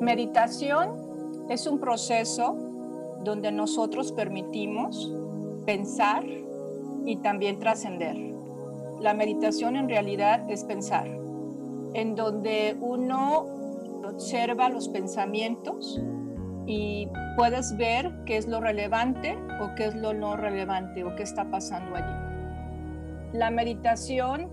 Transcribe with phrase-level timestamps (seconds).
[0.00, 2.56] Meditación es un proceso
[3.22, 5.12] donde nosotros permitimos
[5.64, 6.24] pensar
[7.04, 8.16] y también trascender.
[9.00, 11.06] La meditación en realidad es pensar,
[11.94, 13.46] en donde uno
[14.04, 16.00] observa los pensamientos
[16.66, 21.22] y puedes ver qué es lo relevante o qué es lo no relevante o qué
[21.22, 22.14] está pasando allí.
[23.32, 24.48] La meditación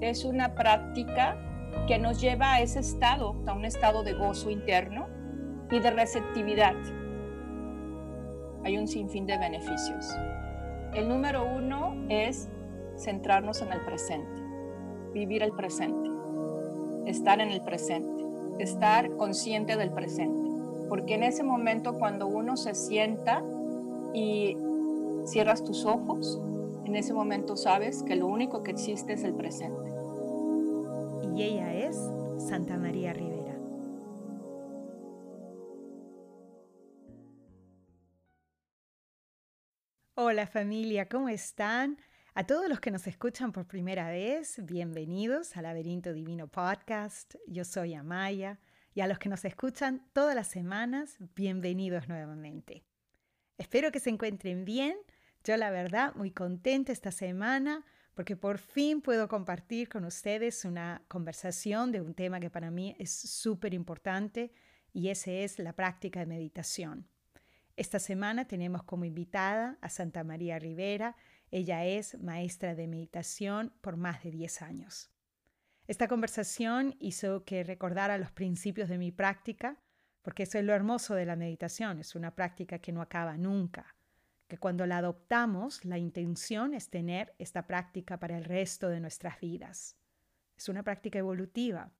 [0.00, 1.36] es una práctica
[1.86, 5.06] que nos lleva a ese estado, a un estado de gozo interno
[5.70, 6.74] y de receptividad.
[8.64, 10.08] Hay un sinfín de beneficios.
[10.94, 12.48] El número uno es
[12.96, 14.42] centrarnos en el presente,
[15.12, 16.08] vivir el presente,
[17.06, 18.24] estar en el presente,
[18.58, 20.42] estar consciente del presente.
[20.88, 23.42] Porque en ese momento cuando uno se sienta
[24.14, 24.56] y
[25.26, 26.40] cierras tus ojos,
[26.86, 29.83] en ese momento sabes que lo único que existe es el presente
[31.36, 31.96] y ella es
[32.38, 33.58] Santa María Rivera.
[40.14, 41.98] Hola familia, ¿cómo están?
[42.34, 47.34] A todos los que nos escuchan por primera vez, bienvenidos al Laberinto Divino Podcast.
[47.48, 48.60] Yo soy Amaya
[48.94, 52.84] y a los que nos escuchan todas las semanas, bienvenidos nuevamente.
[53.58, 54.96] Espero que se encuentren bien.
[55.42, 61.02] Yo la verdad muy contenta esta semana porque por fin puedo compartir con ustedes una
[61.08, 64.52] conversación de un tema que para mí es súper importante
[64.92, 67.08] y ese es la práctica de meditación.
[67.76, 71.16] Esta semana tenemos como invitada a Santa María Rivera.
[71.50, 75.10] Ella es maestra de meditación por más de 10 años.
[75.88, 79.76] Esta conversación hizo que recordara los principios de mi práctica,
[80.22, 83.96] porque eso es lo hermoso de la meditación, es una práctica que no acaba nunca
[84.46, 89.40] que cuando la adoptamos, la intención es tener esta práctica para el resto de nuestras
[89.40, 89.96] vidas.
[90.56, 91.92] Es una práctica evolutiva.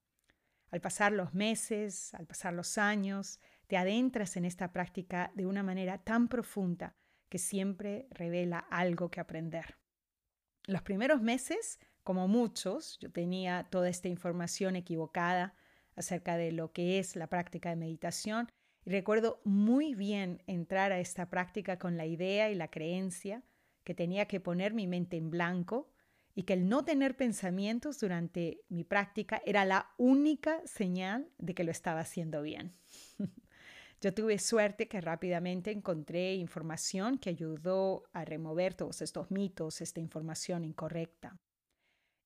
[0.71, 5.63] Al pasar los meses, al pasar los años, te adentras en esta práctica de una
[5.63, 6.97] manera tan profunda
[7.29, 9.79] que siempre revela algo que aprender.
[10.67, 15.55] Los primeros meses, como muchos, yo tenía toda esta información equivocada
[15.97, 18.49] acerca de lo que es la práctica de meditación
[18.85, 23.43] y recuerdo muy bien entrar a esta práctica con la idea y la creencia
[23.83, 25.91] que tenía que poner mi mente en blanco
[26.35, 31.65] y que el no tener pensamientos durante mi práctica era la única señal de que
[31.65, 32.75] lo estaba haciendo bien.
[34.01, 40.01] Yo tuve suerte que rápidamente encontré información que ayudó a remover todos estos mitos, esta
[40.01, 41.39] información incorrecta.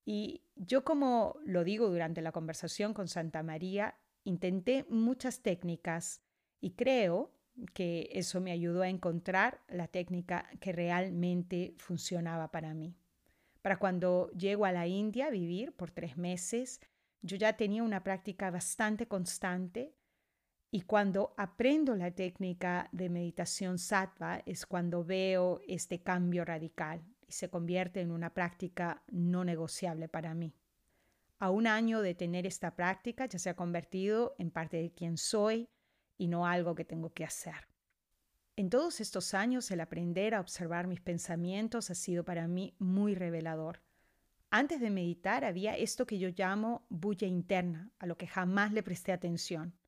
[0.05, 6.23] Y yo, como lo digo durante la conversación con Santa María, intenté muchas técnicas
[6.61, 7.33] y creo
[7.75, 12.95] que eso me ayudó a encontrar la técnica que realmente funcionaba para mí.
[13.63, 16.81] Para cuando llego a la India a vivir por tres meses,
[17.23, 19.95] yo ya tenía una práctica bastante constante
[20.71, 27.33] y cuando aprendo la técnica de meditación sattva es cuando veo este cambio radical y
[27.33, 30.55] se convierte en una práctica no negociable para mí.
[31.39, 35.17] A un año de tener esta práctica ya se ha convertido en parte de quien
[35.17, 35.69] soy,
[36.19, 37.69] y no algo que tengo que hacer.
[38.57, 43.15] En todos estos años el aprender a observar mis pensamientos ha sido para mí muy
[43.15, 43.81] revelador.
[44.51, 48.83] Antes de meditar había esto que yo llamo bulla interna, a lo que jamás le
[48.83, 49.79] presté atención.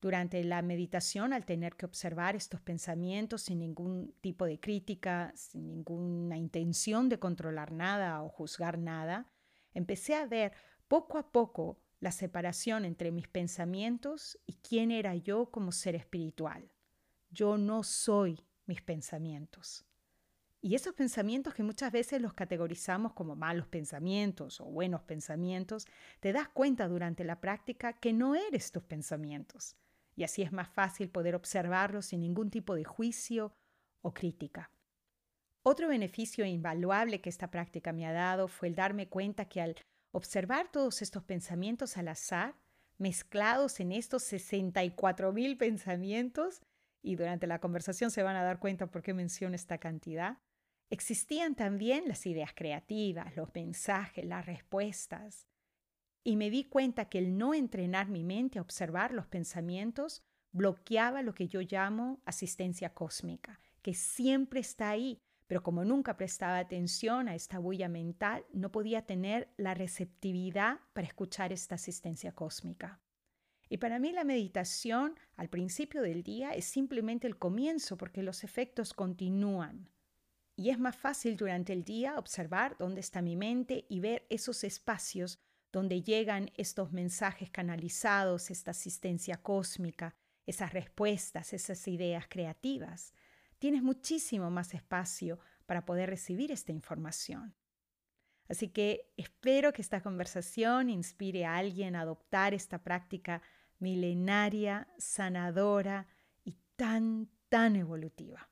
[0.00, 5.66] Durante la meditación, al tener que observar estos pensamientos sin ningún tipo de crítica, sin
[5.66, 9.30] ninguna intención de controlar nada o juzgar nada,
[9.74, 10.52] empecé a ver
[10.88, 16.72] poco a poco la separación entre mis pensamientos y quién era yo como ser espiritual.
[17.30, 19.84] Yo no soy mis pensamientos.
[20.62, 25.86] Y esos pensamientos que muchas veces los categorizamos como malos pensamientos o buenos pensamientos,
[26.20, 29.76] te das cuenta durante la práctica que no eres tus pensamientos.
[30.16, 33.54] Y así es más fácil poder observarlos sin ningún tipo de juicio
[34.02, 34.70] o crítica.
[35.62, 39.76] Otro beneficio invaluable que esta práctica me ha dado fue el darme cuenta que al
[40.12, 42.56] observar todos estos pensamientos al azar,
[42.98, 46.60] mezclados en estos 64 mil pensamientos,
[47.02, 50.38] y durante la conversación se van a dar cuenta por qué menciono esta cantidad,
[50.90, 55.46] existían también las ideas creativas, los mensajes, las respuestas.
[56.22, 60.22] Y me di cuenta que el no entrenar mi mente a observar los pensamientos
[60.52, 66.58] bloqueaba lo que yo llamo asistencia cósmica, que siempre está ahí, pero como nunca prestaba
[66.58, 73.00] atención a esta bulla mental, no podía tener la receptividad para escuchar esta asistencia cósmica.
[73.68, 78.44] Y para mí la meditación al principio del día es simplemente el comienzo porque los
[78.44, 79.90] efectos continúan.
[80.54, 84.62] Y es más fácil durante el día observar dónde está mi mente y ver esos
[84.62, 85.40] espacios
[85.72, 90.14] donde llegan estos mensajes canalizados, esta asistencia cósmica,
[90.46, 93.14] esas respuestas, esas ideas creativas,
[93.60, 97.54] tienes muchísimo más espacio para poder recibir esta información.
[98.48, 103.42] Así que espero que esta conversación inspire a alguien a adoptar esta práctica
[103.78, 106.08] milenaria, sanadora
[106.42, 108.50] y tan, tan evolutiva.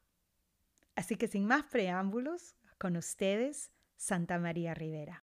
[0.94, 5.24] Así que sin más preámbulos, con ustedes, Santa María Rivera.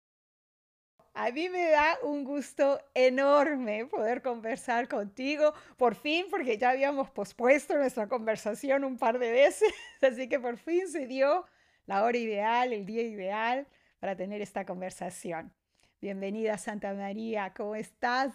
[1.16, 7.12] A mí me da un gusto enorme poder conversar contigo, por fin, porque ya habíamos
[7.12, 9.72] pospuesto nuestra conversación un par de veces,
[10.02, 11.46] así que por fin se dio
[11.86, 13.68] la hora ideal, el día ideal
[14.00, 15.54] para tener esta conversación.
[16.02, 18.34] Bienvenida Santa María, ¿cómo estás?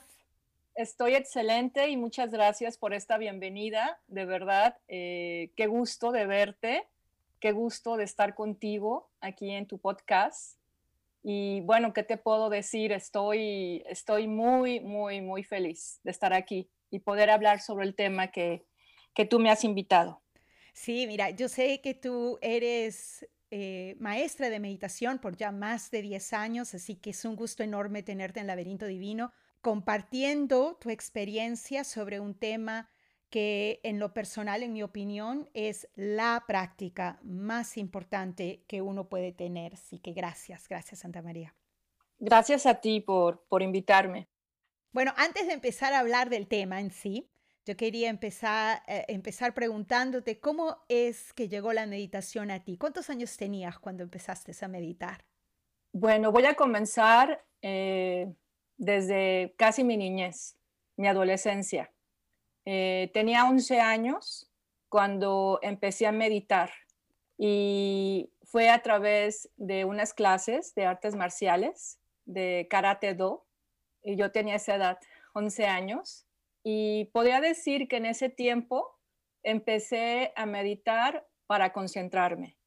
[0.76, 4.00] Estoy excelente y muchas gracias por esta bienvenida.
[4.06, 6.86] De verdad, eh, qué gusto de verte,
[7.40, 10.57] qué gusto de estar contigo aquí en tu podcast.
[11.22, 12.92] Y bueno, ¿qué te puedo decir?
[12.92, 18.28] Estoy, estoy muy, muy, muy feliz de estar aquí y poder hablar sobre el tema
[18.28, 18.64] que,
[19.14, 20.22] que tú me has invitado.
[20.72, 26.02] Sí, mira, yo sé que tú eres eh, maestra de meditación por ya más de
[26.02, 31.82] 10 años, así que es un gusto enorme tenerte en Laberinto Divino compartiendo tu experiencia
[31.82, 32.88] sobre un tema
[33.30, 39.32] que en lo personal, en mi opinión, es la práctica más importante que uno puede
[39.32, 39.74] tener.
[39.74, 41.54] Así que gracias, gracias Santa María.
[42.18, 44.28] Gracias a ti por, por invitarme.
[44.92, 47.30] Bueno, antes de empezar a hablar del tema en sí,
[47.68, 52.78] yo quería empezar, eh, empezar preguntándote cómo es que llegó la meditación a ti.
[52.78, 55.26] ¿Cuántos años tenías cuando empezaste a meditar?
[55.92, 58.32] Bueno, voy a comenzar eh,
[58.78, 60.56] desde casi mi niñez,
[60.96, 61.92] mi adolescencia.
[62.70, 64.52] Eh, tenía 11 años
[64.90, 66.70] cuando empecé a meditar
[67.38, 73.46] y fue a través de unas clases de artes marciales, de karate do,
[74.02, 74.98] y yo tenía esa edad,
[75.32, 76.26] 11 años,
[76.62, 79.00] y podría decir que en ese tiempo
[79.42, 82.58] empecé a meditar para concentrarme,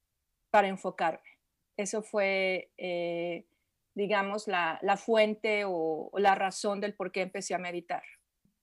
[0.50, 1.38] para enfocarme.
[1.77, 3.45] Eso fue, eh,
[3.94, 8.01] digamos, la, fuente o, o, la razón del por qué empecé a meditar.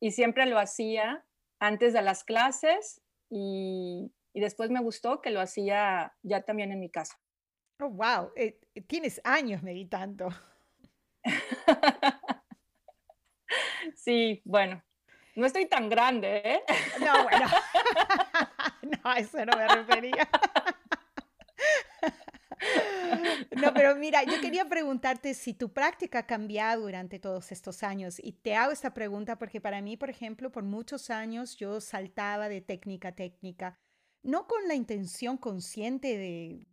[0.01, 1.25] Y siempre lo hacía
[1.61, 3.01] antes de las clases
[3.31, 7.19] y, después me gustó que lo hacía ya también en mi casa.
[7.81, 10.29] Oh, wow, eh, tienes años meditando.
[13.97, 14.83] sí, bueno,
[15.35, 16.63] no estoy tan grande, ¿eh?
[17.01, 17.47] No, bueno.
[19.05, 20.29] no, eso no me refería.
[23.61, 28.21] No, pero mira, yo quería preguntarte si tu práctica ha cambiado durante todos estos años.
[28.23, 32.49] Y te hago esta pregunta porque para mí, por ejemplo, por muchos años yo saltaba
[32.49, 33.79] de técnica a técnica,
[34.23, 36.67] no con la intención consciente de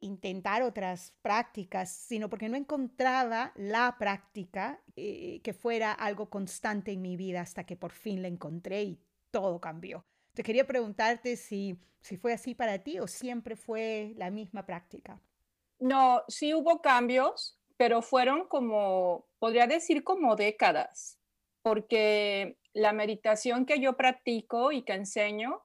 [0.00, 7.02] intentar otras prácticas, sino porque no encontraba la práctica eh, que fuera algo constante en
[7.02, 9.00] mi vida hasta que por fin la encontré y
[9.30, 10.04] todo cambió.
[10.36, 15.18] Te quería preguntarte si, si fue así para ti o siempre fue la misma práctica.
[15.78, 21.18] No, sí hubo cambios, pero fueron como, podría decir como décadas,
[21.62, 25.64] porque la meditación que yo practico y que enseño,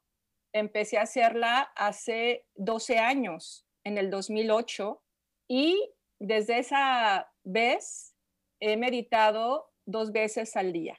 [0.53, 5.03] empecé a hacerla hace 12 años, en el 2008,
[5.49, 8.15] y desde esa vez
[8.61, 10.97] he meditado dos veces al día.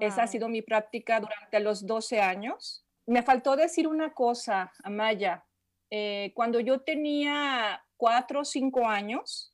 [0.00, 2.84] Esa ha sido mi práctica durante los 12 años.
[3.10, 5.44] Me faltó decir una cosa, Amaya.
[5.90, 9.52] Eh, cuando yo tenía cuatro o cinco años,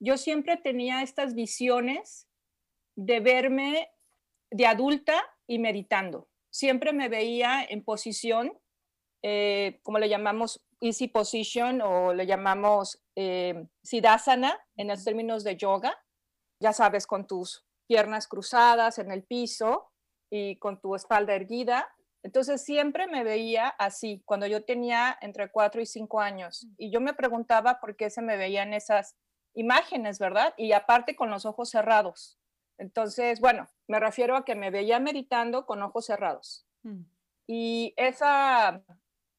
[0.00, 2.26] yo siempre tenía estas visiones
[2.96, 3.88] de verme
[4.50, 6.28] de adulta y meditando.
[6.50, 8.58] Siempre me veía en posición,
[9.22, 15.56] eh, como le llamamos easy position o le llamamos eh, siddhasana en los términos de
[15.56, 15.96] yoga.
[16.60, 19.92] Ya sabes, con tus piernas cruzadas en el piso
[20.28, 21.88] y con tu espalda erguida
[22.26, 26.66] entonces siempre me veía así, cuando yo tenía entre cuatro y cinco años.
[26.76, 29.16] Y yo me preguntaba por qué se me veían esas
[29.54, 30.52] imágenes, ¿verdad?
[30.56, 32.36] Y aparte con los ojos cerrados.
[32.78, 36.66] Entonces, bueno, me refiero a que me veía meditando con ojos cerrados.
[36.82, 37.02] Mm.
[37.46, 38.82] Y esa,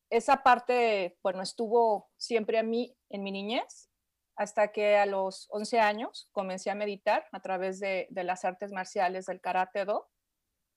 [0.09, 3.89] esa parte, bueno, estuvo siempre a mí en mi niñez,
[4.37, 8.71] hasta que a los 11 años comencé a meditar a través de, de las artes
[8.71, 10.07] marciales del karate do.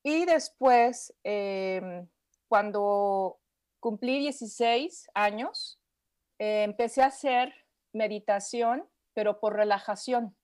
[0.02, 2.09] Y después, em,
[2.49, 3.38] cuando
[3.80, 5.78] cumplí 16 años,
[6.38, 7.54] eh, empecé a hacer
[7.92, 10.37] meditación, pero por relajación.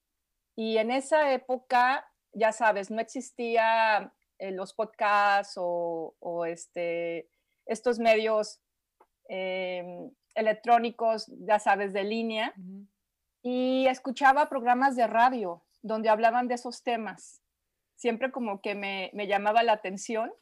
[0.56, 7.28] Y en esa época, ya sabes, no existía eh, los podcasts o, este,
[7.64, 8.60] estos medios
[9.28, 12.54] em, electrónicos, ya sabes, de línea.
[13.42, 17.40] Y escuchaba programas de radio donde hablaban de esos temas.
[17.96, 20.32] Siempre como que me, me llamaba la atención.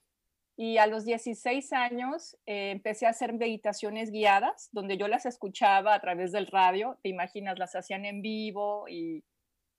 [0.56, 5.94] Y a los 16 años eh, empecé a hacer meditaciones guiadas, donde yo las escuchaba
[5.94, 9.24] a través del radio, te imaginas, las hacían en vivo y,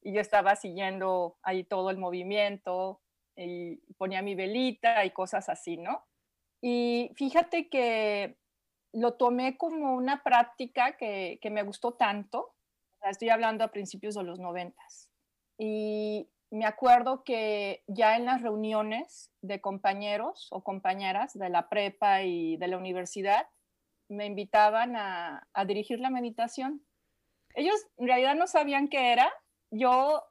[0.01, 3.01] y yo estaba siguiendo ahí todo el movimiento
[3.35, 6.05] y ponía mi velita y cosas así, ¿no?
[6.61, 8.37] Y fíjate que
[8.93, 12.53] lo tomé como una práctica que, que me gustó tanto,
[13.01, 15.09] estoy hablando a principios de los noventas,
[15.57, 22.23] y me acuerdo que ya en las reuniones de compañeros o compañeras de la prepa
[22.23, 23.49] y de la universidad,
[24.07, 26.81] me invitaban a, dirigir la meditación.
[27.55, 29.29] Ellos en realidad no sabían qué era,
[29.69, 30.23] yo,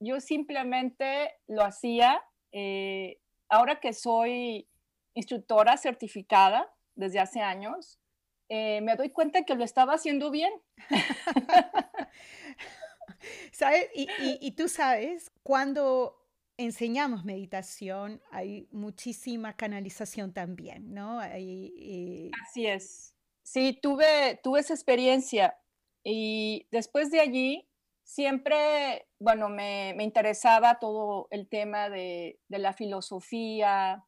[0.00, 2.24] yo simplemente lo hacía.
[2.50, 4.68] Eh, ahora que soy
[5.14, 8.00] instructora certificada desde hace años,
[8.48, 10.52] eh, me doy cuenta que lo estaba haciendo bien.
[13.52, 13.88] ¿Sabes?
[13.94, 16.16] Y, tú sabes, cuando
[16.56, 21.22] enseñamos meditación hay muchísima canalización también, ¿no?
[21.22, 23.14] Eh, Así es.
[23.42, 25.56] Sí, tuve, tuve esa experiencia
[26.04, 27.68] y después de allí
[28.02, 34.04] siempre, bueno, me, interesaba todo el tema de, de, la filosofía,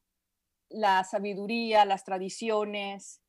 [0.69, 3.21] la sabiduría, las tradiciones.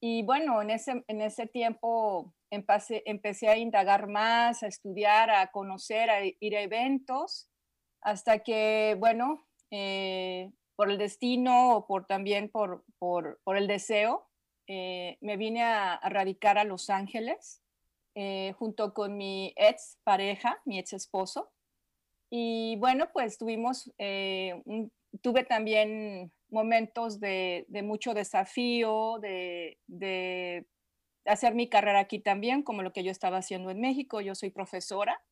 [0.00, 5.50] Y bueno, en ese, en ese tiempo empecé, empecé a indagar más, a estudiar, a
[5.50, 7.48] conocer, a ir a eventos,
[8.00, 14.28] hasta que, bueno, eh, por el destino o por, también por, por, por el deseo,
[14.66, 17.62] eh, me vine a, radicar a Los Ángeles
[18.14, 21.50] eh, junto con mi ex pareja, mi ex esposo.
[22.30, 30.66] Y bueno, pues tuvimos, tuve también momentos de, de mucho desafío, de, de
[31.26, 34.20] hacer mi carrera aquí también, como lo que yo estaba haciendo en México.
[34.20, 35.22] Yo soy profesora.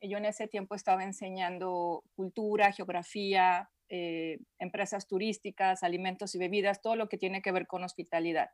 [0.00, 6.96] Yo en ese tiempo estaba enseñando cultura, geografía, eh, empresas turísticas, alimentos y bebidas, todo
[6.96, 8.50] lo que tiene que ver con hospitalidad.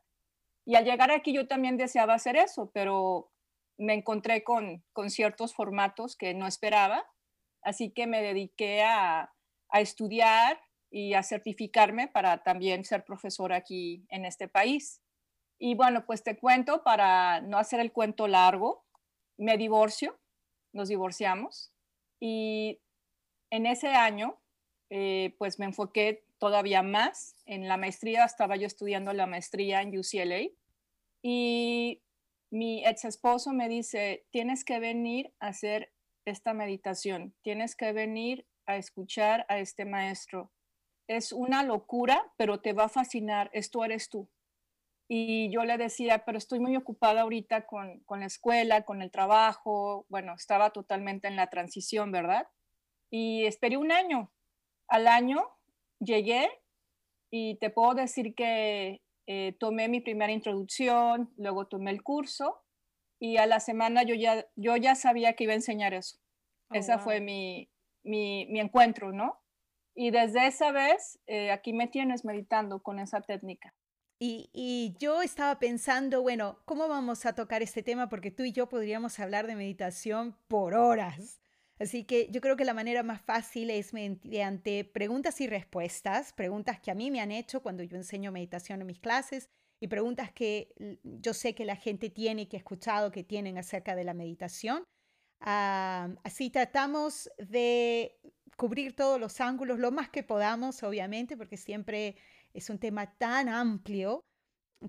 [0.65, 3.31] Y al llegar aquí yo también deseaba hacer eso, pero
[3.77, 7.03] me encontré con, con ciertos formatos que no esperaba,
[7.63, 9.33] así que me dediqué a,
[9.69, 10.59] a estudiar
[10.91, 15.00] y a certificarme para también ser profesora aquí en este país.
[15.63, 18.83] Y bueno, pues te cuento para no hacer el cuento largo,
[19.37, 20.19] me divorcio,
[20.73, 21.71] nos divorciamos
[22.19, 22.81] y
[23.51, 24.41] en ese año
[24.89, 29.95] eh, pues me enfoqué todavía más en la maestría, estaba yo estudiando la maestría en
[29.95, 30.49] UCLA
[31.21, 32.01] y
[32.49, 35.93] mi ex esposo me dice, tienes que venir a hacer
[36.25, 40.51] esta meditación, tienes que venir a escuchar a este maestro.
[41.07, 44.27] Es una locura, pero te va a fascinar, esto eres tú.
[45.13, 49.11] Y yo le decía, pero estoy muy ocupada ahorita con, con la escuela, con el
[49.11, 50.05] trabajo.
[50.07, 52.47] Bueno, estaba totalmente en la transición, ¿verdad?
[53.09, 54.31] Y esperé un año.
[54.87, 55.43] Al año
[55.99, 56.49] llegué
[57.29, 62.63] y te puedo decir que eh, tomé mi primera introducción, luego tomé el curso
[63.19, 66.19] y a la semana yo ya, yo ya sabía que iba a enseñar eso.
[66.69, 67.69] Oh, Esa fue mi,
[68.03, 69.41] mi, mi, encuentro, ¿no?
[69.93, 73.75] Y desde esa vez, eh, aquí me tienes meditando con esa técnica.
[74.23, 78.07] Y, yo estaba pensando, bueno, ¿cómo vamos a tocar este tema?
[78.07, 81.41] Porque tú y yo podríamos hablar de meditación por horas.
[81.79, 86.79] Así que yo creo que la manera más fácil es mediante preguntas y respuestas, preguntas
[86.79, 89.49] que a mí me han hecho cuando yo enseño meditación en mis clases
[89.79, 90.71] y preguntas que
[91.03, 94.83] yo sé que la gente tiene que he escuchado que tienen acerca de la meditación.
[95.39, 98.19] Ah, así tratamos de
[98.55, 102.15] cubrir todos los ángulos lo más que podamos, obviamente, porque siempre
[102.53, 104.25] es un tema tan amplio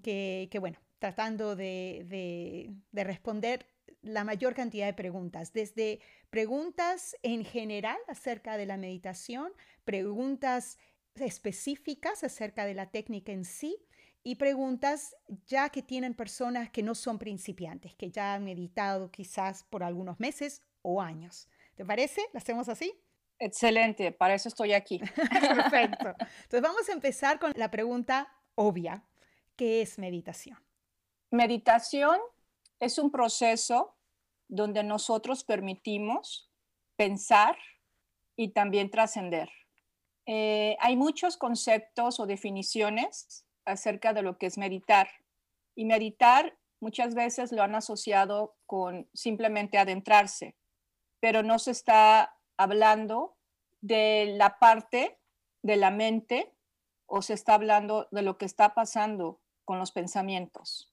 [0.03, 3.67] que, bueno, tratando de, responder
[4.01, 6.01] la mayor cantidad de preguntas, desde
[6.31, 9.53] preguntas en general acerca de la meditación,
[9.85, 10.79] preguntas
[11.15, 13.77] específicas acerca de la técnica en sí
[14.25, 15.17] y preguntas
[15.47, 20.19] ya que tienen personas que no son principiantes, que ya han meditado quizás por algunos
[20.21, 21.49] meses o años.
[21.75, 22.23] ¿Te parece?
[22.33, 22.95] ¿Lo hacemos así?
[23.45, 24.99] Excelente, para eso estoy aquí.
[25.27, 26.15] Perfecto.
[26.45, 29.03] Entonces vamos a empezar con la pregunta obvia.
[29.57, 30.65] ¿Qué es meditación?
[31.33, 32.21] Meditación
[32.79, 33.97] es un proceso
[34.47, 36.53] donde nosotros permitimos
[36.95, 37.59] pensar
[38.37, 39.51] y también trascender.
[40.27, 45.09] Eh, hay muchos conceptos o definiciones acerca de lo que es meditar.
[45.75, 50.55] Y meditar muchas veces lo han asociado con simplemente adentrarse,
[51.19, 53.37] pero no se está hablando
[53.81, 55.19] de la parte
[55.63, 56.53] de la mente
[57.07, 60.93] o se está hablando de lo que está pasando con los pensamientos.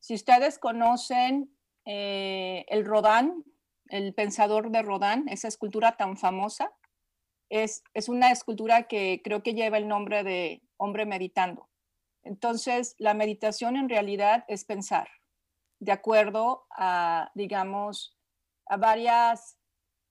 [0.00, 3.44] Si ustedes conocen eh, el Rodán,
[3.88, 6.72] el pensador de Rodin, esa escultura tan famosa,
[7.48, 11.68] es, es una escultura que creo que lleva el nombre de hombre meditando.
[12.22, 15.08] Entonces, la meditación en realidad es pensar,
[15.78, 18.16] de acuerdo a, digamos,
[18.66, 19.56] a varias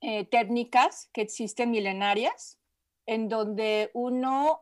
[0.01, 2.59] eh, técnicas que existen milenarias,
[3.05, 4.61] en donde uno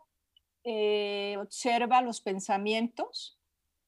[0.64, 3.40] eh, observa los pensamientos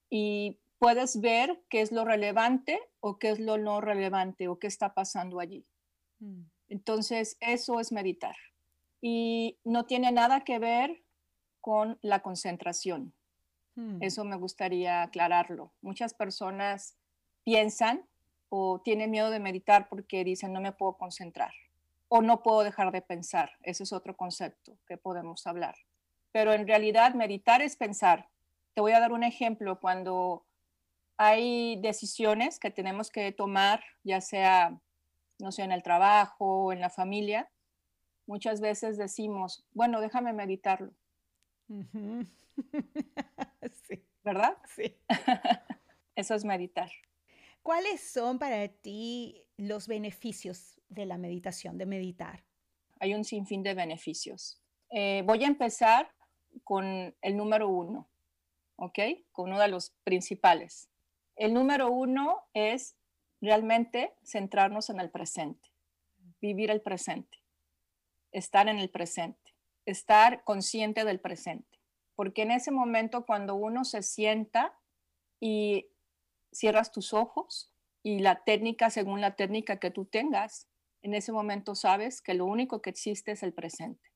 [0.10, 4.68] y puedes ver qué es lo relevante o qué es lo no relevante o qué
[4.68, 5.66] está pasando allí.
[6.20, 6.44] Mm.
[6.70, 8.36] Entonces, eso es meditar.
[9.02, 11.04] Y no tiene nada que ver
[11.62, 13.14] con la concentración.
[13.76, 14.02] Mm.
[14.02, 15.74] Eso me gustaría aclararlo.
[15.82, 16.98] Muchas personas
[17.44, 18.06] piensan
[18.58, 21.52] o tienen miedo de meditar porque dicen no me puedo concentrar
[22.08, 23.52] o no puedo dejar de pensar.
[23.64, 25.76] Ese es otro concepto que podemos hablar.
[26.32, 28.30] Pero en realidad meditar es pensar.
[28.74, 29.82] Te voy a dar un ejemplo.
[29.82, 30.46] Cuando
[31.18, 34.80] hay decisiones que tenemos que tomar, ya sea,
[35.40, 37.50] no sé, en el trabajo o en la familia,
[38.28, 40.94] muchas veces decimos, bueno, déjame meditarlo.
[44.24, 44.58] ¿Verdad?
[44.74, 44.96] Sí.
[46.16, 46.90] Eso es meditar.
[47.66, 52.44] ¿Cuáles son para ti los beneficios de la meditación, de meditar?
[53.00, 54.62] Hay un sinfín de beneficios.
[54.92, 56.14] Eh, voy a empezar
[56.64, 58.08] con el número uno,
[58.76, 59.00] ¿ok?
[59.32, 60.92] Con uno de los principales.
[61.36, 62.98] El número uno es
[63.42, 65.68] realmente centrarnos en el presente,
[66.40, 67.40] vivir el presente,
[68.32, 69.56] estar en el presente,
[69.88, 71.80] estar consciente del presente.
[72.14, 74.78] Porque en ese momento cuando uno se sienta
[75.40, 75.88] y
[76.56, 77.72] cierras tus ojos
[78.04, 80.70] y la técnica, según la técnica que tú tengas,
[81.02, 84.12] en ese momento sabes que lo único que existe es el presente.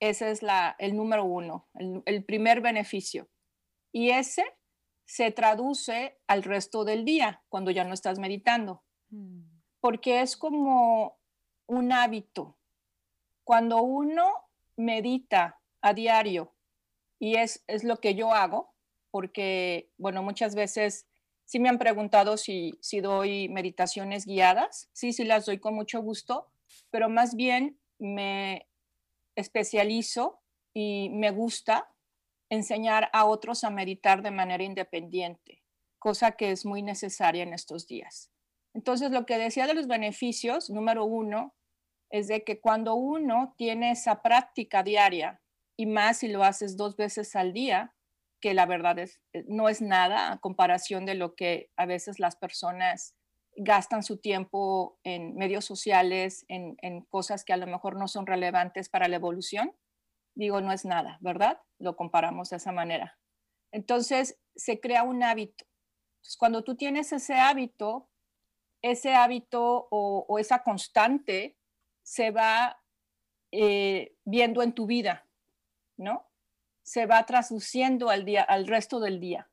[0.00, 3.28] Ese es la, el número uno, el, el primer beneficio.
[3.92, 4.44] Y ese
[5.06, 9.42] se traduce al resto del día cuando ya no estás meditando, mm.
[9.80, 11.18] porque es como
[11.66, 12.58] un hábito.
[13.44, 14.26] Cuando uno
[14.76, 16.54] medita a diario,
[17.18, 18.74] y es, es lo que yo hago,
[19.10, 21.08] porque, bueno, muchas veces
[21.46, 26.02] sí me han preguntado si, si doy meditaciones guiadas, sí, sí las doy con mucho
[26.02, 26.50] gusto,
[26.90, 28.68] pero más bien me
[29.36, 30.42] especializo
[30.74, 31.88] y me gusta
[32.50, 35.62] enseñar a otros a meditar de manera independiente,
[35.98, 38.30] cosa que es muy necesaria en estos días.
[38.74, 41.54] Entonces, lo que decía de los beneficios, número uno,
[42.10, 45.40] es de que cuando uno tiene esa práctica diaria,
[45.78, 47.94] y más si lo haces dos veces al día,
[48.40, 52.18] que la verdad es, eh, no es nada a comparación de lo que a veces
[52.18, 53.14] las personas
[53.56, 56.76] gastan su tiempo en medios sociales, en,
[57.08, 59.74] cosas que a lo mejor no son relevantes para la evolución,
[60.34, 61.60] digo, no es nada, ¿verdad?
[61.78, 63.18] Lo comparamos de esa manera.
[63.72, 65.64] Entonces, se crea un hábito.
[66.38, 68.10] cuando tú tienes ese hábito,
[68.82, 71.56] ese hábito o, esa constante
[72.02, 72.82] se va
[73.52, 75.26] eh, viendo en tu vida,
[75.96, 76.25] ¿no?
[76.86, 79.50] Se va traduciendo al, día, al resto del día.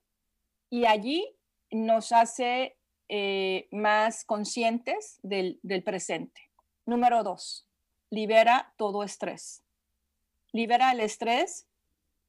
[0.69, 1.35] Y allí
[1.71, 2.77] nos hace
[3.09, 6.49] eh, más conscientes del presente.
[6.85, 7.67] Número dos,
[8.09, 9.63] libera todo estrés
[10.53, 11.67] libera el estrés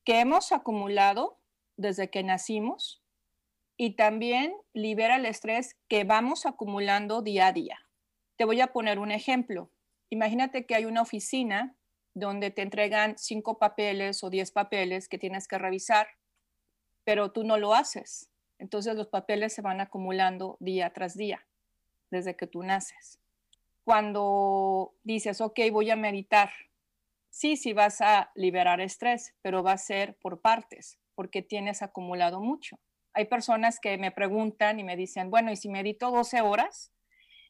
[0.02, 1.38] que hemos acumulado
[1.76, 3.02] desde que nacimos
[3.76, 7.78] y también libera el estrés que vamos acumulando día a día.
[8.36, 9.70] Te voy a poner un ejemplo.
[10.10, 11.76] Imagínate que hay una oficina
[12.14, 16.08] donde te entregan cinco papeles o diez papeles que tienes que revisar,
[17.04, 18.30] pero tú no lo haces.
[18.58, 21.46] Entonces los papeles se van acumulando día tras día,
[22.10, 23.20] desde que tú naces.
[23.84, 26.50] Cuando dices, ok, voy a meditar,
[27.30, 32.40] sí, sí vas a liberar estrés, pero va a ser por partes, porque tienes acumulado
[32.40, 32.78] mucho.
[33.12, 36.92] Hay personas que me preguntan y me dicen, bueno, ¿y si medito 12 horas?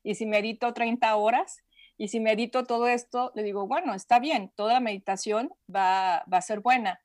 [0.02, 1.62] ¿Y si medito 30 horas?
[1.96, 6.42] Y si medito todo esto, le digo, bueno, está bien, toda meditación va, va a
[6.42, 7.00] ser buena,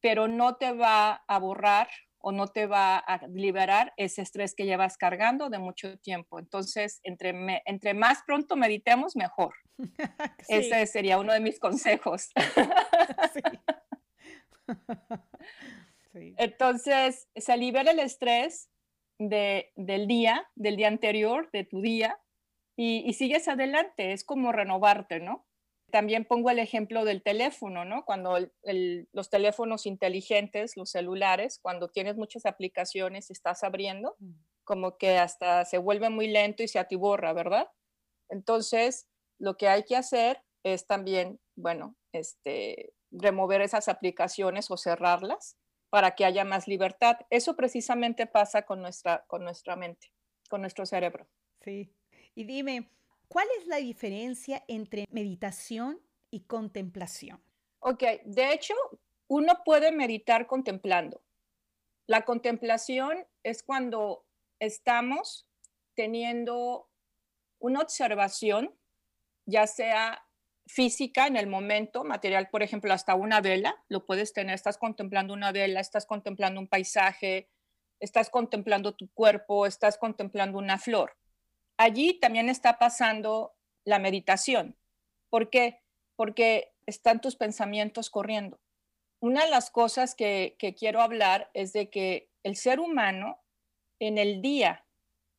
[0.00, 1.88] pero no te va a borrar
[2.22, 6.38] o no te va a liberar ese estrés que llevas cargando de mucho tiempo.
[6.38, 9.54] Entonces, entre, entre más pronto meditemos, mejor.
[10.48, 12.30] Ese sería uno de mis consejos.
[16.14, 18.70] Entonces, se libera el estrés
[19.18, 22.18] de, del día, del día anterior, de tu día,
[22.76, 24.12] y, y sigues adelante.
[24.12, 25.46] Es como renovarte, ¿no?
[25.92, 28.04] también pongo el ejemplo del teléfono, ¿no?
[28.04, 28.38] Cuando
[29.12, 34.32] los teléfonos inteligentes, los celulares, cuando tienes muchas aplicaciones estás abriendo, mm.
[34.64, 37.68] como que hasta se vuelve muy lento y se atiborra, ¿verdad?
[38.30, 39.06] Entonces,
[39.38, 45.58] lo que hay que hacer es también, bueno, este, remover esas aplicaciones o cerrarlas
[45.90, 47.18] para que haya más libertad.
[47.28, 50.10] Eso precisamente pasa con nuestra, con nuestra mente,
[50.48, 51.28] con nuestro cerebro.
[51.60, 51.94] Sí.
[52.34, 52.90] Y dime,
[53.32, 55.98] ¿Cuál es la diferencia entre meditación
[56.30, 57.42] y contemplación?
[57.78, 58.74] Ok, de hecho,
[59.26, 61.22] uno puede meditar contemplando.
[62.06, 64.26] La contemplación es cuando
[64.58, 65.48] estamos
[65.94, 66.90] teniendo
[67.58, 68.78] una observación,
[69.46, 70.28] ya sea
[70.66, 75.32] física en el momento, material, por ejemplo, hasta una vela, lo puedes tener, estás contemplando
[75.32, 77.48] una vela, estás contemplando un paisaje,
[77.98, 81.16] estás contemplando tu cuerpo, estás contemplando una flor.
[81.76, 83.54] Allí también está pasando
[83.84, 84.76] la meditación.
[85.30, 85.82] ¿Por qué?
[86.16, 88.60] Porque están tus pensamientos corriendo.
[89.20, 93.40] Una de las cosas que, que quiero hablar es de que el ser humano
[93.98, 94.84] en el día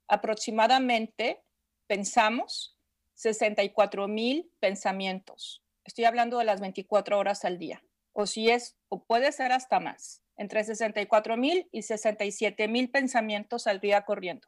[0.08, 1.43] aproximadamente
[1.88, 2.78] pensamos
[3.15, 5.63] 64 mil pensamientos.
[5.84, 7.84] Estoy hablando de las 24 horas al día.
[8.13, 13.67] O si es, o puede ser hasta más, entre 64 mil y 67 mil pensamientos
[13.67, 14.48] al día corriendo.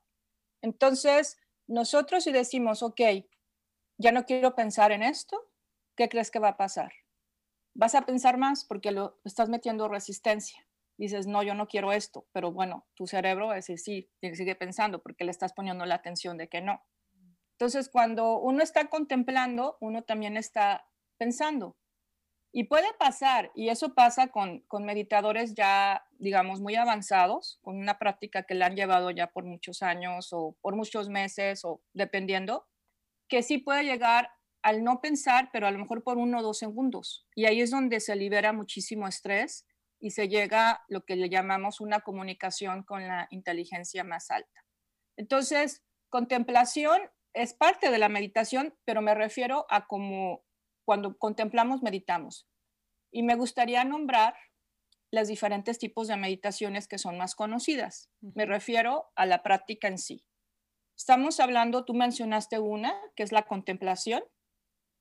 [0.62, 3.02] Entonces, nosotros si decimos, ok,
[3.98, 5.50] ya no quiero pensar en esto,
[5.96, 6.92] ¿qué crees que va a pasar?
[7.74, 10.66] Vas a pensar más porque lo estás metiendo resistencia.
[10.98, 14.56] Dices, no, yo no quiero esto, pero bueno, tu cerebro va a decir, sí, sigue
[14.56, 16.82] pensando porque le estás poniendo la atención de que no.
[17.58, 21.78] Entonces, cuando uno está contemplando, uno también está pensando.
[22.58, 28.00] Y puede pasar, y eso pasa con, con, meditadores ya, digamos, muy avanzados, con una
[28.00, 32.66] práctica que le han llevado ya por muchos años o por muchos meses o dependiendo,
[33.28, 34.30] que sí puede llegar
[34.62, 37.28] al no pensar, pero a lo mejor por uno o dos segundos.
[37.36, 39.68] Y ahí es donde se libera muchísimo estrés
[40.00, 44.64] y se llega lo que le llamamos una comunicación con la inteligencia más alta.
[45.18, 47.02] Entonces, contemplación
[47.34, 50.45] es parte de la meditación, pero me refiero a como
[50.86, 52.48] cuando contemplamos, meditamos.
[53.12, 54.36] Y me gustaría nombrar
[55.12, 58.10] los diferentes tipos de meditaciones que son más conocidas.
[58.22, 60.26] Me refiero a la práctica en sí.
[60.98, 64.24] Estamos hablando, tú mencionaste una, que es la contemplación,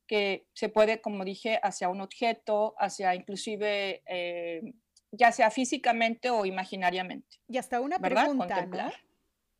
[0.07, 4.75] que se puede, como dije, hacia un objeto, hacia inclusive, eh,
[5.13, 7.39] ya sea físicamente o imaginariamente.
[7.49, 8.93] Y hasta una pregunta, ¿no?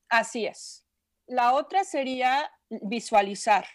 [0.09, 0.87] Así es.
[1.27, 3.67] La otra sería visualizar,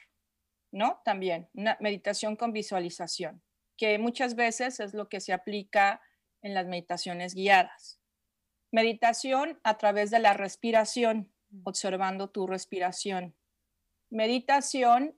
[0.72, 1.02] ¿no?
[1.04, 3.42] También, una meditación con visualización,
[3.78, 6.02] que muchas veces es lo que se aplica
[6.42, 8.00] en las meditaciones guiadas.
[8.72, 11.32] Meditación a través de la respiración,
[11.64, 13.36] observando tu respiración.
[14.10, 15.18] Meditación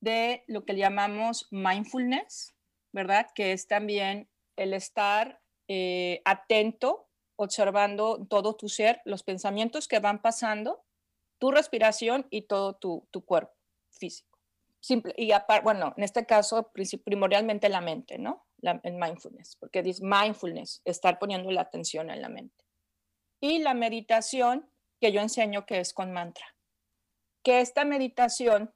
[0.00, 2.54] de lo que llamamos mindfulness,
[2.92, 3.28] ¿verdad?
[3.34, 10.20] Que es también el estar eh, atento, observando todo tu ser, los pensamientos que van
[10.20, 10.84] pasando,
[11.38, 13.54] tu respiración y todo tu, tu cuerpo
[13.90, 14.31] físico.
[14.82, 15.30] Simple, y
[15.62, 16.72] bueno, en este caso
[17.04, 18.48] primordialmente la mente, ¿no?
[18.58, 22.64] La, el mindfulness, porque dice mindfulness, estar poniendo la atención en la mente.
[23.40, 24.68] Y la meditación
[25.00, 26.44] que yo enseño que es con mantra.
[27.44, 28.74] Que esta meditación,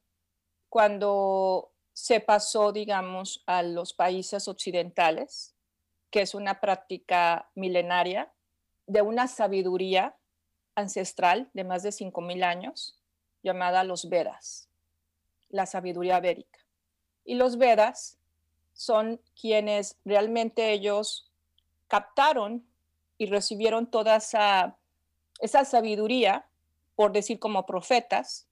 [0.69, 5.57] cuando se pasó, digamos, a los países occidentales,
[6.12, 8.33] que es una práctica milenaria
[8.87, 10.16] de una sabiduría
[10.77, 13.03] ancestral de más de 5.000 años
[13.42, 14.69] llamada los Vedas,
[15.48, 16.61] la sabiduría védica.
[17.24, 18.18] Y los Vedas
[18.72, 21.30] son quienes realmente ellos
[21.88, 22.66] captaron
[23.18, 24.76] y recibieron toda esa
[25.40, 26.46] esa sabiduría,
[26.94, 28.46] por decir como profetas,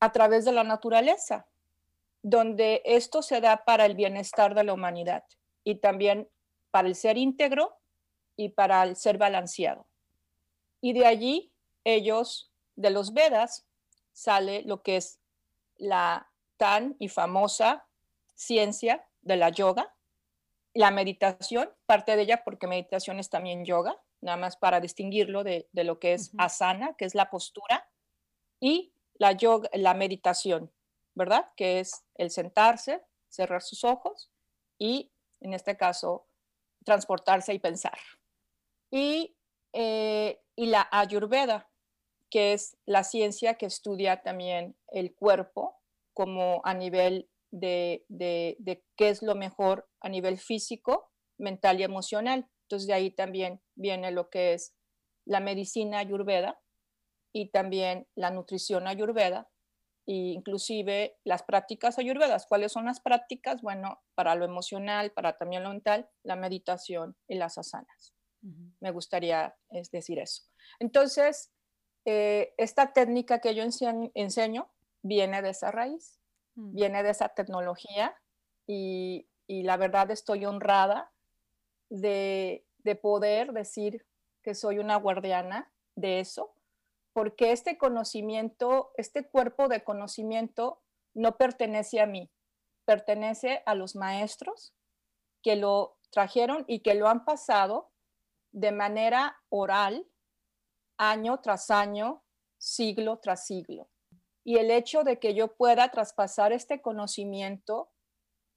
[0.00, 1.46] a través de la naturaleza,
[2.22, 5.24] donde esto se da para el bienestar de la humanidad
[5.64, 6.28] y también
[6.70, 7.76] para el ser íntegro
[8.36, 9.86] y para el ser balanceado.
[10.80, 11.52] Y de allí
[11.84, 13.66] ellos, de los Vedas,
[14.12, 15.19] sale lo que es
[15.80, 17.86] la tan y famosa
[18.34, 19.94] ciencia de la yoga,
[20.74, 25.68] la meditación, parte de ella porque meditación es también yoga, nada más para distinguirlo de,
[25.72, 27.88] lo que es asana, que es la postura,
[28.60, 30.70] y la yoga, la meditación,
[31.14, 31.50] ¿verdad?
[31.56, 34.30] Que es el sentarse, cerrar sus ojos
[34.78, 36.26] y, en este caso,
[36.84, 37.98] transportarse y pensar.
[38.90, 39.34] Y,
[39.72, 41.69] eh, y la ayurveda,
[42.30, 45.76] que es la ciencia que estudia también el cuerpo
[46.14, 51.82] como a nivel de, de, de qué es lo mejor a nivel físico, mental y
[51.82, 52.48] emocional.
[52.62, 54.74] Entonces de ahí también viene lo que es
[55.24, 56.60] la medicina ayurveda
[57.32, 59.48] y también la nutrición ayurveda
[60.06, 62.46] e inclusive las prácticas ayurvedas.
[62.46, 63.62] ¿Cuáles son las prácticas?
[63.62, 68.14] Bueno, para lo emocional, para también lo mental, la meditación y las asanas.
[68.80, 70.44] Me gustaría es decir eso.
[70.78, 71.52] Entonces,
[72.04, 74.70] eh, esta técnica que yo enseño,
[75.02, 76.20] viene de esa raíz,
[76.54, 76.74] mm.
[76.74, 78.14] viene de esa tecnología
[78.66, 81.10] y, y la verdad estoy honrada
[81.88, 82.64] de,
[83.02, 84.06] poder decir
[84.42, 86.54] que soy una guardiana de eso,
[87.12, 90.80] porque este conocimiento, este cuerpo de conocimiento
[91.14, 92.30] no pertenece a mí,
[92.84, 94.72] pertenece a los maestros
[95.42, 97.90] que lo trajeron y que lo han pasado
[98.52, 100.06] de manera oral,
[101.00, 102.22] año tras año,
[102.58, 103.88] siglo tras siglo.
[104.44, 107.90] Y el hecho de que yo pueda traspasar este conocimiento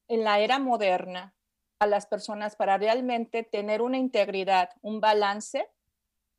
[0.09, 1.35] en la era moderna
[1.79, 5.69] a las personas para realmente tener una integridad, un balance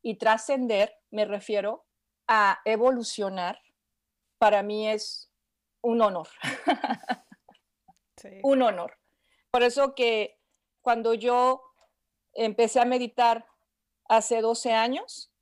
[0.03, 1.85] y trascender, me refiero
[2.27, 3.59] a evolucionar,
[4.37, 5.31] para mí es
[5.81, 6.27] un honor.
[8.41, 8.97] Un honor.
[9.51, 10.39] Por eso que
[10.81, 11.61] cuando yo
[12.33, 13.45] empecé a meditar
[14.07, 15.34] hace 12 años,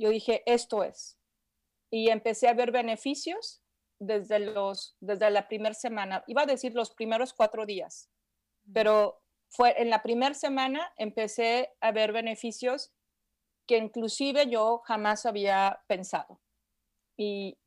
[0.00, 1.18] yo dije, esto es.
[1.90, 3.60] Y empecé a ver beneficios
[3.98, 6.24] desde, los, desde la primera semana.
[6.26, 8.08] Iba a decir los primeros cuatro días,
[8.72, 12.92] pero fue en la primera semana empecé a ver beneficios
[13.66, 16.40] que inclusive yo jamás había pensado.
[17.16, 17.58] Y,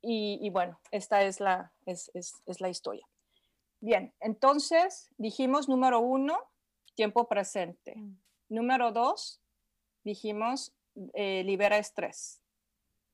[0.00, 3.06] y, bueno, esta es la, es, es, es la historia.
[3.80, 6.38] Bien, entonces dijimos número uno,
[6.94, 7.96] tiempo presente.
[7.96, 8.16] Mm.
[8.48, 9.40] Número dos,
[10.04, 10.72] dijimos
[11.14, 12.42] eh, libera estrés.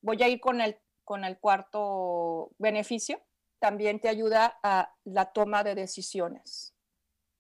[0.03, 3.21] Voy a ir con el, con el cuarto beneficio.
[3.61, 6.75] También te ayuda a la toma de decisiones.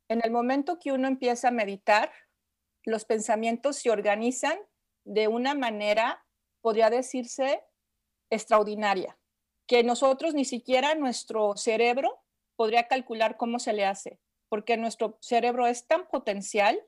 [0.08, 2.10] En el momento que uno empieza a meditar,
[2.84, 4.58] los pensamientos se organizan
[5.04, 6.24] de una manera,
[6.60, 7.62] podría decirse,
[8.30, 9.18] extraordinaria
[9.68, 12.24] que nosotros ni siquiera nuestro cerebro
[12.56, 16.82] podría calcular cómo se le hace, porque nuestro cerebro es tan potencial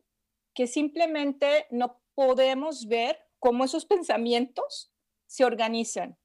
[0.55, 4.92] que simplemente no podemos ver cómo esos pensamientos
[5.26, 6.18] se organizan.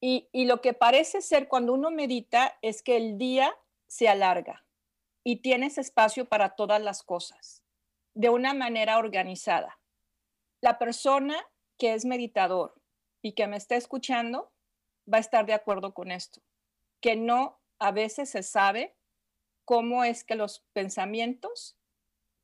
[0.00, 4.66] Y, y lo que parece ser cuando uno medita es que el día se alarga
[5.22, 7.62] y tienes espacio para todas las cosas
[8.14, 9.80] de una manera organizada.
[10.60, 11.36] La persona
[11.78, 12.80] que es meditador
[13.22, 14.52] y que me está escuchando
[15.12, 16.42] va a estar de acuerdo con esto,
[17.00, 18.96] que no a veces se sabe
[19.64, 21.76] cómo es que los pensamientos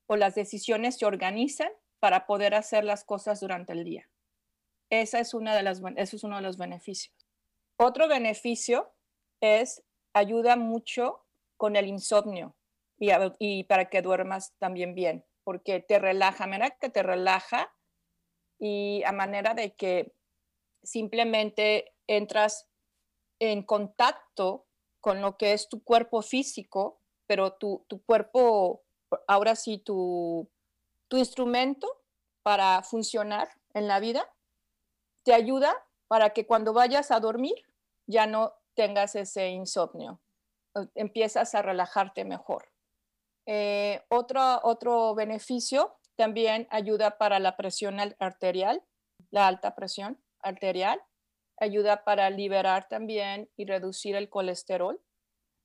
[0.06, 4.10] o las decisiones se organizan para poder hacer las cosas durante el día.
[4.90, 7.14] Esa es una de las, ese es uno de los beneficios.
[7.79, 8.92] Otro beneficio
[9.40, 11.24] es ayuda mucho
[11.57, 12.57] con el insomnio
[12.98, 17.72] y, para que duermas también bien, porque te relaja, mira que te relaja
[18.59, 20.12] y a manera de que
[20.83, 22.68] simplemente entras
[23.38, 24.66] en contacto
[25.00, 28.83] con lo que es tu cuerpo físico, pero tu, cuerpo,
[29.26, 30.50] ahora sí, tu,
[31.09, 32.03] tu instrumento
[32.42, 34.31] para funcionar en la vida,
[35.31, 35.73] te ayuda
[36.09, 37.55] para que cuando vayas a dormir
[38.09, 40.21] ya no tengas ese insomnio,
[40.97, 42.73] empiezas a relajarte mejor.
[43.47, 48.83] Eh, otro, otro beneficio también ayuda para la presión arterial,
[49.31, 51.01] la alta presión arterial
[51.61, 55.01] ayuda para liberar también y reducir el colesterol,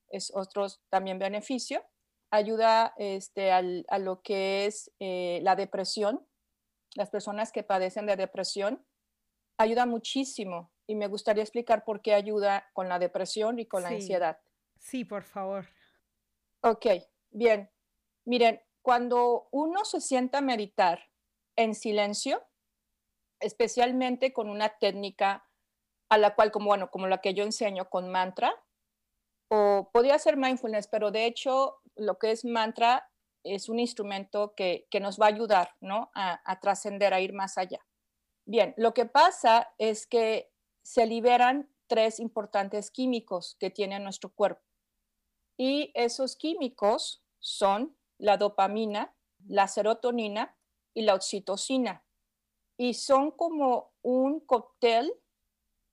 [0.09, 1.83] es otro también beneficio.
[2.29, 6.23] Ayuda este, a lo que es eh, la depresión,
[6.93, 8.85] las personas que padecen de depresión,
[9.57, 13.89] ayuda muchísimo y me gustaría explicar por qué ayuda con la depresión y con la
[13.89, 14.39] ansiedad.
[14.79, 15.65] Sí, por favor.
[16.61, 16.85] Ok,
[17.31, 17.71] bien.
[18.25, 21.09] Miren, cuando uno se sienta a meditar
[21.55, 22.43] en silencio,
[23.39, 25.47] especialmente con una técnica
[26.09, 28.53] a la cual, como, bueno, como la que yo enseño con mantra,
[29.47, 33.09] o podría ser mindfulness, pero de hecho lo que es mantra
[33.43, 36.11] es un instrumento que, nos va a ayudar ¿no?
[36.15, 37.79] a, a trascender, a ir más allá.
[38.45, 40.51] Bien, lo que pasa es que
[40.83, 44.61] se liberan tres importantes químicos que tiene nuestro cuerpo.
[45.57, 49.15] Y esos químicos son la dopamina,
[49.47, 50.57] la serotonina
[50.93, 52.05] y la oxitocina.
[52.77, 55.13] Y son como un cóctel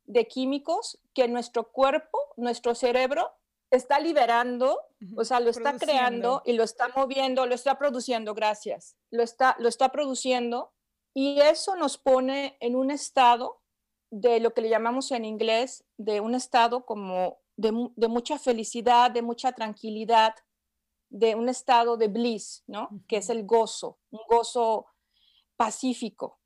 [0.04, 3.32] de químicos que nuestro cuerpo, nuestro cerebro
[3.70, 4.78] está liberando,
[5.16, 9.56] o sea, lo está creando y lo está moviendo, lo está produciendo, gracias, lo está,
[9.58, 10.74] lo está produciendo
[11.14, 13.62] y eso nos pone en un estado
[14.10, 17.72] de lo que le llamamos en inglés, de un estado como de,
[18.08, 20.34] mucha felicidad, de mucha tranquilidad,
[21.10, 22.88] de un estado de bliss, ¿no?
[23.08, 24.86] Que es el gozo, un gozo
[25.56, 26.40] pacífico.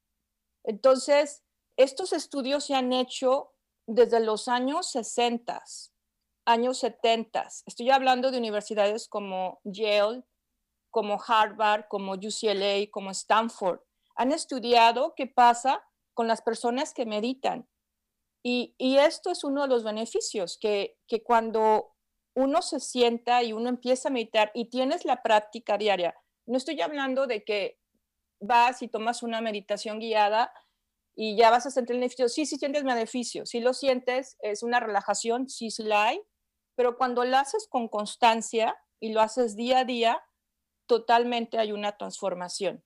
[0.65, 1.45] Entonces,
[1.77, 3.53] estos estudios se han hecho
[3.87, 5.63] desde los años 60,
[6.45, 7.49] años 70.
[7.67, 10.25] Estoy hablando de universidades como Yale,
[10.91, 13.81] como Harvard, como UCLA, como Stanford.
[14.17, 17.69] Han estudiado qué pasa con las personas que meditan.
[18.43, 21.97] Y, esto es uno de los beneficios, que, cuando
[22.35, 26.15] uno se sienta y uno empieza a meditar y tienes la práctica diaria,
[26.47, 27.81] no estoy hablando de que
[28.41, 30.53] vas y tomas una meditación guiada
[31.17, 32.29] y ya vas a sentir el beneficio.
[32.29, 36.23] Sí, sí sientes beneficio, sí lo sientes, es una relajación, sí, sí la hay,
[36.77, 40.23] pero cuando lo haces con constancia y lo haces día a día,
[40.87, 42.86] totalmente hay una transformación.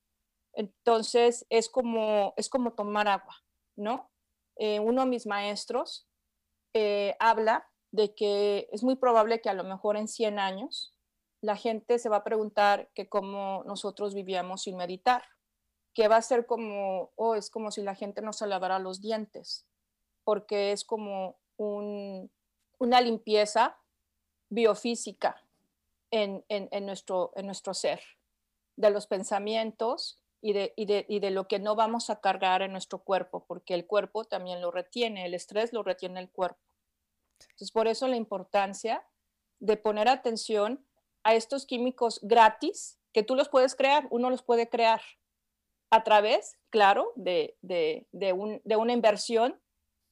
[0.54, 3.36] Entonces es como, es como tomar agua,
[3.76, 4.10] ¿no?
[4.56, 6.06] Eh, uno de mis maestros
[6.74, 10.94] eh, habla de que es muy probable que a lo mejor en 100 años
[11.40, 15.24] la gente se va a preguntar que cómo nosotros vivíamos sin meditar,
[15.94, 19.00] que va a ser como, oh, es como si la gente no se lavara los
[19.00, 19.66] dientes,
[20.24, 23.78] porque es como una limpieza
[24.50, 25.42] biofísica
[26.10, 26.44] en,
[26.86, 28.00] nuestro, en nuestro ser,
[28.76, 33.00] de los pensamientos y de, y de lo que no vamos a cargar en nuestro
[33.00, 36.60] cuerpo, porque el cuerpo también lo retiene, el estrés lo retiene el cuerpo.
[37.40, 39.06] Entonces, por eso la importancia
[39.58, 40.84] de poner atención
[41.22, 45.02] a estos químicos gratis que tú los puedes crear, uno los puede crear
[45.90, 47.56] a través, claro, de,
[48.76, 49.60] una inversión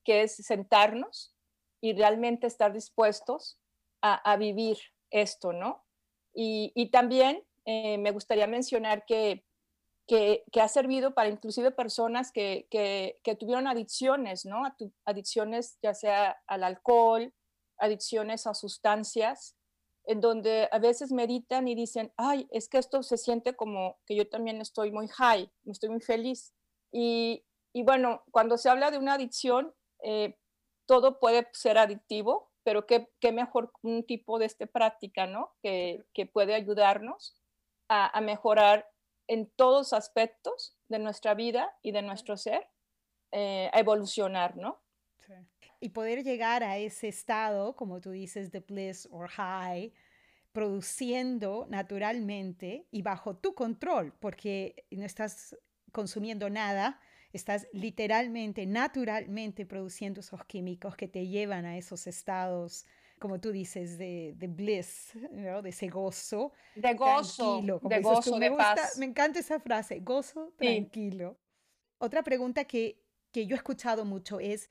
[0.04, 1.34] que es sentarnos
[1.80, 3.58] y realmente estar dispuestos
[4.02, 4.78] a, vivir
[5.10, 5.84] esto, ¿no?
[6.34, 9.44] Y, también eh, me gustaría mencionar que,
[10.08, 14.62] que, ha servido para inclusive personas que, que tuvieron adicciones, ¿no?
[15.04, 17.32] Adicciones ya sea al alcohol,
[17.78, 19.54] adicciones a sustancias,
[20.08, 24.16] en donde a veces meditan y dicen, ay, es que esto se siente como que
[24.16, 26.54] yo también estoy muy high, estoy muy feliz.
[26.90, 27.44] Y,
[27.84, 30.38] bueno, cuando se habla de una adicción, eh,
[30.86, 35.52] todo puede ser adictivo, pero qué, mejor un tipo de este práctica, ¿no?
[35.62, 37.36] Que, puede ayudarnos
[37.90, 38.88] a, mejorar
[39.28, 42.66] en todos aspectos de nuestra vida y de nuestro ser,
[43.30, 44.80] eh, a evolucionar, ¿no?
[45.80, 49.92] y poder llegar a ese estado, como tú dices, de bliss or high,
[50.52, 55.56] produciendo naturalmente y bajo tu control, porque no estás
[55.92, 57.00] consumiendo nada,
[57.32, 62.86] estás literalmente, naturalmente produciendo esos químicos que te llevan a esos estados,
[63.18, 66.52] como tú dices, de, bliss, de ese gozo.
[66.74, 68.98] De gozo, de gozo, me de paz.
[68.98, 71.38] Me encanta esa frase, gozo tranquilo.
[71.98, 73.02] Otra pregunta que,
[73.32, 74.70] que yo he escuchado mucho es,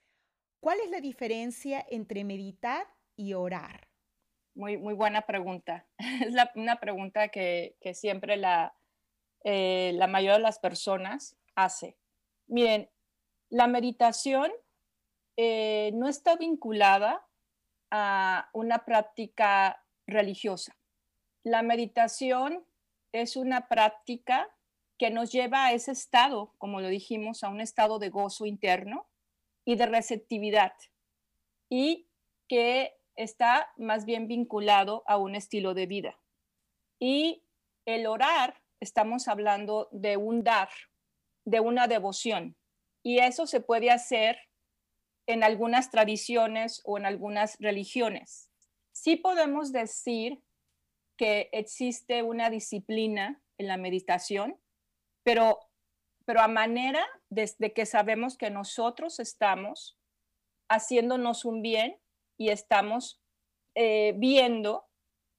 [0.59, 3.87] ¿Cuál es la diferencia entre meditar y orar?
[4.55, 5.87] Muy, muy buena pregunta.
[6.27, 8.75] Es una pregunta que, siempre la,
[9.43, 11.97] eh, la mayoría de las personas hace.
[12.47, 12.89] Miren,
[13.49, 14.51] la meditación
[15.37, 17.26] eh, no está vinculada
[17.91, 20.75] a una práctica religiosa.
[21.43, 22.65] La meditación
[23.11, 24.49] es una práctica
[24.97, 29.07] que nos lleva a ese estado, como lo dijimos, a un estado de gozo interno,
[29.67, 30.71] y de receptividad
[31.69, 32.07] y
[32.47, 36.17] que está más bien vinculado a un estilo de vida.
[36.99, 37.43] Y
[37.85, 40.69] el orar, estamos hablando de un dar,
[41.43, 42.55] de una devoción.
[43.03, 44.37] Y eso se puede hacer
[45.27, 48.49] en algunas tradiciones o en algunas religiones.
[48.91, 50.41] Sí podemos decir
[51.17, 54.59] que existe una disciplina en la meditación,
[55.23, 55.59] pero
[56.27, 59.97] pero a manera desde que sabemos que nosotros estamos
[60.69, 61.97] haciéndonos un bien
[62.37, 63.21] y estamos
[63.75, 64.89] eh, viendo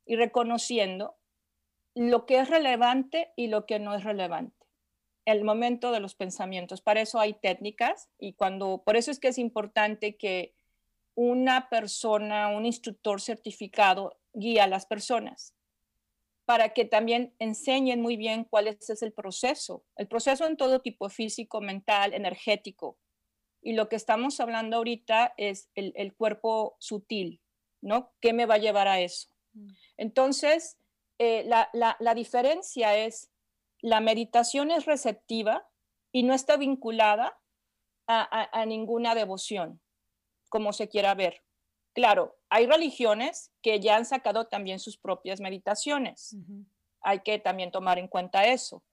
[0.07, 1.19] y reconociendo
[1.95, 4.58] lo que es relevante y lo que no es relevante.
[5.29, 6.81] El momento de los pensamientos.
[6.81, 10.55] Para eso hay técnicas y cuando, por eso es que es importante que
[11.15, 15.55] una persona, un instructor certificado guíe a las personas
[16.47, 21.11] para que también enseñen muy bien cuál es, el proceso, el proceso en todo tipo,
[21.11, 22.97] físico, mental, energético.
[23.61, 27.43] Y lo que estamos hablando ahorita es el, cuerpo sutil,
[27.83, 28.15] ¿no?
[28.23, 29.29] ¿Qué me va a llevar a eso?
[29.53, 29.69] Mm.
[29.99, 30.79] Entonces,
[31.19, 33.31] eh, la, diferencia es,
[33.81, 35.69] la meditación es receptiva
[36.13, 37.39] y no está vinculada
[38.07, 39.83] a ninguna devoción,
[40.49, 41.43] como se quiera ver.
[41.99, 46.37] Claro, hay religiones que ya han sacado también sus propias meditaciones.
[47.01, 48.85] Hay que también tomar en cuenta eso.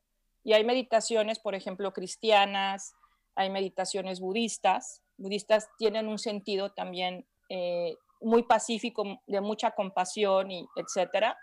[0.44, 2.96] Y hay meditaciones, por ejemplo, cristianas,
[3.36, 5.04] hay meditaciones budistas.
[5.18, 11.38] Budistas tienen un sentido también eh, muy pacífico, de mucha compasión y etcétera.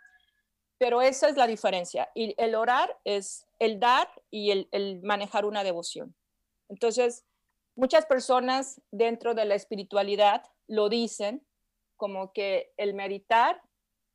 [0.83, 2.11] Pero esa es la diferencia.
[2.13, 6.13] Y el orar es el dar y el manejar una devoción.
[6.69, 7.25] Entonces,
[7.77, 11.47] muchas personas dentro de la espiritualidad lo dicen
[11.97, 13.63] como que el meditar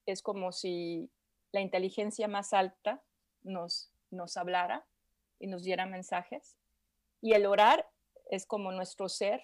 [0.05, 1.09] es como si
[1.53, 3.01] la inteligencia más alta
[3.43, 4.86] nos, nos hablara
[5.39, 6.57] y nos diera mensajes.
[7.22, 7.89] Y el orar
[8.30, 9.41] es como nuestro ser,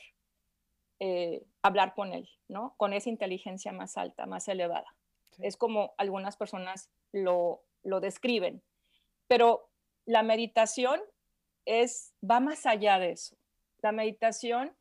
[0.99, 2.75] eh, hablar con él, ¿no?
[2.75, 4.93] Con esa inteligencia más alta, más elevada.
[5.39, 8.63] Es como algunas personas lo, lo describen.
[9.27, 9.69] Pero
[10.05, 11.01] la meditación
[11.65, 13.37] es, va más allá de eso.
[13.81, 14.75] La meditación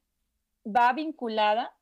[0.64, 1.76] va vinculada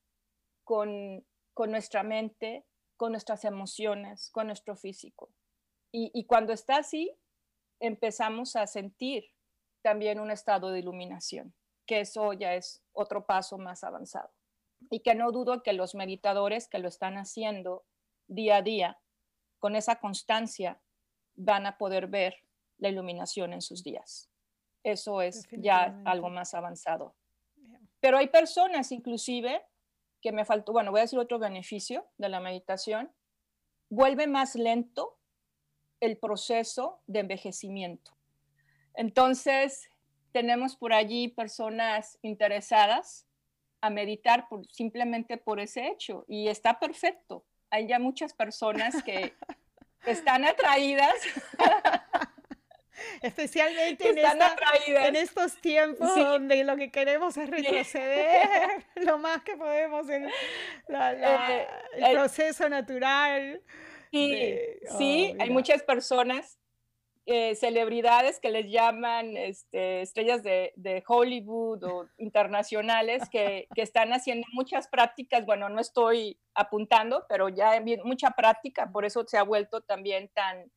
[0.64, 2.64] con, con nuestra mente,
[2.97, 5.31] con nuestras emociones, con nuestro físico.
[5.93, 7.16] Y, y cuando está así,
[7.81, 9.25] empezamos a sentir
[9.83, 11.55] también un estado de iluminación,
[11.87, 14.31] que eso ya es otro paso más avanzado.
[14.91, 17.85] Y que no dudo que los meditadores que lo están haciendo
[18.31, 18.99] día a día,
[19.59, 20.81] con esa constancia,
[21.35, 22.37] van a poder ver
[22.78, 24.31] la iluminación en sus días.
[24.83, 27.14] Eso es ya algo más avanzado.
[28.01, 29.62] Pero hay personas inclusive
[30.22, 33.12] que me faltó, bueno, voy a decir otro beneficio de la meditación,
[33.91, 35.18] vuelve más lento
[36.01, 38.16] el proceso de envejecimiento.
[38.95, 39.89] Entonces,
[40.33, 43.26] tenemos por allí personas interesadas
[43.81, 47.45] a meditar por, simplemente por ese hecho y está perfecto.
[47.71, 49.35] Hay ya muchas personas que
[50.07, 51.14] están atraídas.
[53.23, 54.11] Especialmente
[54.87, 61.66] en, estos tiempos donde lo que queremos es retroceder lo más que podemos en eh,
[61.95, 63.62] el proceso natural.
[64.11, 64.59] Sí,
[64.99, 66.59] sí oh, hay muchas personas,
[67.33, 74.12] eh, celebridades que les llaman este, estrellas de, de, Hollywood o internacionales que, que, están
[74.12, 75.47] haciendo muchas prácticas.
[75.47, 80.28] Bueno, no estoy apuntando, pero ya hay mucha práctica, por eso se ha vuelto también
[80.35, 80.70] tan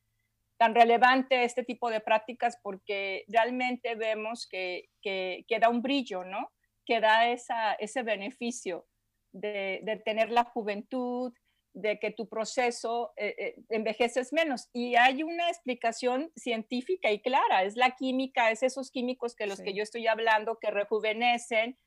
[0.56, 6.52] tan relevante este tipo de prácticas porque realmente vemos que, que, da un brillo, ¿no?
[6.86, 8.86] Que da esa, ese beneficio
[9.32, 11.32] de, de, tener la juventud,
[11.74, 14.68] de que tu proceso eh, eh, envejeces menos.
[14.72, 19.60] Y hay una explicación científica y clara, es la química, es esos químicos que los
[19.60, 21.78] que yo estoy hablando, que rejuvenecen,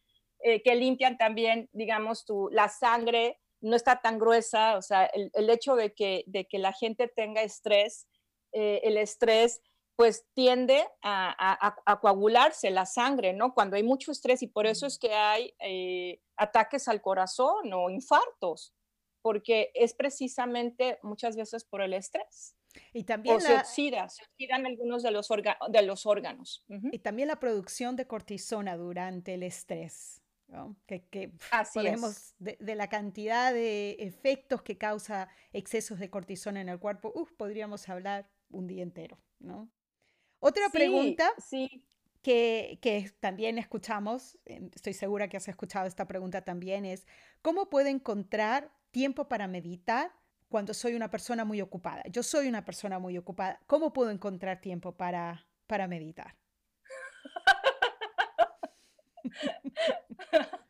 [0.43, 5.31] eh, que limpian también, digamos, tu, la sangre, no está tan gruesa, o sea, el,
[5.33, 8.07] el hecho de que, de que la gente tenga estrés
[8.53, 9.61] eh, el estrés
[9.95, 13.55] pues tiende a, coagularse la sangre, ¿no?
[13.55, 17.89] Cuando hay mucho estrés y por eso es que hay eh, ataques al corazón o
[17.89, 18.75] infartos,
[19.27, 22.55] porque es precisamente muchas veces por el estrés.
[22.93, 26.63] Y también se oxida, se oxidan algunos de los, de los órganos.
[26.93, 30.21] Y también la producción de cortisona durante el estrés.
[30.85, 36.79] Que, Así podemos, de, la cantidad de efectos que causa excesos de cortisona en el
[36.79, 39.69] cuerpo, podríamos hablar un día entero, ¿no?
[40.39, 41.83] Otra pregunta sí.
[42.21, 47.05] Que, que, también escuchamos, em, estoy segura que has escuchado esta pregunta también, es
[47.41, 50.11] ¿cómo puedo encontrar tiempo para meditar
[50.49, 52.01] cuando soy una persona muy ocupada?
[52.09, 53.59] Yo soy una persona muy ocupada.
[53.67, 56.33] ¿Cómo puedo encontrar tiempo para, para meditar?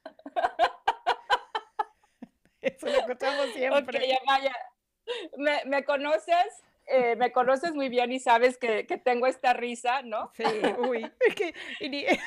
[2.60, 3.98] Eso lo escuchamos siempre.
[3.98, 4.54] Okay, Amaya,
[5.38, 6.66] ¿me, ¿me conoces?
[6.88, 10.32] Eh, me conoces muy bien y sabes que, tengo esta risa, ¿no?
[10.34, 10.44] Sí,
[10.80, 11.54] uy, que,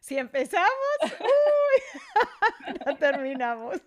[0.00, 0.68] si empezamos,
[1.02, 3.80] uy, no terminamos.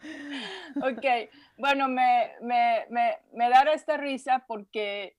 [0.82, 1.04] Ok,
[1.58, 5.16] bueno, me, me, me, da esta risa porque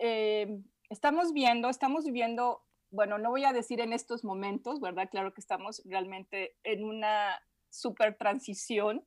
[0.00, 0.58] eh,
[0.90, 5.08] estamos viendo, estamos viviendo, bueno, no voy a decir en estos momentos, ¿verdad?
[5.10, 7.40] Claro que estamos realmente en una
[7.70, 9.04] super transición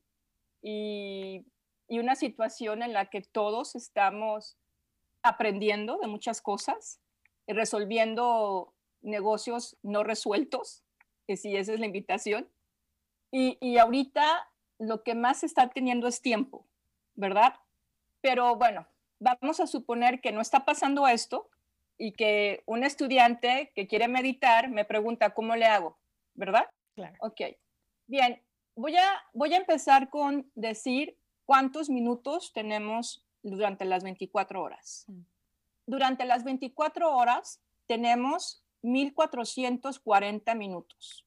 [0.62, 1.44] y
[1.88, 4.56] y una situación en la que todos estamos
[5.22, 7.00] aprendiendo de muchas cosas
[7.46, 10.82] y resolviendo negocios no resueltos,
[11.26, 12.48] que sí, esa es la invitación.
[13.30, 14.48] Y, y ahorita
[14.78, 16.66] lo que más está teniendo es tiempo,
[17.14, 17.54] ¿verdad?
[18.20, 18.86] Pero bueno,
[19.18, 21.48] vamos a suponer que no está pasando esto
[21.98, 25.98] y que un estudiante que quiere meditar me pregunta, ¿cómo le hago?
[26.34, 26.68] ¿Verdad?
[26.94, 27.16] Claro.
[27.20, 27.40] Ok.
[28.06, 28.42] Bien,
[28.74, 35.04] voy a, voy a empezar con decir cuántos minutos tenemos durante las 24 horas.
[35.08, 35.20] Mm.
[35.86, 41.25] Durante las 24 horas tenemos 1440 minutos.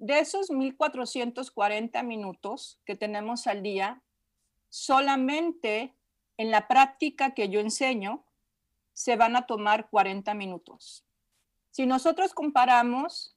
[0.00, 4.02] De esos 1440 minutos que tenemos al día,
[4.70, 5.94] solamente
[6.38, 8.24] en la práctica que yo enseño
[8.94, 11.04] se van a tomar 40 minutos.
[11.70, 13.36] Si nosotros comparamos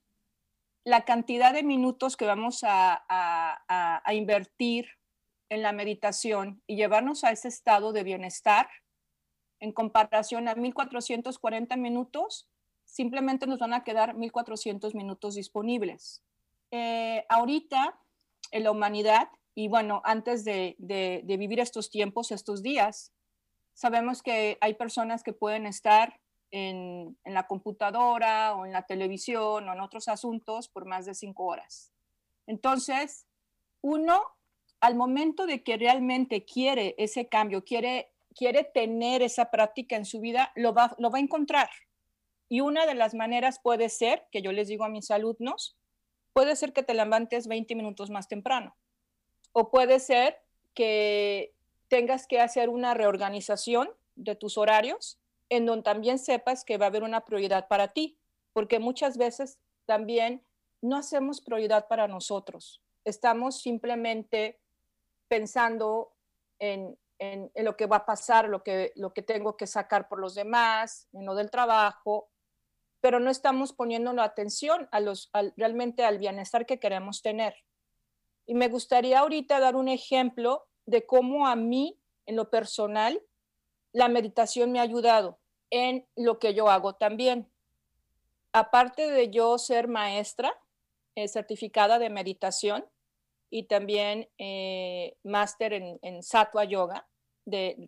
[0.85, 4.87] la cantidad de minutos que vamos a, invertir
[5.49, 8.69] en la meditación y llevarnos a ese estado de bienestar
[9.59, 12.47] en comparación a 1440 minutos,
[12.85, 16.23] simplemente nos van a quedar 1400 minutos disponibles.
[16.75, 17.99] Eh, ahorita
[18.49, 20.75] en la humanidad, y bueno, antes de,
[21.23, 23.13] vivir estos tiempos, estos días,
[23.75, 26.19] sabemos que hay personas que pueden estar
[26.49, 31.13] en, en, la computadora o en la televisión o en otros asuntos por más de
[31.13, 31.93] cinco horas.
[32.47, 33.27] Entonces,
[33.81, 34.23] uno
[34.81, 40.19] al momento de que realmente quiere ese cambio, quiere, quiere tener esa práctica en su
[40.19, 41.69] vida, lo va, lo va a encontrar.
[42.49, 45.77] Y una de las maneras puede ser, que yo les digo a mis alumnos,
[46.33, 48.75] puede ser que te levantes 20 minutos más temprano.
[49.51, 50.41] O puede ser
[50.73, 51.53] que
[51.87, 55.19] tengas que hacer una reorganización de tus horarios
[55.49, 58.17] en donde también sepas que va a haber una prioridad para ti,
[58.53, 60.43] porque muchas veces también
[60.81, 62.81] no hacemos prioridad para nosotros.
[63.05, 64.59] Estamos simplemente
[65.27, 66.13] pensando
[66.59, 66.97] en,
[67.55, 71.07] lo que va a pasar, lo que, lo que tengo que sacar por los demás,
[71.13, 72.29] en lo del trabajo,
[73.03, 77.53] pero no estamos poniendo la atención a los, realmente al bienestar que queremos tener.
[78.45, 83.21] Y me gustaría ahorita dar un ejemplo de cómo a mí, en lo personal,
[83.91, 85.37] la meditación me ha ayudado
[85.69, 87.51] en lo que yo hago también.
[88.53, 90.57] Aparte de yo ser maestra
[91.15, 92.85] eh, certificada de meditación
[93.49, 97.05] y también eh, máster en, en Sattva Yoga,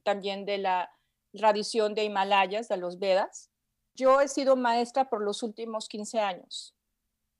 [0.04, 0.92] también de la
[1.32, 3.50] tradición de Himalayas, de los Vedas,
[3.96, 6.76] yo he sido maestra por los últimos 15 años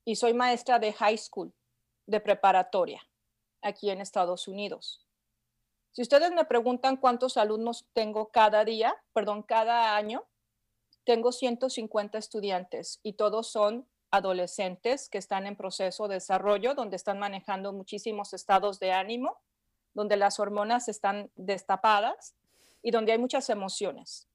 [0.06, 1.54] y soy maestra de high school,
[2.08, 3.06] de preparatoria,
[3.62, 5.06] aquí en Estados Unidos.
[5.92, 10.26] Si ustedes me preguntan cuántos alumnos tengo cada día, perdón, cada año,
[11.04, 17.20] tengo 150 estudiantes y todos son adolescentes que están en proceso de desarrollo, donde están
[17.20, 19.38] manejando muchísimos estados de ánimo,
[19.94, 22.36] donde las hormonas están destapadas
[22.82, 24.28] y donde hay muchas emociones.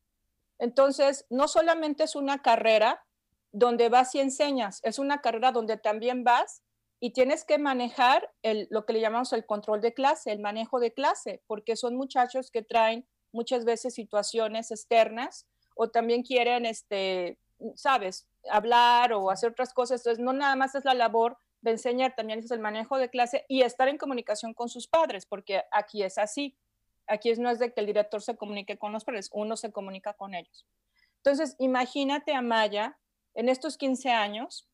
[0.60, 3.02] Entonces, no solamente es una carrera
[3.50, 6.62] donde vas y enseñas, es una carrera donde también vas
[7.00, 10.92] y tienes que manejar lo que le llamamos el control de clase, el manejo de
[10.92, 17.38] clase, porque son muchachos que traen muchas veces situaciones externas o también quieren, este,
[17.74, 20.00] sabes, hablar o hacer otras cosas.
[20.02, 23.46] Entonces, no nada más es la labor de enseñar, también es el manejo de clase
[23.48, 26.54] y estar en comunicación con sus padres, porque aquí es así.
[27.10, 30.14] Aquí no es de que el director se comunique con los padres, uno se comunica
[30.14, 30.64] con ellos.
[31.16, 32.96] Entonces, imagínate a Maya,
[33.34, 34.68] en estos 15 años,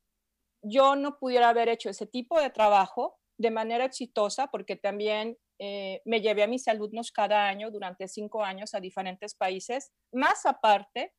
[0.63, 6.03] yo no pudiera haber hecho ese tipo de trabajo de manera exitosa, porque también eh,
[6.05, 11.15] me llevé a mis alumnos cada año durante cinco años a diferentes países, más aparte,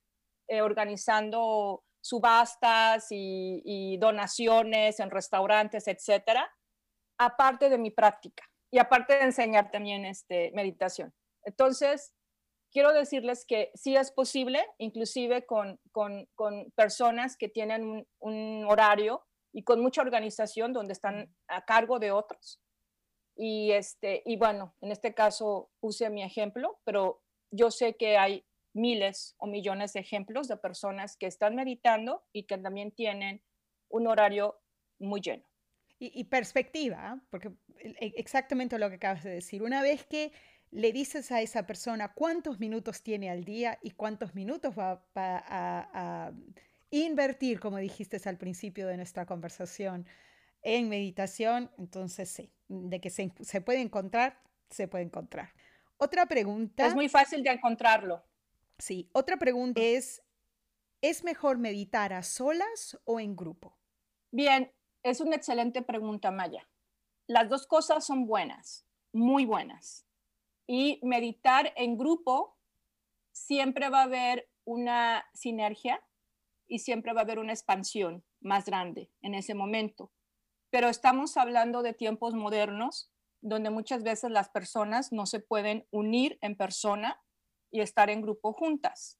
[0.47, 6.47] eh, organizando subastas y, y, donaciones en restaurantes, etcétera,
[7.17, 11.13] aparte de mi práctica y aparte de enseñar también este, meditación.
[11.43, 12.13] Entonces,
[12.71, 16.27] quiero decirles que sí es posible, inclusive con, con,
[16.75, 22.11] personas que tienen un, un, horario y con mucha organización donde están a cargo de
[22.11, 22.61] otros.
[23.35, 28.45] Y, este, y bueno, en este caso puse mi ejemplo, pero yo sé que hay
[28.73, 33.43] miles o millones de ejemplos de personas que están meditando y que también tienen
[33.89, 34.59] un horario
[34.99, 35.45] muy lleno.
[35.99, 40.31] Y, perspectiva, porque e, exactamente lo que acabas de decir, una vez que
[40.69, 46.31] le dices a esa persona cuántos minutos tiene al día y cuántos minutos va, a,
[46.91, 50.05] invertir, como dijiste al principio de nuestra conversación,
[50.61, 54.39] en meditación, entonces sí, de que se, se puede encontrar,
[54.69, 55.53] se puede encontrar.
[55.97, 56.85] Otra pregunta.
[56.85, 58.23] Es muy fácil de encontrarlo.
[58.77, 60.23] Sí, otra pregunta es,
[61.01, 63.77] ¿es mejor meditar a solas o en grupo?
[64.31, 64.71] Bien,
[65.09, 66.67] es una excelente pregunta, Maya.
[67.27, 70.05] Las dos cosas son buenas, muy buenas.
[70.67, 72.57] Y meditar en grupo
[73.31, 76.03] siempre va a haber una sinergia
[76.67, 80.11] y siempre va a haber una expansión más grande en ese momento.
[80.69, 86.37] Pero estamos hablando de tiempos modernos donde muchas veces las personas no se pueden unir
[86.41, 87.23] en persona
[87.71, 89.19] y estar en grupo juntas.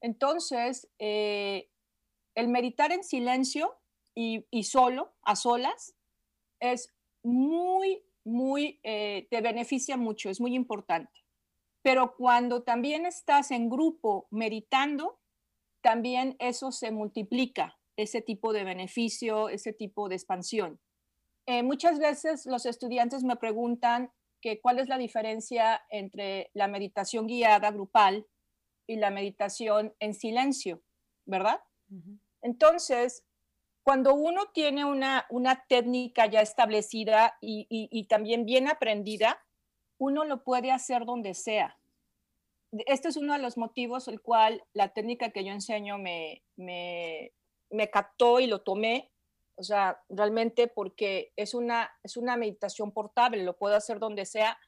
[0.00, 1.70] Entonces, eh,
[2.34, 3.78] el meditar en silencio
[4.14, 5.94] y, solo, a solas,
[6.60, 11.24] es muy, muy, eh, te beneficia mucho, es muy importante.
[11.82, 15.20] Pero cuando también estás en grupo meditando,
[15.82, 20.80] también eso se multiplica, ese tipo de beneficio, ese tipo de expansión.
[21.46, 24.10] Eh, muchas veces los estudiantes me preguntan
[24.40, 28.26] que cuál es la diferencia entre la meditación guiada grupal
[28.86, 30.82] y la meditación en silencio,
[31.26, 31.60] ¿verdad?
[32.42, 33.24] Entonces,
[33.84, 39.44] cuando uno tiene una, una técnica ya establecida y, también bien aprendida,
[39.98, 41.78] uno lo puede hacer donde sea.
[42.86, 47.32] Este es uno de los motivos el cual la técnica que yo enseño me, me,
[47.70, 49.12] me captó y lo tomé.
[49.56, 54.58] O sea, realmente porque es una, es una meditación portable, lo puedo hacer donde sea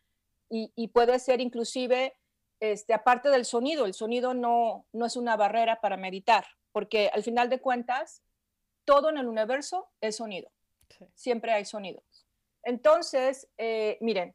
[0.50, 2.14] y, y puede ser inclusive,
[2.60, 7.24] este, aparte del sonido, el sonido no, no es una barrera para meditar, porque al
[7.24, 8.22] final de cuentas,
[8.86, 10.50] todo en el universo es sonido.
[11.14, 12.26] Siempre hay sonidos.
[12.62, 14.34] Entonces, eh, miren,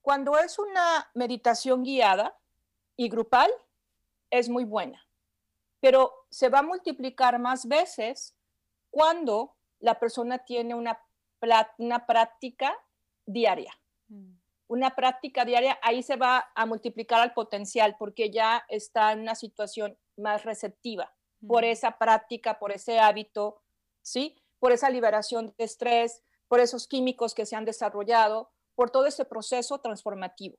[0.00, 2.36] cuando es una meditación guiada
[2.96, 3.50] y grupal,
[4.30, 5.06] es muy buena,
[5.78, 8.34] pero se va a multiplicar más veces
[8.90, 11.00] cuando la persona tiene una,
[11.78, 12.76] una práctica
[13.26, 13.72] diaria.
[14.08, 14.34] Mm.
[14.68, 19.34] una práctica diaria, ahí se va a multiplicar al potencial porque ya está en una
[19.34, 21.12] situación más receptiva
[21.46, 23.60] por esa práctica, por ese hábito,
[24.02, 24.36] ¿sí?
[24.58, 29.24] Por esa liberación de estrés, por esos químicos que se han desarrollado, por todo ese
[29.24, 30.56] proceso transformativo.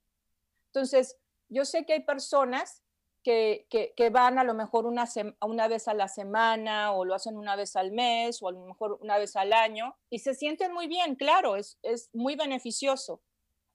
[0.68, 1.18] Entonces,
[1.50, 2.82] yo sé que hay personas
[3.24, 5.06] que, que, van a lo mejor una,
[5.42, 8.66] una vez a la semana o lo hacen una vez al mes o a lo
[8.66, 13.22] mejor una vez al año y se sienten muy bien, claro, es, es muy beneficioso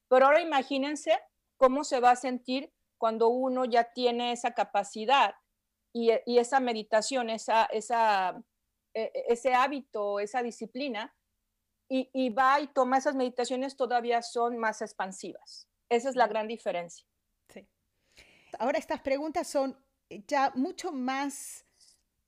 [0.09, 1.17] pero ahora imagínense
[1.55, 5.35] cómo se va a sentir cuando uno ya tiene esa capacidad
[5.93, 8.43] y, esa meditación, esa, esa,
[8.93, 11.15] ese hábito, esa disciplina,
[11.91, 15.67] y, va y toma esas meditaciones todavía son más expansivas.
[15.89, 17.05] Esa es la gran diferencia.
[17.51, 17.67] Sí.
[18.59, 19.75] Ahora estas preguntas son
[20.27, 21.65] ya mucho más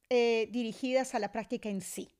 [0.09, 2.15] eh, dirigidas a la práctica en sí.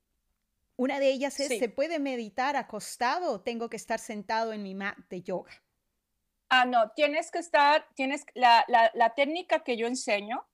[0.78, 4.76] Una de ellas es, ¿se puede meditar acostado o tengo que estar sentado en mi
[4.76, 5.52] mat de yoga?
[6.50, 10.46] Ah, no, tienes que estar, tienes, la, la, técnica que yo enseño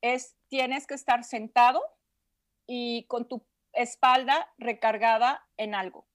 [0.00, 1.82] es, tienes que estar sentado
[2.72, 6.06] y con tu espalda recargada en algo.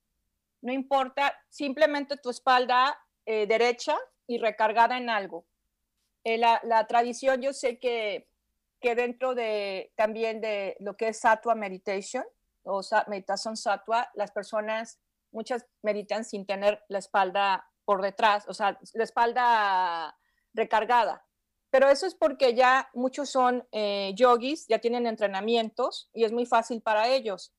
[0.62, 5.46] No importa, simplemente tu espalda eh, derecha y recargada en algo.
[6.24, 8.30] Eh, la, tradición, yo sé que,
[8.80, 12.24] que dentro de también de lo que es Sattva Meditation,
[12.64, 15.02] o meditación sattva, las personas,
[15.32, 20.18] muchas meditan sin tener la espalda por detrás, o sea, la espalda
[20.54, 21.26] recargada.
[21.76, 26.46] Pero eso es porque ya muchos son eh, yogis, ya tienen entrenamientos y es muy
[26.46, 27.54] fácil para ellos.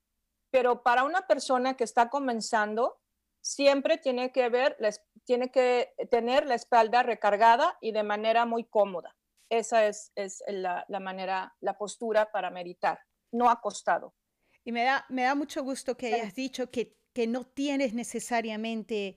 [0.49, 2.99] Pero para una persona que está comenzando,
[3.41, 4.75] siempre tiene que ver,
[5.23, 9.15] tiene que tener la espalda recargada y de manera muy cómoda.
[9.49, 12.99] Esa es, es la, la manera, la postura para meditar,
[13.31, 14.15] no acostado.
[14.63, 19.15] Y me da, me da mucho gusto que hayas dicho que, que no tienes necesariamente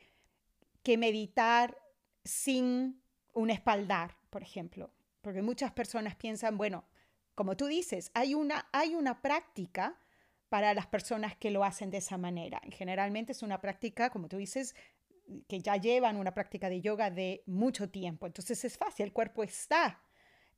[0.83, 1.79] que meditar
[2.23, 3.00] sin
[3.33, 4.91] un espaldar, por ejemplo.
[5.21, 6.85] Porque muchas personas piensan, bueno,
[7.35, 9.99] como tú dices, hay una, hay una práctica
[10.49, 12.61] para las personas que lo hacen de esa manera.
[12.71, 14.75] Generalmente es una práctica, como tú dices,
[15.49, 18.27] que ya llevan una práctica de yoga de mucho tiempo.
[18.27, 20.03] Entonces es fácil, el cuerpo está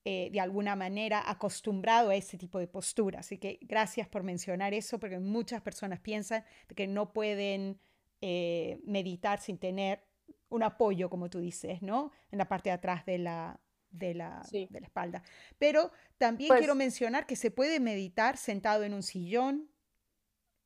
[0.04, 3.20] eh, de alguna manera acostumbrado a ese tipo de postura.
[3.20, 6.44] Así que gracias por mencionar eso, porque muchas personas piensan
[6.74, 7.78] que no pueden
[8.20, 10.02] eh, meditar sin tener
[10.52, 12.12] un apoyo, como tú dices, ¿no?
[12.30, 15.22] En la parte de atrás de la, de la, de la espalda.
[15.58, 19.70] Pero también pues quiero mencionar que se puede meditar sentado en un sillón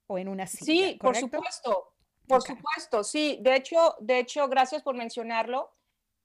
[0.07, 0.89] o en una silla.
[0.89, 1.93] Sí, por supuesto.
[2.28, 3.39] Por supuesto, sí.
[3.41, 5.76] De hecho, de hecho, gracias por mencionarlo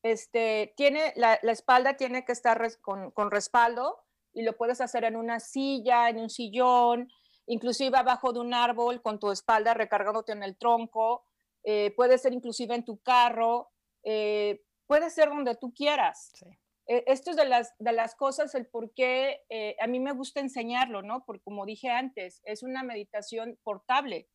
[0.03, 3.99] este, tiene, la, espalda tiene que estar con, respaldo
[4.34, 7.12] y lo puedes hacer en una silla, en un sillón,
[7.45, 11.26] inclusive abajo de un árbol con tu espalda recargándote en el tronco,
[11.64, 13.72] eh, puede ser inclusive en tu carro,
[14.03, 16.32] eh, puede ser donde tú quieras.
[16.88, 20.14] E, esto es de las, de las cosas, el por qué eh, a mí me
[20.14, 21.24] gusta enseñarlo, ¿no?
[21.26, 24.28] Porque como dije antes, es una meditación portable.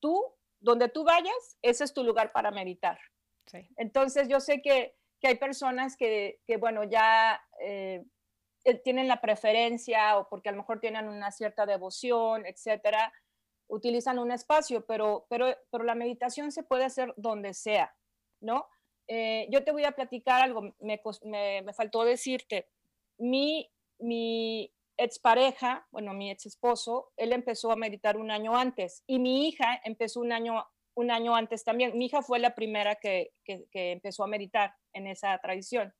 [0.00, 0.22] Tú,
[0.60, 2.98] donde tú vayas, ese es tu lugar para meditar.
[3.76, 8.04] Entonces yo sé que que hay personas que, que bueno, ya eh,
[8.64, 13.12] eh, tienen la preferencia o porque a lo mejor tienen una cierta devoción, etcétera,
[13.72, 17.94] utilizan un espacio, pero, pero, pero la meditación se puede hacer donde sea,
[18.40, 18.66] ¿no?
[19.08, 22.68] Eh, yo te voy a platicar algo, me, me, me faltó decirte,
[23.18, 29.18] mi, mi expareja, bueno, mi ex esposo, él empezó a meditar un año antes y
[29.18, 30.64] mi hija empezó un año
[30.94, 31.96] un año antes también.
[31.96, 35.94] Mi hija fue la primera que, empezó a meditar en esa tradición.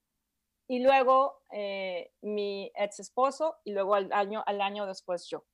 [0.68, 5.44] Y luego eh, mi ex esposo y luego al año, al año después yo.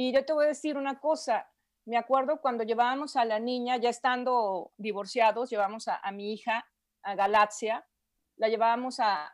[0.00, 1.50] Y yo te voy a decir una cosa,
[1.84, 6.64] me acuerdo cuando llevábamos a la niña, ya estando divorciados, llevamos a, mi hija
[7.02, 7.84] a Galaxia,
[8.36, 9.28] la llevábamos a,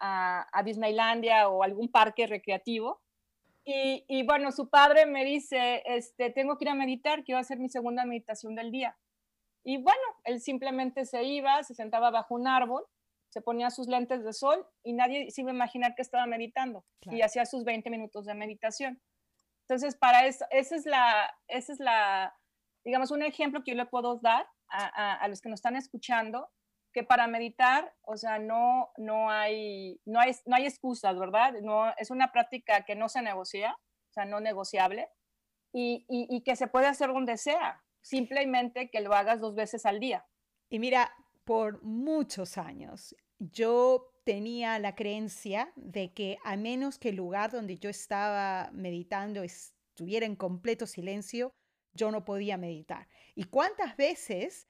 [0.50, 3.02] a, Disneylandia o algún parque recreativo.
[3.62, 7.58] Y, y, bueno, su padre me dice, este, tengo que ir a meditar, quiero hacer
[7.58, 8.96] mi segunda meditación del día.
[9.64, 12.86] Y bueno, él simplemente se iba, se sentaba bajo un árbol,
[13.28, 16.86] se ponía sus lentes de sol y nadie se iba a imaginar que estaba meditando
[17.02, 19.02] y hacía sus 20 minutos de meditación.
[19.68, 22.36] Entonces, para eso, esa es la, esa es la,
[22.84, 26.50] digamos, un ejemplo que yo le puedo dar a, a, los que nos están escuchando,
[26.92, 31.54] que para meditar, o sea, no, no, hay, no, hay, no hay excusas, ¿verdad?
[31.62, 33.76] No, es una práctica que no se negocia,
[34.10, 35.08] o sea, no negociable,
[35.72, 39.86] y, y, y que se puede hacer donde sea simplemente que lo hagas dos veces
[39.86, 40.26] al día.
[40.68, 41.10] Y mira,
[41.44, 47.78] por muchos años yo tenía la creencia de que a menos que el lugar donde
[47.78, 51.52] yo estaba meditando estuviera en completo silencio,
[51.92, 53.08] yo no podía meditar.
[53.34, 54.66] ¿Y cuántas veces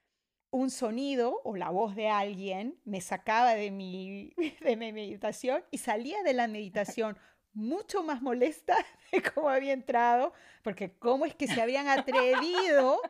[0.50, 5.78] un sonido o la voz de alguien me sacaba de mi, de mi meditación y
[5.78, 7.18] salía de la meditación
[7.54, 8.76] mucho más molesta
[9.12, 10.32] de cómo había entrado,
[10.62, 13.00] porque cómo es que se habían atrevido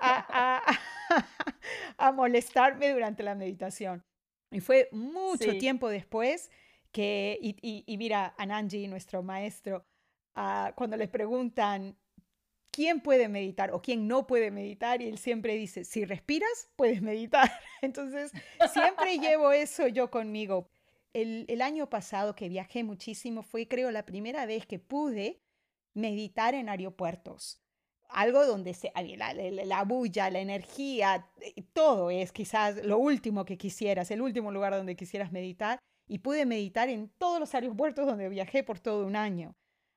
[0.00, 0.62] a,
[1.98, 4.04] a, molestarme durante la meditación.
[4.54, 6.50] Y fue mucho tiempo después
[6.92, 9.84] que, y, mira, Ananji, nuestro maestro,
[10.36, 11.96] ah, cuando le preguntan,
[12.70, 17.02] quién puede meditar o quién no puede meditar y él siempre dice, si respiras, puedes
[17.02, 17.50] meditar.
[17.82, 18.30] Entonces,
[18.72, 20.70] siempre llevo eso yo conmigo.
[21.12, 25.40] El, año pasado que viajé muchísimo fue, creo, la primera vez que pude
[25.94, 27.60] meditar en aeropuertos.
[28.14, 33.44] Algo donde se, la, la, la bulla, la energía, eh, todo es quizás lo último
[33.44, 35.78] que quisieras, el último lugar donde quisieras meditar.
[36.06, 39.56] Y pude meditar en todos los aeropuertos donde viajé por todo un año.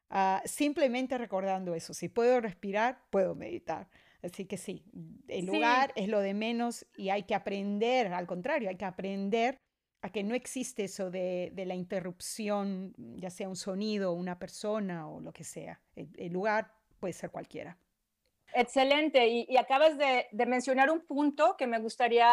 [0.09, 3.89] Ah, simplemente recordando eso, si puedo respirar, puedo meditar.
[4.23, 4.83] Así que sí,
[5.27, 9.57] el lugar es lo de menos y hay que aprender, al contrario, hay que aprender
[10.01, 15.19] a que no existe eso de, la interrupción, ya sea un sonido, una persona o
[15.19, 15.81] lo que sea.
[15.95, 17.77] El, lugar puede ser cualquiera.
[18.59, 19.27] Excelente.
[19.27, 22.27] Y, acabas de, mencionar un punto que me gustaría,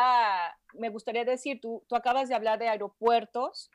[0.75, 1.61] me gustaría decir.
[1.61, 3.71] Tú, tú acabas de hablar de aeropuertos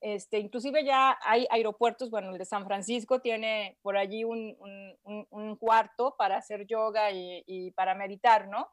[0.00, 4.56] este, inclusive ya hay aeropuertos, bueno, el de San Francisco tiene por allí un,
[5.58, 8.68] cuarto para hacer yoga y, para meditar, ¿no?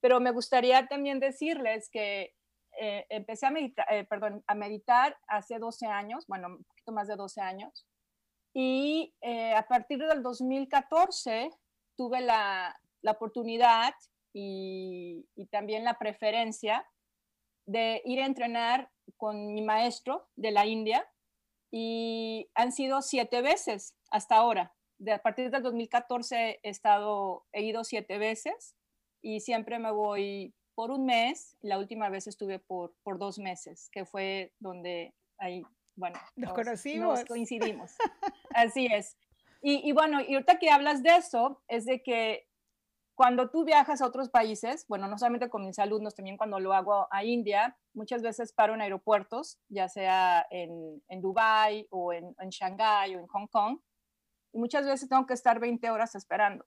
[0.00, 2.34] Pero me gustaría también decirles que
[2.80, 7.08] eh, empecé a meditar, eh, perdón, a meditar hace 12 años, bueno, un poquito más
[7.08, 7.86] de 12 años,
[8.52, 11.50] y eh, a partir del 2014
[11.98, 13.92] tuve la, la oportunidad
[14.32, 16.86] y, y también la preferencia
[17.66, 21.06] de ir a entrenar con mi maestro de la India
[21.70, 24.74] y han sido siete veces hasta ahora.
[24.98, 28.74] De, a partir del 2014 he, estado, he ido siete veces
[29.20, 31.56] y siempre me voy por un mes.
[31.60, 35.62] La última vez estuve por, por dos meses, que fue donde ahí,
[35.94, 37.24] bueno, nos, conocimos.
[37.26, 37.96] coincidimos.
[38.54, 39.16] Así es.
[39.60, 42.48] Y, y, bueno, y ahorita que hablas de eso, es de que
[43.18, 46.72] cuando tú viajas a otros países, bueno, no solamente con mis alumnos, también cuando lo
[46.72, 52.36] hago a India, muchas veces paro en aeropuertos, ya sea en, en Dubái o en,
[52.38, 53.80] en Shanghái o en Hong Kong,
[54.52, 56.64] y muchas veces tengo que estar 20 horas esperando.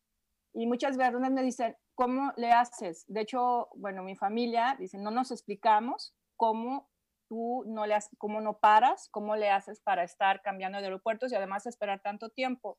[0.53, 3.05] Y muchas veces me dicen, ¿cómo le haces?
[3.07, 6.90] De hecho, bueno, mi familia dice, no nos explicamos cómo
[7.31, 11.31] tú no le haces, cómo no paras, cómo le haces para estar cambiando de aeropuertos
[11.31, 12.77] y además esperar tanto tiempo.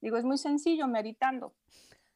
[0.00, 1.54] Digo, es muy sencillo, meditando.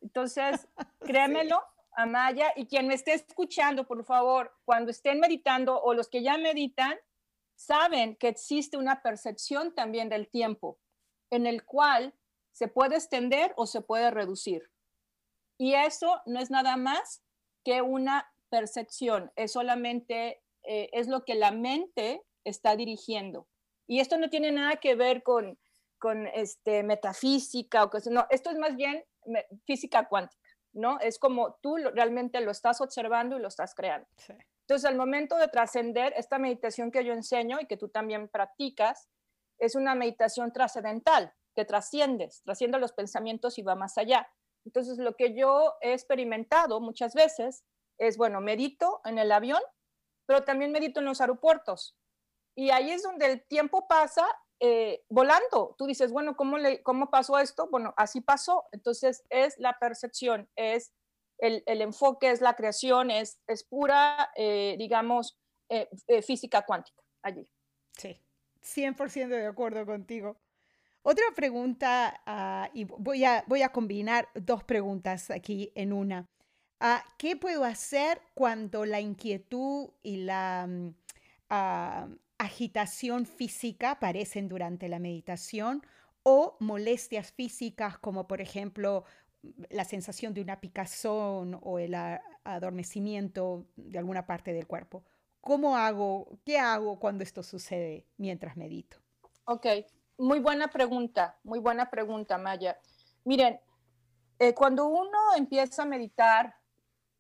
[0.00, 0.66] Entonces,
[1.00, 1.62] créemelo,
[1.92, 6.38] Amaya, y quien me esté escuchando, por favor, cuando estén meditando o los que ya
[6.38, 6.96] meditan,
[7.54, 10.78] saben que existe una percepción también del tiempo
[11.28, 12.14] en el cual
[12.50, 14.70] se puede extender o se puede reducir.
[15.58, 17.22] Y eso no es nada más
[17.62, 23.48] que una percepción, es solamente, eh, es lo que la mente está dirigiendo.
[23.86, 25.58] Y esto no tiene nada que ver con,
[25.98, 29.02] con este, metafísica o que no, esto es más bien
[29.64, 31.00] física cuántica, ¿no?
[31.00, 34.06] Es como tú realmente lo estás observando y lo estás creando.
[34.60, 39.08] Entonces, al momento de trascender, esta meditación que yo enseño y que tú también practicas,
[39.58, 44.28] es una meditación trascendental, que trasciendes, trasciende los pensamientos y va más allá.
[44.66, 47.64] Entonces, lo que yo he experimentado muchas veces
[47.96, 49.62] es, bueno, medito en el avión,
[50.29, 51.97] pero también medito en los aeropuertos.
[52.55, 54.26] Y ahí es donde el tiempo pasa
[54.61, 55.74] eh, volando.
[55.79, 57.68] Tú dices, bueno, ¿cómo, le, ¿cómo pasó esto?
[57.70, 58.66] Bueno, así pasó.
[58.72, 60.93] Entonces es la percepción, es
[61.39, 65.39] el, enfoque, es la creación, es, es pura, eh, digamos,
[65.70, 65.89] eh,
[66.20, 67.51] física cuántica allí.
[67.97, 68.20] Sí,
[68.62, 70.37] 100% de acuerdo contigo.
[71.01, 76.29] Otra pregunta, ah, y voy a, voy a combinar dos preguntas aquí en una.
[76.81, 80.95] Uh, ¿Qué puedo hacer cuando la inquietud y la, mm,
[81.51, 82.09] ah,
[82.39, 85.83] agitación física aparecen durante la meditación
[86.22, 89.05] o molestias físicas como por ejemplo
[89.70, 91.95] la sensación de una picazón o el
[92.45, 95.05] adormecimiento de alguna parte del cuerpo.
[95.41, 98.99] ¿Cómo hago, qué hago cuando esto sucede mientras medito?
[99.45, 99.66] Ok,
[100.18, 102.79] muy buena pregunta, muy buena pregunta, Maya.
[103.24, 103.59] Miren,
[104.39, 106.57] eh, cuando uno empieza a meditar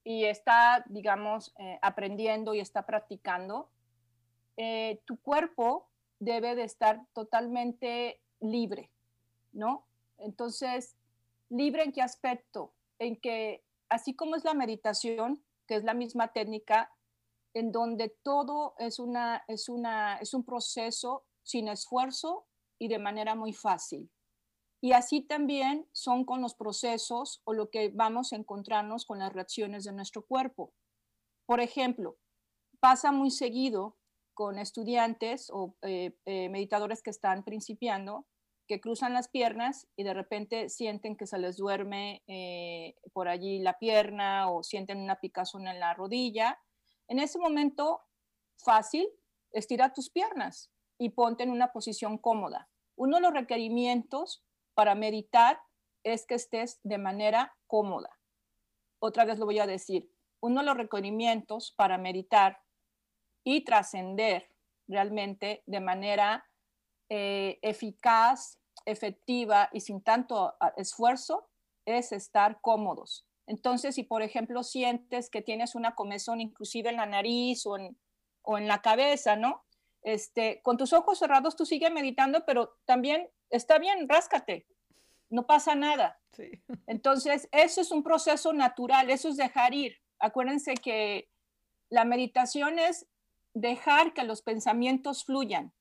[0.04, 3.68] y está, digamos, eh, aprendiendo y está practicando,
[4.56, 5.88] eh, tu cuerpo
[6.18, 8.90] debe de estar totalmente libre,
[9.52, 9.86] ¿no?
[10.18, 10.96] Entonces,
[11.48, 12.72] libre en qué aspecto?
[12.98, 16.90] En que así como es la meditación, que es la misma técnica,
[17.54, 22.46] en donde todo es, una, es, una, es un proceso sin esfuerzo
[22.78, 24.10] y de manera muy fácil.
[24.80, 29.32] Y así también son con los procesos o lo que vamos a encontrarnos con las
[29.32, 30.72] reacciones de nuestro cuerpo.
[31.46, 32.18] Por ejemplo,
[32.80, 33.96] pasa muy seguido
[34.34, 38.26] con estudiantes o eh, eh, meditadores que están principiando,
[38.68, 43.58] que cruzan las piernas y de repente sienten que se les duerme eh, por allí
[43.58, 46.60] la pierna o sienten una picazón en la rodilla.
[47.08, 48.02] En ese momento,
[48.58, 49.08] fácil,
[49.50, 52.68] estira tus piernas y ponte en una posición cómoda.
[52.94, 54.44] Uno de los requerimientos
[54.78, 55.60] para meditar
[56.04, 58.16] es que estés de manera cómoda.
[59.00, 60.08] Otra vez lo voy a decir.
[60.40, 62.60] Uno de los requerimientos para meditar
[63.42, 64.52] y trascender
[64.86, 66.46] realmente de manera
[67.08, 71.50] eh, eficaz, efectiva y sin tanto esfuerzo
[71.84, 73.26] es estar cómodos.
[73.48, 77.98] Entonces, si por ejemplo sientes que tienes una comezón inclusive en la nariz o en,
[78.42, 79.64] o en la cabeza, ¿no?
[80.02, 84.66] Este, con tus ojos cerrados tú sigues meditando, pero también está bien, ráscate,
[85.30, 86.20] no pasa nada.
[86.86, 89.96] Entonces, eso es un proceso natural, eso es dejar ir.
[90.18, 91.30] Acuérdense que
[91.90, 93.06] la meditación es
[93.54, 95.72] dejar que los pensamientos fluyan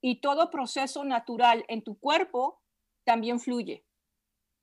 [0.00, 2.60] y todo proceso natural en tu cuerpo
[3.04, 3.84] también fluye.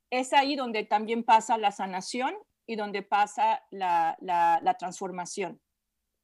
[0.09, 2.35] Es ahí donde también pasa la sanación
[2.65, 5.61] y donde pasa la, la transformación.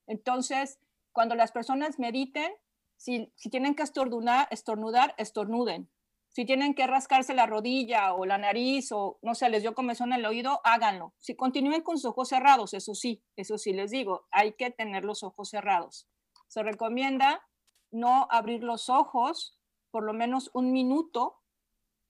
[0.08, 0.80] Entonces,
[1.12, 2.52] cuando las personas mediten,
[2.98, 5.90] si, tienen que estornudar, estornudar, estornuden.
[6.36, 10.12] Si tienen que rascarse la rodilla o la nariz o no sé, les dio comezón
[10.12, 11.14] en el oído, háganlo.
[11.18, 15.06] Si continúen con sus ojos cerrados, eso sí, eso sí les digo, hay que tener
[15.06, 16.10] los ojos cerrados.
[16.50, 17.42] Se recomienda
[17.90, 19.62] no abrir los ojos
[19.92, 21.38] por lo menos un minuto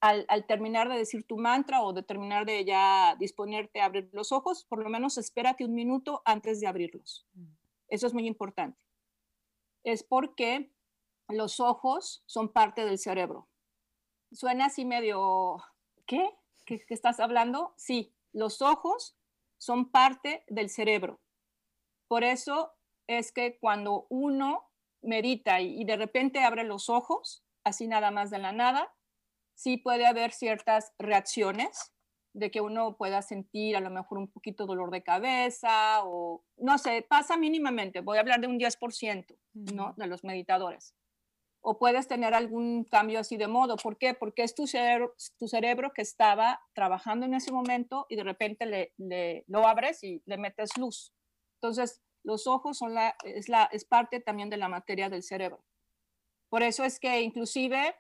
[0.02, 4.10] al, al, terminar de decir tu mantra o de terminar de ya disponerte a abrir
[4.12, 7.28] los ojos, por lo menos espérate un minuto antes de abrirlos.
[7.34, 7.46] Mm.
[7.90, 8.80] Eso es muy importante.
[9.84, 10.74] Es porque
[11.28, 13.48] los ojos son parte del cerebro.
[14.36, 15.64] Suena así medio,
[16.06, 16.30] ¿qué?
[16.66, 17.74] ¿Qué, estás hablando?
[17.78, 19.18] Sí, los ojos
[19.58, 21.22] son parte del cerebro.
[22.10, 22.74] Por eso
[23.08, 24.70] es que cuando uno
[25.02, 28.94] medita y, de repente abre los ojos, así nada más de la nada,
[29.54, 31.94] sí puede haber ciertas reacciones
[32.34, 36.78] de que uno pueda sentir a lo mejor un poquito dolor de cabeza o no
[36.78, 39.94] sé, pasa mínimamente, voy a hablar de un 10%, ¿no?
[39.96, 40.94] De los meditadores
[41.68, 43.76] o puedes tener algún cambio así de modo.
[43.76, 44.14] ¿Por qué?
[44.14, 48.68] Porque es tu cerebro, tu cerebro que estaba trabajando en ese momento y de repente
[48.68, 51.12] le, lo abres y le metes luz.
[51.56, 55.66] Entonces, los ojos son la, es, la, es parte también de la materia del cerebro.
[56.50, 57.96] Por eso es que inclusive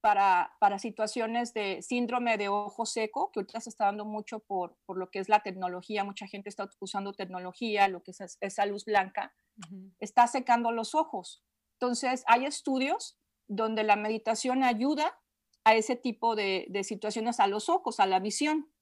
[0.00, 4.78] para, para situaciones de síndrome de ojo seco, que ahorita se está dando mucho por,
[4.86, 8.64] por lo que es la tecnología, mucha gente está usando tecnología, lo que es esa
[8.64, 9.34] luz blanca,
[10.00, 11.44] está secando los ojos.
[11.82, 13.18] Entonces, hay estudios
[13.48, 15.18] donde la meditación ayuda
[15.64, 18.72] a ese tipo de, situaciones a los ojos, a la visión.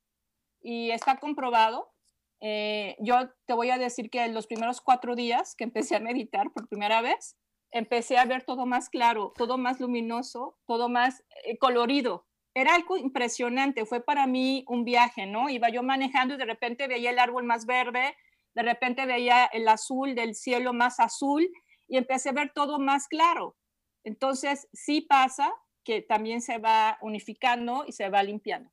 [0.61, 1.95] Y está comprobado.
[2.43, 6.01] Eh, yo te voy a decir que en los primeros cuatro días que empecé a
[6.01, 7.39] meditar por primera vez,
[7.71, 12.27] empecé a ver todo más claro, todo más luminoso, todo más eh, colorido.
[12.53, 15.49] Era algo impresionante, fue para mí un viaje, ¿no?
[15.49, 18.15] Iba yo manejando y de repente veía el árbol más verde,
[18.55, 21.51] de repente veía el azul del cielo más azul
[21.91, 23.57] y empecé a ver todo más claro.
[24.05, 25.53] Entonces, sí pasa
[25.85, 28.71] que también se va unificando y se va limpiando.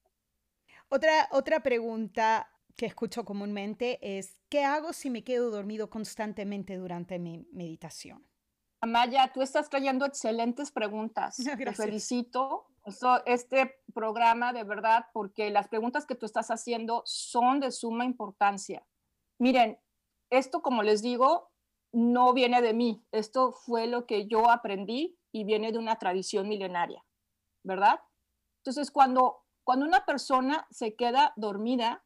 [0.87, 7.17] Otra, otra pregunta que escucho comúnmente es, ¿qué hago si me quedo dormido constantemente durante
[7.17, 8.25] mi meditación?
[8.81, 11.37] Amaya, tú estás trayendo excelentes preguntas.
[11.57, 12.67] Te felicito.
[13.25, 18.85] este programa, de verdad, porque las preguntas que tú estás haciendo son de suma importancia.
[19.39, 19.79] Miren,
[20.29, 21.49] esto, como les digo,
[21.97, 26.47] no viene de mí, esto fue lo que yo aprendí y viene de una tradición
[26.47, 27.03] milenaria,
[27.63, 27.99] ¿verdad?
[28.59, 32.05] Entonces, cuando, cuando una persona se queda dormida,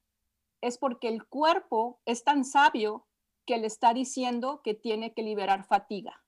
[0.61, 3.05] es porque el cuerpo es tan sabio
[3.45, 6.23] que le está diciendo que tiene que liberar fatiga.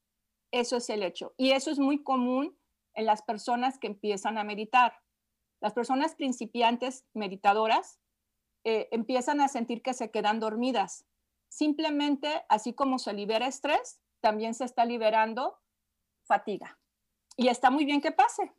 [0.51, 1.34] Eso es el hecho.
[1.38, 2.59] Y eso es muy común
[2.95, 4.99] en las personas que empiezan a meditar.
[5.61, 8.01] Las personas principiantes meditadoras
[8.66, 11.05] eh, empiezan a sentir que se quedan dormidas
[11.54, 15.62] Simplemente, así como se libera estrés, también se está liberando
[16.24, 16.80] fatiga.
[17.38, 18.51] Y está muy bien que pase.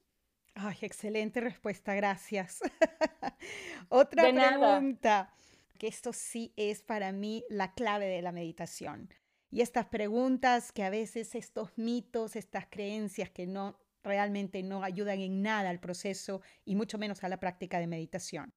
[0.55, 2.61] Ay, excelente respuesta, gracias.
[3.89, 5.35] Otra pregunta,
[5.77, 9.13] que esto sí es para mí la clave de la meditación.
[9.51, 15.19] Y estas preguntas que a veces estos mitos, estas creencias que no realmente no ayudan
[15.19, 18.55] en nada al proceso y mucho menos a la práctica de meditación.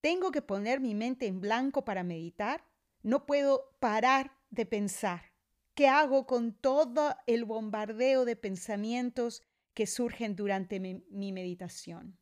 [0.00, 2.64] ¿Tengo que poner mi mente en blanco para meditar?
[3.06, 5.32] No puedo parar de pensar.
[5.76, 9.44] ¿Qué hago con todo el bombardeo de pensamientos
[9.74, 12.18] que surgen durante mi, meditación?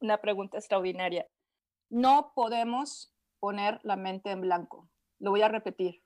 [0.00, 1.26] una pregunta extraordinaria.
[1.88, 4.90] No podemos poner la mente en blanco.
[5.18, 6.04] Lo voy a repetir.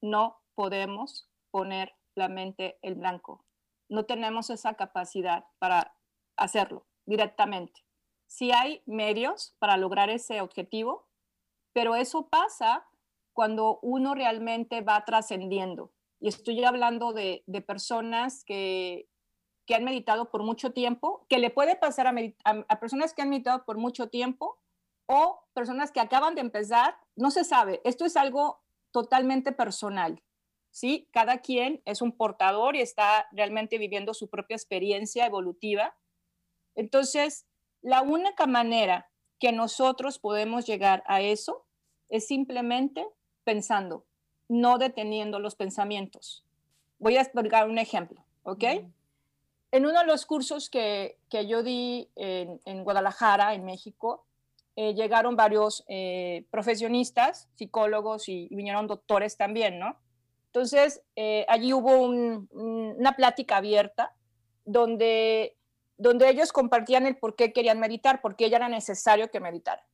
[0.00, 3.44] No podemos poner la mente en blanco.
[3.90, 5.94] No tenemos esa capacidad para
[6.38, 7.84] hacerlo directamente.
[8.28, 11.06] Sí hay medios para lograr ese objetivo,
[11.74, 12.88] pero eso pasa
[13.38, 15.92] cuando uno realmente va trascendiendo.
[16.18, 19.08] Y estoy hablando de, personas que,
[19.72, 23.78] han meditado por mucho tiempo, que le puede pasar a, personas que han meditado por
[23.78, 24.58] mucho tiempo
[25.06, 27.80] o personas que acaban de empezar, no se sabe.
[27.84, 28.60] Esto es algo
[28.90, 30.20] totalmente personal.
[30.72, 31.08] ¿sí?
[31.12, 35.96] Cada quien es un portador y está realmente viviendo su propia experiencia evolutiva.
[36.74, 37.46] Entonces,
[37.82, 41.68] la única manera que nosotros podemos llegar a eso
[42.08, 43.06] es simplemente
[43.48, 44.04] pensando,
[44.50, 46.44] no deteniendo los pensamientos.
[46.98, 48.64] Voy a explicar un ejemplo, ¿ok?
[49.72, 54.26] En uno de los cursos que, yo di en, Guadalajara, en México,
[54.76, 59.96] eh, llegaron varios eh, profesionistas, psicólogos y, vinieron doctores también, ¿no?
[60.48, 64.12] Entonces, eh, allí hubo una plática abierta
[64.66, 65.56] donde,
[65.96, 69.87] donde ellos compartían el por qué querían meditar, por qué ya era necesario que meditaran.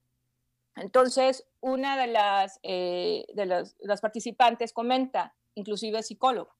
[0.76, 6.54] Entonces, una de las, eh, de las, participantes comenta, inclusive psicólogo,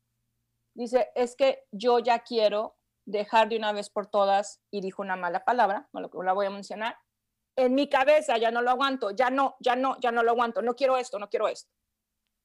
[0.75, 5.17] dice, es que yo ya quiero dejar de una vez por todas, y dijo una
[5.17, 6.97] mala palabra, no la voy a mencionar,
[7.57, 10.63] en mi cabeza ya no lo aguanto, ya no, ya no, ya no lo aguanto,
[10.63, 11.71] no quiero esto, no quiero esto.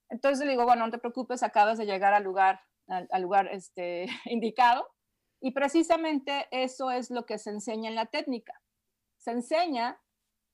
[0.10, 4.08] Entonces le digo, bueno, no te preocupes, acabas de llegar al lugar, al, lugar este,
[4.26, 4.88] indicado.
[5.42, 8.62] Y precisamente eso es lo que se enseña en la técnica.
[9.18, 10.02] Se enseña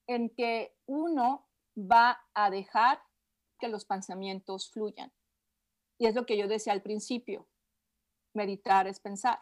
[0.06, 3.02] en que uno va a dejar
[3.58, 5.12] que los pensamientos fluyan.
[5.98, 7.48] Y es lo que yo decía al principio,
[8.34, 9.40] meditar es pensar.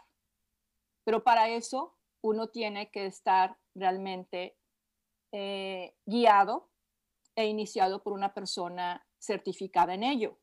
[1.04, 4.56] Pero para eso uno tiene que estar realmente
[5.32, 6.70] eh, guiado
[7.36, 10.38] e iniciado por una persona certificada en ello.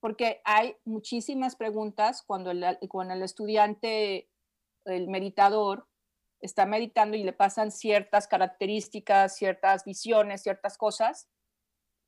[0.00, 4.30] Porque hay muchísimas preguntas cuando el, cuando el estudiante,
[4.84, 5.87] el meditador,
[6.40, 11.28] está meditando y le pasan ciertas características, ciertas visiones, ciertas cosas,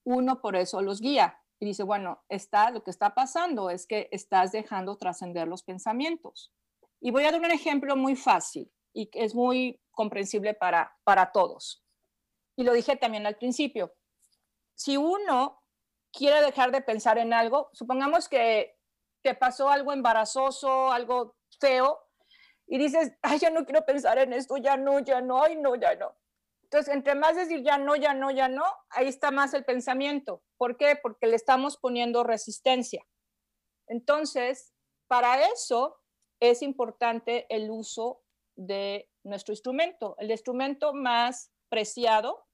[0.05, 4.09] uno por eso los guía y dice, bueno, está, lo que está pasando es que
[4.13, 6.53] estás dejando trascender los pensamientos.
[7.01, 11.33] Y voy a dar un ejemplo muy fácil y que es muy comprensible para, para
[11.33, 11.85] todos.
[12.57, 13.95] Y lo dije también al principio.
[14.75, 15.63] Si uno
[16.13, 18.79] quiere dejar de pensar en algo, supongamos que,
[19.23, 22.01] que pasó algo embarazoso, algo feo,
[22.73, 25.75] y dices, ay, ya no quiero pensar en esto, ya no, ya no, ay, no,
[25.75, 26.17] ya no.
[26.63, 30.45] Entonces, entre más decir ya no, ya no, ya no, ahí está más el pensamiento.
[30.57, 30.95] ¿Por qué?
[30.95, 33.05] Porque le estamos poniendo resistencia.
[33.89, 34.73] Entonces,
[35.09, 36.01] para eso
[36.39, 38.23] es importante el uso
[38.55, 40.15] de nuestro instrumento.
[40.19, 42.47] El instrumento más preciado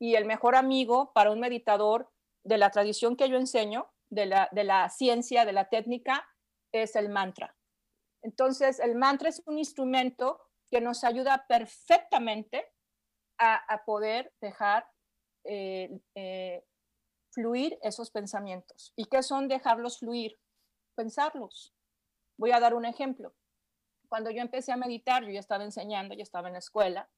[0.00, 2.10] y el mejor amigo para un meditador
[2.44, 6.26] de la tradición que yo enseño, de la, de la ciencia, de la técnica,
[6.72, 7.54] es el mantra.
[8.22, 10.40] Entonces, el mantra es un instrumento
[10.70, 12.72] que nos ayuda perfectamente
[13.38, 14.86] a, poder dejar
[15.44, 16.62] eh, eh,
[17.30, 18.92] fluir esos pensamientos.
[18.96, 20.38] ¿Y qué son dejarlos fluir?
[20.94, 21.74] Pensarlos.
[22.36, 23.34] Voy a dar un ejemplo.
[24.08, 27.10] Cuando yo empecé a meditar, yo ya estaba enseñando, yo estaba en la escuela.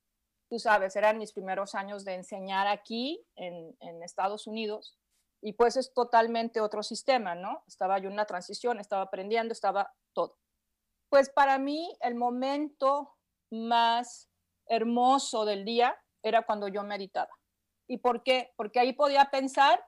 [0.49, 4.97] Tú sabes, eran mis primeros años de enseñar aquí en, en Estados Unidos
[5.41, 7.65] y pues es totalmente otro sistema, ¿no?
[7.67, 10.39] Estaba yo en una transición, estaba aprendiendo, estaba todo.
[11.13, 13.19] Pues para mí el momento
[13.51, 14.31] más
[14.67, 17.29] hermoso del día era cuando yo meditaba.
[17.87, 18.55] ¿Y por qué?
[18.57, 19.85] Porque ahí podía pensar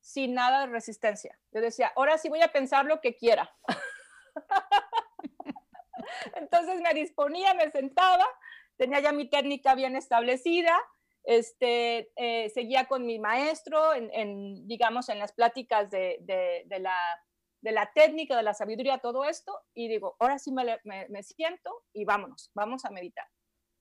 [0.00, 1.38] sin nada de resistencia.
[1.52, 3.56] Yo decía, ahora sí voy a pensar lo que quiera.
[6.34, 8.26] Entonces me disponía, me sentaba,
[8.76, 10.76] tenía ya mi técnica bien establecida,
[11.22, 16.18] este, eh, seguía con mi maestro en, digamos, en las pláticas de,
[16.66, 16.98] de la
[17.60, 22.04] de la técnica, de la sabiduría, todo esto, y digo, ahora sí me, siento y
[22.04, 23.26] vámonos, vamos a meditar.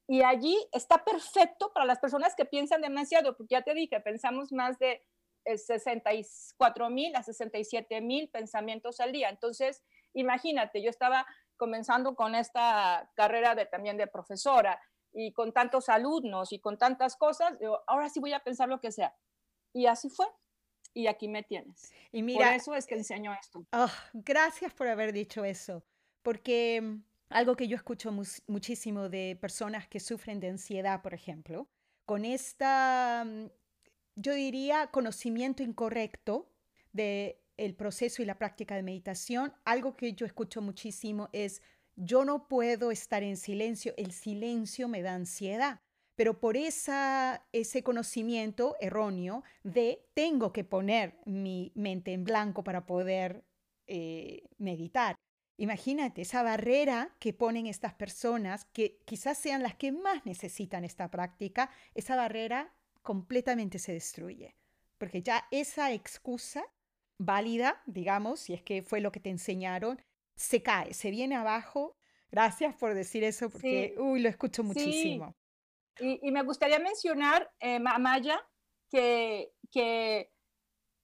[0.08, 4.52] Y allí está perfecto para las personas que piensan demasiado, porque ya te dije, pensamos
[4.52, 5.04] más de
[5.46, 9.30] 64 eh, mil a 67 mil pensamientos al día.
[9.30, 11.26] Entonces, imagínate, yo estaba
[11.58, 14.80] comenzando con esta carrera de, también de profesora
[15.12, 18.82] y con tantos alumnos y con tantas cosas, digo, ahora sí voy a pensar lo
[18.82, 19.16] que sea.
[19.74, 20.28] Y así fue
[20.96, 21.92] y aquí me tienes.
[22.12, 23.68] Y mira, por eso es que enseño esto.
[23.74, 25.84] Oh, gracias por haber dicho eso,
[26.24, 28.12] porque mm, algo que yo escucho
[28.48, 31.68] muchísimo de personas que sufren de ansiedad, por ejemplo,
[32.06, 33.48] con esta, mm,
[34.16, 36.50] yo diría, conocimiento incorrecto
[36.94, 41.62] de el proceso y la práctica de meditación, algo que yo escucho muchísimo es,
[41.96, 45.82] yo no puedo estar en silencio, el silencio me da ansiedad.
[46.16, 52.86] Pero por esa, ese conocimiento erróneo de tengo que poner mi mente en blanco para
[52.86, 53.44] poder
[53.88, 55.16] eh, meditar.
[55.58, 61.10] Imagínate esa barrera que ponen estas personas, que quizás sean las que más necesitan esta
[61.10, 64.56] práctica, esa barrera completamente se destruye,
[64.98, 66.66] porque ya esa excusa
[67.18, 70.02] válida, digamos, si es que fue lo que te enseñaron,
[70.36, 71.96] se cae, se viene abajo.
[72.32, 75.34] Gracias por decir eso, porque, uy, lo escucho muchísimo.
[76.00, 78.40] Y, me gustaría mencionar, eh, Maya,
[78.90, 80.32] que, que,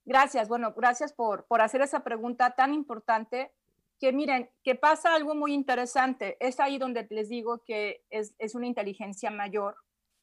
[0.04, 3.52] gracias, bueno, gracias por, por hacer esa pregunta tan importante,
[3.98, 6.36] que miren, que pasa algo muy interesante.
[6.40, 9.76] Es ahí donde les digo que es, es una inteligencia mayor.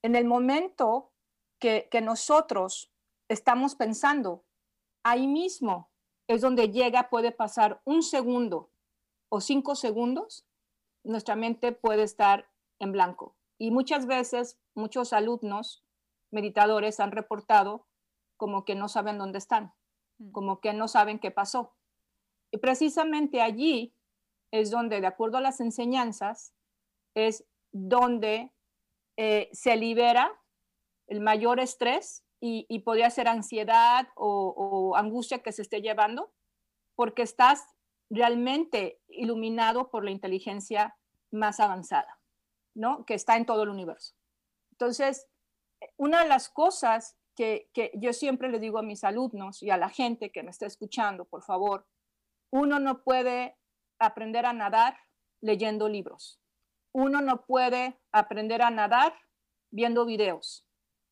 [0.03, 1.13] En el momento
[1.59, 2.91] que, que nosotros
[3.29, 4.45] estamos pensando,
[5.03, 5.89] ahí mismo
[6.27, 8.69] es donde llega, puede pasar un segundo
[9.29, 10.45] o cinco segundos,
[11.03, 12.49] nuestra mente puede estar
[12.79, 13.38] en blanco.
[13.59, 15.83] Y muchas veces muchos alumnos
[16.31, 17.87] meditadores han reportado
[18.37, 19.73] como que no saben dónde están,
[20.17, 20.31] mm.
[20.31, 21.75] como que no saben qué pasó.
[22.51, 23.93] Y precisamente allí
[24.51, 26.53] es donde, de acuerdo a las enseñanzas,
[27.13, 28.51] es donde
[29.17, 30.31] eh, se libera
[31.07, 36.31] el mayor estrés y, podría ser ansiedad o, o angustia que se esté llevando,
[36.95, 37.65] porque estás
[38.09, 40.95] realmente iluminado por la inteligencia
[41.31, 42.18] más avanzada.
[43.05, 44.15] Que está en todo el universo.
[44.71, 45.27] Entonces,
[45.97, 49.89] una de las cosas que, yo siempre le digo a mis alumnos y a la
[49.89, 51.87] gente que me está escuchando, por favor,
[52.51, 53.57] uno no puede
[53.97, 54.97] aprender a nadar
[55.41, 56.41] leyendo libros.
[56.93, 59.13] Uno no puede aprender a nadar
[59.71, 60.65] viendo videos.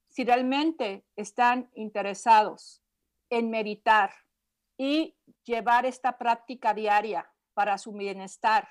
[0.09, 2.81] Si realmente están interesados
[3.29, 4.13] en meditar
[4.77, 8.67] y llevar esta práctica diaria para su bienestar,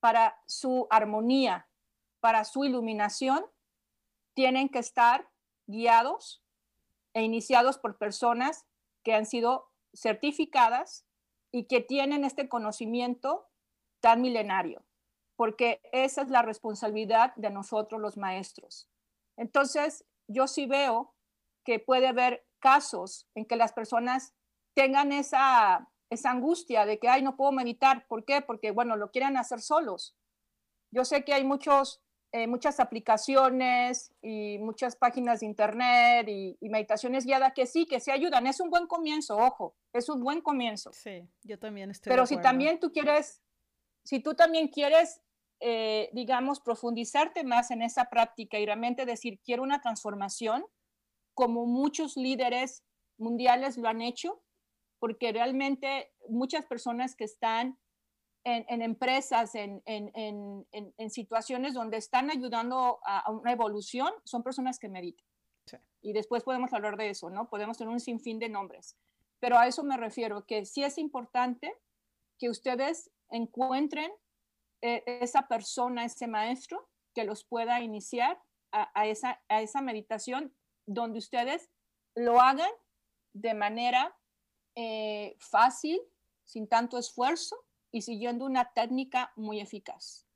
[0.00, 1.68] para su armonía,
[2.22, 3.44] para su iluminación
[4.34, 5.28] tienen que estar
[5.66, 6.40] guiados
[7.14, 8.64] e iniciados por personas
[9.04, 11.04] que han sido certificadas
[11.52, 13.48] y que tienen este conocimiento
[14.00, 14.84] tan milenario,
[15.36, 18.88] porque esa es la responsabilidad de nosotros los maestros.
[19.36, 21.16] Entonces, yo sí veo
[21.64, 24.32] que puede haber casos en que las personas
[24.74, 28.06] tengan esa, esa angustia de que, ay, no puedo meditar.
[28.06, 28.42] ¿Por qué?
[28.42, 30.16] Porque, bueno, lo quieren hacer solos.
[30.92, 32.01] Yo sé que hay muchos
[32.34, 38.10] eh, muchas aplicaciones y muchas páginas de internet y, meditaciones guiadas que sí, que se
[38.10, 38.46] ayudan.
[38.46, 40.94] Es un buen comienzo, ojo, es un buen comienzo.
[40.94, 42.10] Sí, yo también estoy.
[42.10, 43.42] Pero si también tú quieres,
[44.02, 45.20] si tú también quieres,
[45.60, 50.64] eh, digamos, profundizarte más en esa práctica y realmente decir, quiero una transformación,
[51.34, 52.82] como muchos líderes
[53.18, 54.42] mundiales lo han hecho,
[54.98, 57.78] porque realmente muchas personas que están
[58.44, 60.64] en, empresas, en,
[61.10, 65.26] situaciones donde están ayudando a, una evolución, son personas que meditan.
[66.00, 67.48] Y después podemos hablar de eso, ¿no?
[67.48, 68.96] Podemos tener un sinfín de nombres.
[69.38, 71.72] Pero a eso me refiero, que sí es importante
[72.38, 74.10] que ustedes encuentren
[74.80, 80.52] eh, esa persona, ese maestro, que los pueda iniciar a, esa, a esa meditación
[80.86, 81.70] donde ustedes
[82.14, 82.70] lo hagan
[83.32, 84.16] de manera
[84.74, 86.00] eh, fácil,
[86.44, 87.56] sin tanto esfuerzo,
[87.92, 90.26] y siguiendo una técnica muy eficaz.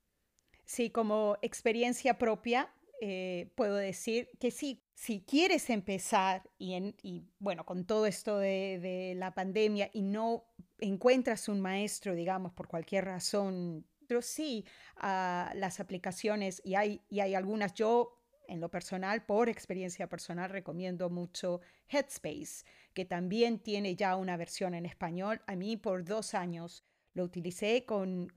[0.65, 7.85] Sí, como experiencia propia, eh, puedo decir que sí, si quieres empezar y, bueno, con
[7.85, 10.45] todo esto de, la pandemia y no
[10.79, 14.65] encuentras un maestro, digamos, por cualquier razón, pero sí,
[14.97, 20.51] uh, las aplicaciones, y hay, y hay algunas, yo en lo personal, por experiencia personal,
[20.51, 22.65] recomiendo mucho Headspace,
[22.95, 25.43] que también tiene ya una versión en español.
[25.47, 26.85] A mí por dos años
[27.17, 28.31] lo utilicé con,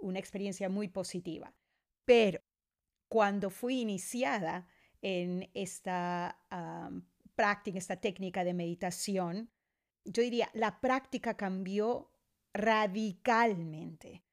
[0.00, 1.54] una experiencia muy positiva.
[2.06, 2.40] Pero
[3.08, 4.66] cuando fui iniciada
[5.02, 6.38] en esta
[7.34, 9.50] práctica, esta técnica de meditación,
[10.04, 12.10] yo diría, la práctica cambió
[12.54, 14.24] radicalmente.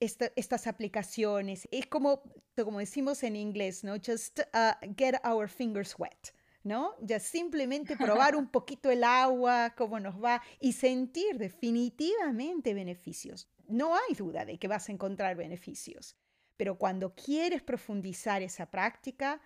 [0.00, 2.22] estas aplicaciones, es como,
[2.54, 3.96] como decimos en inglés, ¿no?
[3.96, 6.32] Just uh, get our fingers wet.
[6.66, 6.96] ¿No?
[7.00, 13.48] Ya simplemente probar un poquito el agua, cómo nos va y sentir definitivamente beneficios.
[13.68, 16.16] No hay duda de que vas a encontrar beneficios,
[16.56, 19.40] pero cuando quieres profundizar esa práctica,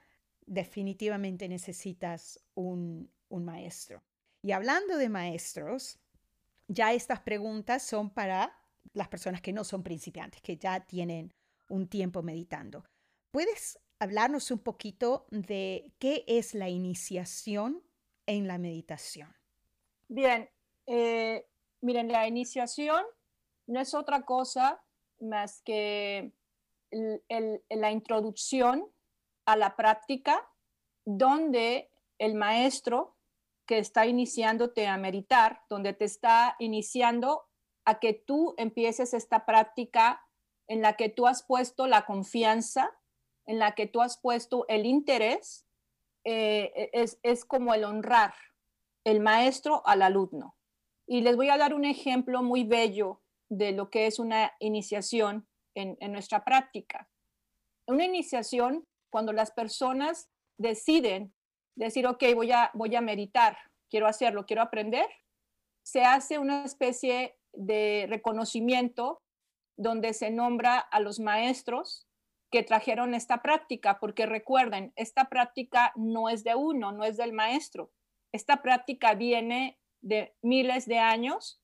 [0.47, 4.03] definitivamente necesitas un, un maestro.
[4.41, 5.99] Y hablando de maestros,
[6.69, 8.57] ya estas preguntas son para
[8.95, 11.35] las personas que no son principiantes, que ya tienen
[11.69, 12.83] un tiempo meditando.
[13.31, 17.83] ¿Puedes hablarnos un poquito de qué es la iniciación
[18.27, 19.33] en la meditación.
[20.09, 20.51] Bien,
[20.87, 21.47] eh,
[21.83, 23.05] miren, la iniciación
[23.67, 24.83] no es otra cosa
[25.21, 26.33] más que
[26.91, 28.91] la introducción
[29.45, 30.51] a la práctica
[31.05, 33.17] donde el maestro
[33.67, 37.47] que está iniciándote a meditar, donde te está iniciando
[37.85, 40.27] a que tú empieces esta práctica
[40.67, 43.00] en la que tú has puesto la confianza,
[43.51, 45.67] en la que tú has puesto el interés,
[46.25, 48.33] eh, es, es como el honrar
[49.05, 50.57] el maestro al alumno.
[51.07, 55.49] Y les voy a dar un ejemplo muy bello de lo que es una iniciación
[55.75, 57.09] en, nuestra práctica.
[57.89, 61.35] Una iniciación, cuando las personas deciden
[61.75, 63.59] decir, ok, voy a, voy a meditar,
[63.89, 65.07] quiero hacerlo, quiero aprender,
[65.83, 69.23] se hace una especie de reconocimiento
[69.77, 72.07] donde se nombra a los maestros
[72.51, 77.33] que trajeron esta práctica, porque recuerden, esta práctica no es de uno, no es del
[77.33, 77.93] maestro.
[78.33, 81.61] Esta práctica viene de miles de años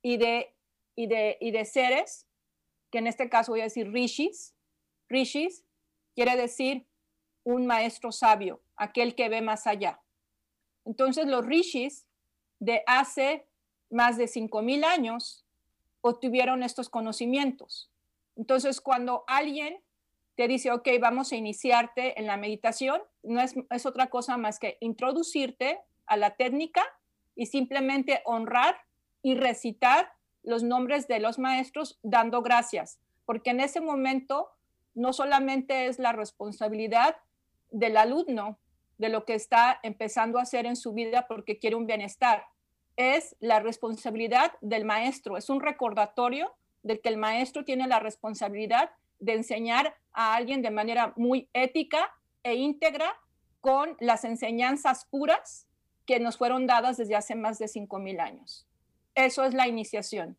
[0.00, 0.54] y de,
[0.94, 2.26] y de, y de seres,
[2.90, 4.54] que en este caso voy a decir rishis.
[5.08, 5.64] Rishis
[6.14, 6.86] quiere decir
[7.42, 10.00] un maestro sabio, aquel que ve más allá.
[10.84, 12.06] Entonces los rishis
[12.60, 13.46] de hace
[13.90, 15.44] más de 5.000 años
[16.00, 17.90] obtuvieron estos conocimientos.
[18.36, 19.82] Entonces cuando alguien
[20.38, 24.60] te dice, ok, vamos a iniciarte en la meditación, no es, es otra cosa más
[24.60, 26.84] que introducirte a la técnica
[27.34, 28.76] y simplemente honrar
[29.20, 30.12] y recitar
[30.44, 34.52] los nombres de los maestros dando gracias, porque en ese momento
[34.94, 37.16] no solamente es la responsabilidad
[37.72, 38.60] del alumno
[38.98, 42.44] de lo que está empezando a hacer en su vida porque quiere un bienestar,
[42.94, 46.54] es la responsabilidad del maestro, es un recordatorio
[46.84, 52.10] de que el maestro tiene la responsabilidad de enseñar a alguien de manera muy ética
[52.42, 53.16] e íntegra
[53.60, 55.66] con las enseñanzas puras
[56.06, 58.66] que nos fueron dadas desde hace más de 5.000 años.
[59.14, 60.36] Eso es la iniciación.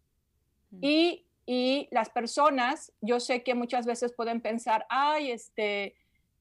[0.72, 0.80] Mm.
[0.82, 5.96] Y, y, las personas, yo sé que muchas veces pueden pensar, ay, este,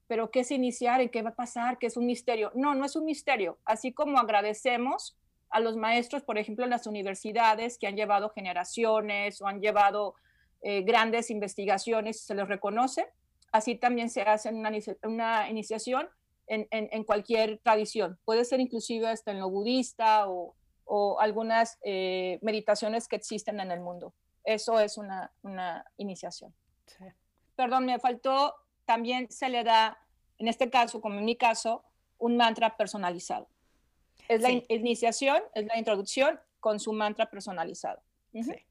[0.07, 1.77] pero ¿qué es iniciar y qué va a pasar?
[1.77, 2.51] ¿Qué es un misterio?
[2.55, 3.59] No, no es un misterio.
[3.65, 5.15] Así como agradecemos
[5.49, 10.15] a los maestros, por ejemplo, en las universidades que han llevado generaciones o han llevado
[10.61, 13.07] eh, grandes investigaciones, se les reconoce.
[13.51, 14.71] Así también se hace una,
[15.03, 16.07] una iniciación
[16.49, 18.19] en, cualquier tradición.
[18.25, 20.55] Puede ser inclusive hasta en lo budista o,
[21.19, 24.11] algunas eh, meditaciones que existen en el mundo.
[24.43, 25.31] Eso es una,
[25.97, 26.53] iniciación.
[27.55, 28.55] Perdón, me faltó,
[28.85, 29.99] también se le da,
[30.39, 31.83] en este caso, como en mi caso,
[32.17, 33.47] un mantra personalizado.
[34.27, 38.01] Es la iniciación, es la introducción con su mantra personalizado.
[38.31, 38.65] Sí, sí.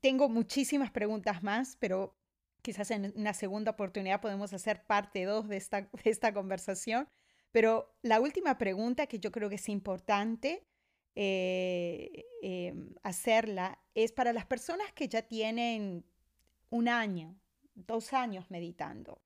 [0.00, 2.16] Tengo muchísimas preguntas más, pero
[2.62, 7.08] quizás en una segunda oportunidad podemos hacer parte 2 de esta, de esta conversación.
[7.50, 10.66] Pero la última pregunta que yo creo que es importante
[11.14, 16.04] eh, em, hacerla es para las personas que ya tienen
[16.70, 17.40] un año,
[17.74, 19.20] dos años meditando.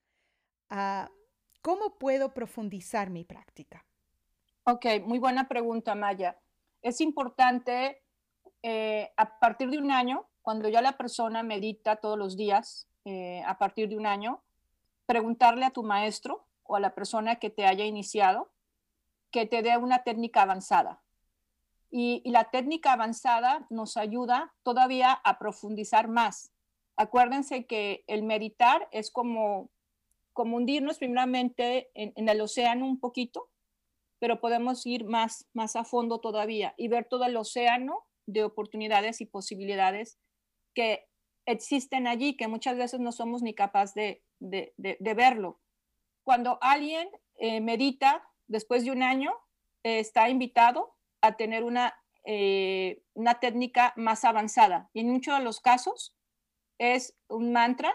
[0.71, 1.11] Ah,
[1.61, 3.85] ¿Cómo puedo profundizar mi práctica?
[4.65, 6.41] Ok, muy buena pregunta, Maya.
[6.81, 8.03] Es importante
[8.63, 13.43] eh, a partir de un año, cuando ya la persona medita todos los días, eh,
[13.47, 14.43] a partir de un año,
[15.07, 18.51] preguntarle a tu maestro o a la persona que te haya iniciado
[19.33, 21.03] que te dé una técnica avanzada.
[21.91, 26.53] Y, la técnica avanzada nos ayuda todavía a profundizar más.
[26.97, 29.71] Acuérdense que el meditar es como,
[30.33, 33.49] como hundirnos primeramente en, en el océano un poquito,
[34.19, 39.21] pero podemos ir más, más a fondo todavía y ver todo el océano de oportunidades
[39.21, 40.19] y posibilidades
[40.75, 41.09] que
[41.47, 45.61] existen allí, que muchas veces no somos ni capaces de, verlo.
[46.25, 49.33] Cuando alguien eh, medita después de un año,
[49.83, 51.95] eh, está invitado a tener una,
[52.25, 54.91] eh, una técnica más avanzada.
[54.93, 56.17] Y en muchos de los casos
[56.79, 57.95] es un mantra,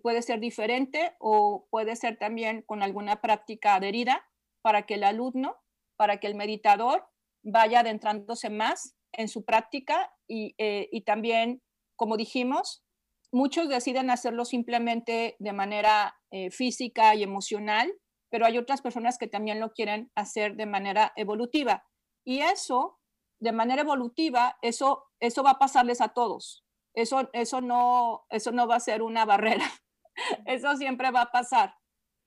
[0.00, 4.24] puede ser diferente o puede ser también con alguna práctica adherida
[4.60, 5.56] para que el alumno,
[5.96, 7.08] para que el meditador
[7.42, 11.62] vaya adentrándose más en su práctica y, y también
[12.02, 12.84] como dijimos,
[13.30, 17.94] muchos deciden hacerlo simplemente de manera eh, física y emocional,
[18.28, 21.86] pero hay otras personas que también lo quieren hacer de manera evolutiva.
[22.26, 22.98] Y eso,
[23.40, 26.64] de manera evolutiva, eso, eso va a pasarles a todos.
[26.92, 29.70] Eso, eso, no, eso no va a ser una barrera.
[30.46, 31.76] eso siempre va a pasar.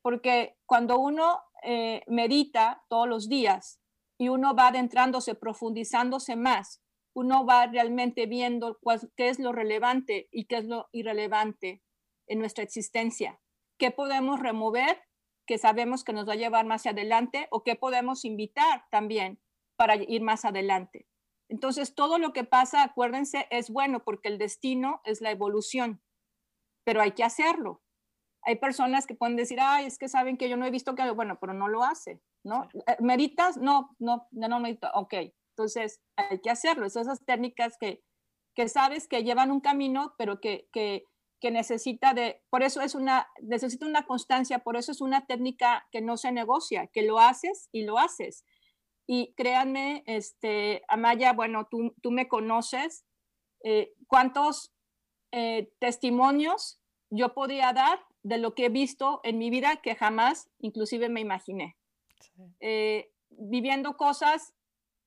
[0.02, 3.82] Porque cuando uno eh, medita todos los días
[4.18, 6.82] y uno va adentrándose, profundizándose más,
[7.16, 8.78] uno va realmente viendo
[9.16, 11.82] qué es lo relevante y qué es lo irrelevante
[12.28, 13.40] en nuestra existencia.
[13.80, 15.02] ¿Qué podemos remover
[15.48, 19.40] que sabemos que nos va a llevar más adelante o qué podemos invitar también
[19.78, 21.08] para ir más adelante?
[21.48, 26.02] Entonces, todo lo que pasa, acuérdense, es bueno porque el destino es la evolución,
[26.84, 27.82] pero hay que hacerlo.
[28.42, 31.10] Hay personas que pueden decir, ay, es que saben que yo no he visto que,
[31.12, 32.68] bueno, pero no lo hace, ¿no?
[32.88, 33.58] Eh, ¿Meditas?
[33.58, 34.90] No, no, no, no medito.
[34.96, 35.14] Ok,
[35.56, 36.86] entonces hay que hacerlo.
[36.86, 38.04] esas técnicas que,
[38.56, 41.06] que sabes que llevan un camino, pero que, que,
[41.40, 45.88] que necesita de, por eso es una, necesita una constancia, por eso es una técnica
[45.92, 48.44] que no se negocia, que lo haces y lo haces.
[49.08, 53.06] Y créanme, este, Amaya, bueno, tú, tú me conoces,
[53.64, 54.74] eh, cuántos
[55.32, 60.50] eh, testimonios yo podía dar de lo que he visto en mi vida que jamás
[60.60, 61.78] inclusive me imaginé.
[62.60, 64.55] Eh, viviendo cosas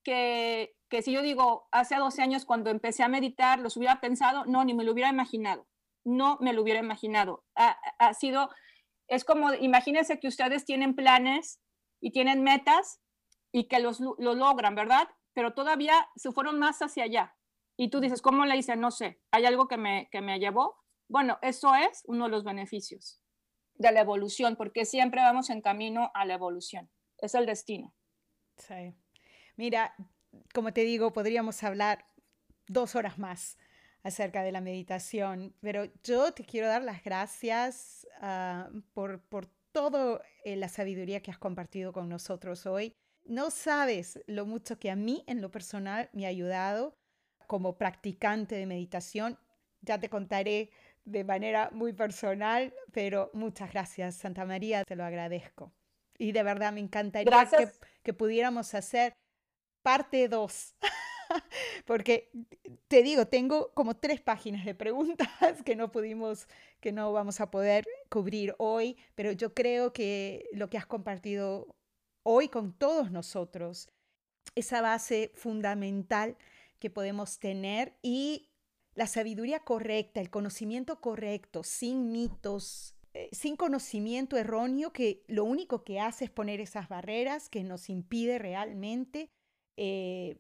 [0.03, 4.45] que, que si yo digo, hace 12 años cuando empecé a meditar, los hubiera pensado,
[4.47, 5.67] no, ni me lo hubiera imaginado,
[6.05, 7.45] no me lo hubiera imaginado.
[7.55, 8.51] Ha, ha sido,
[9.07, 11.61] es como, imagínense que ustedes tienen planes
[12.01, 13.01] y tienen metas
[13.53, 15.09] y que los, lo logran, ¿verdad?
[15.35, 17.37] Pero todavía se fueron más hacia allá.
[17.77, 18.77] Y tú dices, ¿cómo le hice?
[18.77, 20.77] No sé, ¿hay algo que me, que me llevó?
[21.09, 23.21] Bueno, eso es uno de los beneficios
[23.79, 26.91] de la evolución, porque siempre vamos en camino a la evolución.
[27.19, 27.95] Es el destino.
[28.57, 28.95] Sí.
[29.59, 29.93] Mira,
[30.55, 32.07] como te digo, podríamos hablar
[32.69, 33.59] dos horas más
[34.05, 40.23] acerca de la meditación, pero yo te quiero dar las gracias uh, por, por toda
[40.45, 42.95] eh, la sabiduría que has compartido con nosotros hoy.
[43.25, 46.95] No sabes lo mucho que a mí en lo personal me ha ayudado
[47.49, 49.41] como practicante de meditación.
[49.81, 50.71] Ya te contaré
[51.05, 55.73] de manera muy personal, pero muchas gracias, Santa María, te lo agradezco.
[56.17, 57.69] Y de verdad me encantaría que,
[58.05, 59.15] que, pudiéramos hacer
[59.89, 60.75] parte 2,
[61.87, 62.31] porque
[62.89, 65.29] te digo, tengo como tres páginas de preguntas
[65.65, 66.47] que no pudimos,
[66.79, 71.75] que no vamos a poder cubrir hoy, pero yo creo que lo que has compartido
[72.23, 73.89] hoy con todos nosotros,
[74.55, 76.37] esa base fundamental
[76.81, 78.51] que podemos tener y
[78.95, 85.83] la sabiduría correcta, el conocimiento correcto, sin mitos, eh, sin conocimiento erróneo, que lo único
[85.83, 89.31] que hace es poner esas barreras que nos impide realmente
[89.81, 90.37] eh,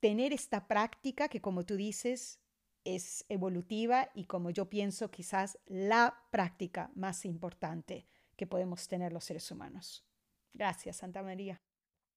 [0.00, 2.40] tener esta práctica que, como tú dices,
[2.84, 8.06] es evolutiva y como yo pienso, quizás la práctica más importante
[8.36, 10.04] que podemos tener los seres humanos.
[10.52, 11.62] Gracias, Santa María.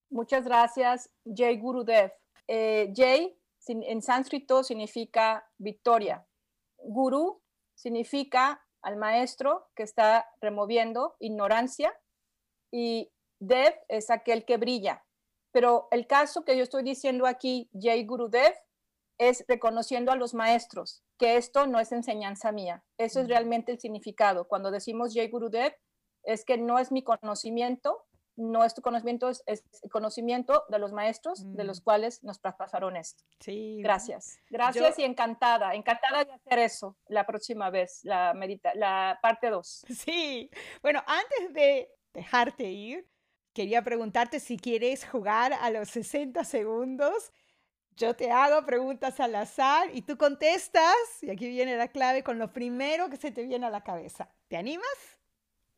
[0.10, 2.12] Muchas gracias, Jay Gurudev.
[2.48, 6.26] Eh, Jay en sánscrito significa victoria.
[6.78, 7.42] Guru
[7.76, 11.94] significa al maestro que está removiendo ignorancia
[12.72, 15.06] y Dev es aquel que brilla.
[15.58, 18.54] Pero el caso que yo estoy diciendo aquí, Jay Gurudev,
[19.18, 22.84] es reconociendo a los maestros, que esto no es enseñanza mía.
[23.00, 24.48] Eso es realmente el significado.
[24.48, 25.74] Cuando decimos Jay Gurudev,
[26.22, 28.06] es que no es mi conocimiento,
[28.36, 31.84] no es tu conocimiento, es, conocimiento de los maestros de los mm.
[31.84, 33.24] cuales nos traspasaron esto.
[33.40, 33.80] Sí.
[33.82, 34.38] Gracias.
[34.52, 39.86] Gracias y encantada, encantada de hacer eso la próxima vez, la, medita la parte 2.
[40.06, 40.52] Sí.
[40.84, 43.08] Bueno, antes de dejarte ir,
[43.58, 47.32] quería preguntarte si quieres jugar a los 60 segundos.
[47.96, 50.94] Yo te hago preguntas al azar y tú contestas,
[51.24, 54.30] y aquí viene la clave, con lo primero que se te viene a la cabeza.
[54.48, 54.86] ¿Te animas?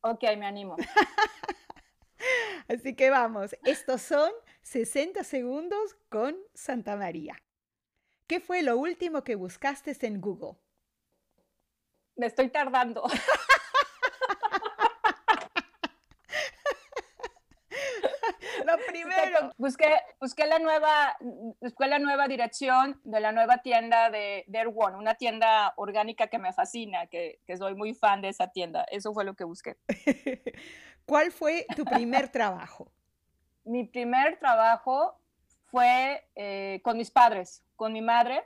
[0.01, 0.75] Ok, me animo.
[2.67, 4.29] Así que vamos, estos son
[4.63, 7.41] 60 segundos con Santa María.
[8.27, 10.57] ¿Qué fue lo último que buscaste en Google?
[12.17, 13.05] Me estoy tardando.
[18.65, 19.51] lo primero.
[19.57, 21.17] Busqué, busqué, la nueva,
[21.59, 26.39] busqué la nueva dirección de la nueva tienda de, de One, una tienda orgánica que
[26.39, 28.85] me fascina, que, que soy muy fan de esa tienda.
[28.91, 29.77] Eso fue lo que busqué.
[31.05, 32.91] ¿Cuál fue tu primer trabajo?
[33.63, 35.19] Mi primer trabajo
[35.65, 38.43] fue eh, con mis padres, con mi madre.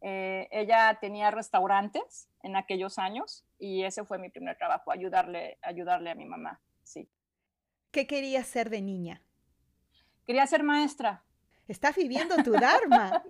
[0.00, 6.10] Eh, ella tenía restaurantes en aquellos años y ese fue mi primer trabajo, ayudarle, ayudarle
[6.10, 6.60] a mi mamá.
[6.82, 7.08] Sí.
[7.92, 9.22] ¿Qué querías ser de niña?
[10.26, 11.22] Quería ser maestra.
[11.68, 13.22] Estás viviendo tu Dharma.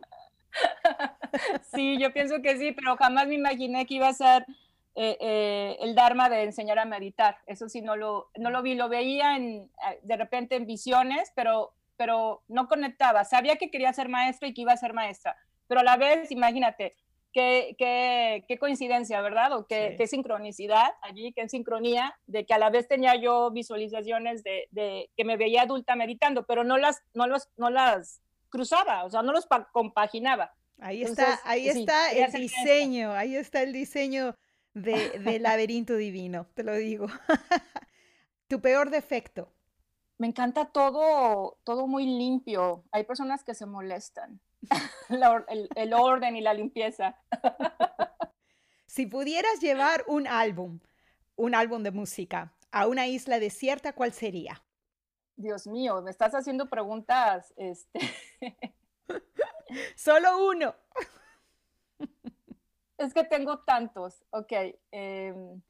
[1.75, 4.47] sí, yo pienso que sí, pero jamás me imaginé que iba a ser
[4.95, 7.39] eh, eh, el Dharma de enseñar a meditar.
[7.47, 9.71] Eso sí, no lo, no lo vi, lo veía en,
[10.03, 13.25] de repente en visiones, pero, pero no conectaba.
[13.25, 15.37] Sabía que quería ser maestra y que iba a ser maestra,
[15.67, 16.97] pero a la vez, imagínate,
[17.33, 19.53] qué, qué, qué coincidencia, ¿verdad?
[19.53, 24.45] O qué, qué, sincronicidad allí, qué sincronía de que a la vez tenía yo visualizaciones
[24.45, 29.05] de, de, que me veía adulta meditando, pero no las, no los, no las cruzaba,
[29.05, 30.55] o sea, no los compaginaba.
[30.79, 34.37] Ahí está, ahí está el diseño, ahí está el diseño
[34.75, 37.07] de, laberinto divino, te lo digo.
[38.49, 39.53] tu peor defecto.
[40.19, 42.85] Me encanta todo, todo muy limpio.
[42.93, 44.41] Hay personas que se molestan.
[45.77, 47.17] el, orden y la limpieza.
[48.87, 50.81] si pudieras llevar un álbum
[51.37, 54.63] un álbum de música a una isla desierta, ¿cuál sería?
[55.37, 57.53] Dios mío, me estás haciendo preguntas.
[57.57, 58.01] Este...
[59.97, 60.75] Solo uno.
[62.99, 64.23] es que tengo tantos.
[64.31, 64.53] Ok.
[64.91, 65.61] Em,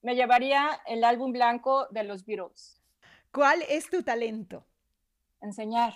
[0.00, 2.80] me llevaría el álbum blanco de los Beatles.
[3.32, 4.66] ¿Cuál es tu talento?
[5.40, 5.94] Enseñar.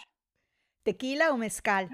[0.83, 1.91] ¿Tequila o mezcal?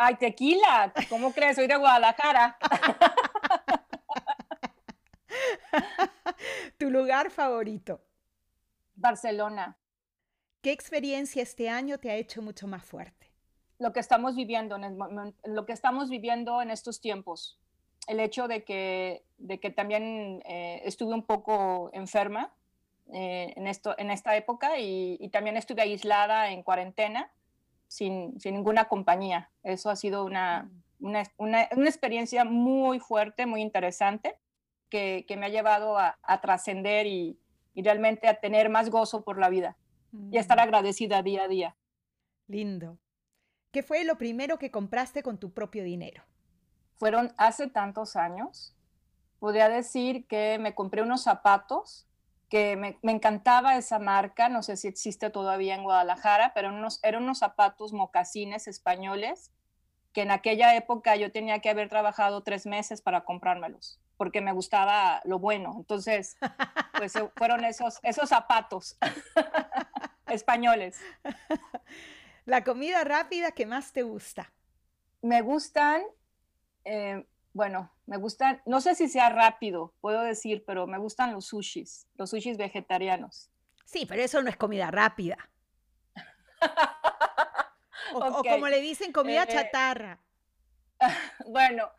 [0.00, 0.92] Ay, tequila.
[1.08, 1.56] ¿Cómo crees?
[1.56, 2.56] Soy de Guadalajara.
[6.78, 8.00] ¿Tu lugar favorito?
[8.94, 9.76] Barcelona.
[10.62, 13.32] ¿Qué experiencia este año te ha hecho mucho más fuerte?
[13.80, 17.58] Lo que estamos viviendo en lo que estamos viviendo en estos tiempos.
[18.06, 22.52] El hecho de que, de que también eh, estuve un poco enferma
[23.12, 27.32] eh, en, esto, en esta época y, también estuve aislada en cuarentena
[27.88, 29.50] sin, sin ninguna compañía.
[29.64, 30.70] Eso ha sido una,
[31.00, 34.38] una, una, una experiencia muy fuerte, muy interesante,
[34.88, 37.38] que, que me ha llevado a, a trascender y,
[37.74, 39.76] y realmente a tener más gozo por la vida
[40.30, 41.76] y a estar agradecida día a día.
[42.46, 42.98] Lindo.
[43.70, 46.24] ¿Qué fue lo primero que compraste con tu propio dinero?
[46.96, 48.74] Fueron hace tantos años.
[49.38, 52.07] Podría decir que me compré unos zapatos
[52.48, 57.00] que me, me, encantaba esa marca, no sé si existe todavía en Guadalajara, pero unos,
[57.02, 59.52] eran unos zapatos mocasines españoles
[60.12, 64.52] que en aquella época yo tenía que haber trabajado tres meses para comprármelos porque me
[64.52, 65.74] gustaba lo bueno.
[65.78, 66.36] Entonces,
[66.98, 68.98] pues eh, fueron esos, esos zapatos
[70.26, 71.00] españoles.
[72.44, 74.52] La comida rápida que más te gusta.
[75.22, 76.02] Me gustan,
[76.84, 77.24] eh,
[77.58, 82.06] bueno, me gustan, no sé si sea rápido, puedo decir, pero me gustan los sushis,
[82.14, 83.50] los sushis vegetarianos.
[83.84, 85.36] Sí, pero eso no es comida rápida.
[88.14, 90.20] o, como le dicen, comida eh, chatarra.
[91.48, 91.90] bueno,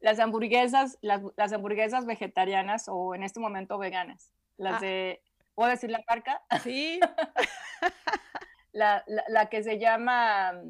[0.00, 4.32] las hamburguesas, las, hamburguesas vegetarianas o en este momento veganas.
[4.56, 4.84] Las ah.
[4.84, 5.22] de,
[5.54, 6.42] ¿puedo decir la marca?
[6.60, 6.98] Sí.
[8.72, 10.60] la, la, que se llama,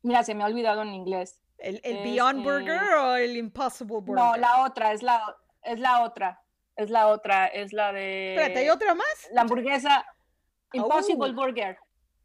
[0.00, 1.42] mira, se me ha olvidado en inglés.
[1.66, 4.24] ¿El, Beyond Burger eh, o el Impossible Burger?
[4.24, 6.42] No, la otra, es la, es la otra.
[6.76, 8.34] Es la otra, es la de...
[8.34, 9.28] Espérate, ¿hay otra más?
[9.32, 10.04] La hamburguesa
[10.72, 11.34] Impossible oh.
[11.34, 11.78] Burger.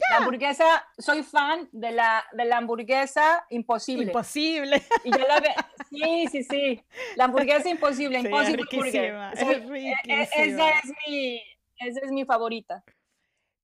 [0.09, 4.05] La hamburguesa, soy fan de la, de la hamburguesa imposible.
[4.05, 4.81] Imposible.
[5.03, 5.53] Y yo la ve,
[5.89, 6.83] sí, sí, sí.
[7.15, 9.15] La hamburguesa imposible, imposible burger.
[9.33, 11.41] Es e, e, esa, es mi,
[11.77, 12.83] esa es mi favorita.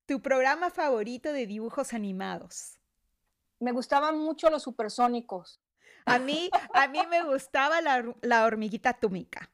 [0.05, 2.77] ¿Tu programa favorito de dibujos animados?
[3.59, 5.59] Me gustaban mucho los supersónicos.
[6.07, 9.49] A mí, a mí me gustaba la, la hormiguita atómica.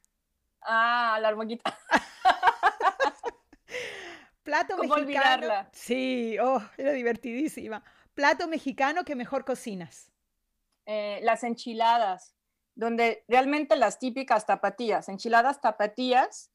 [0.61, 1.77] Ah, la hormiguita.
[4.43, 5.67] Plato mexicano.
[5.71, 7.84] Sí, oh, era divertidísima.
[8.13, 10.11] Plato mexicano que mejor cocinas.
[10.85, 12.35] Eh, las enchiladas,
[12.75, 16.51] donde realmente las típicas tapatías, enchiladas tapatías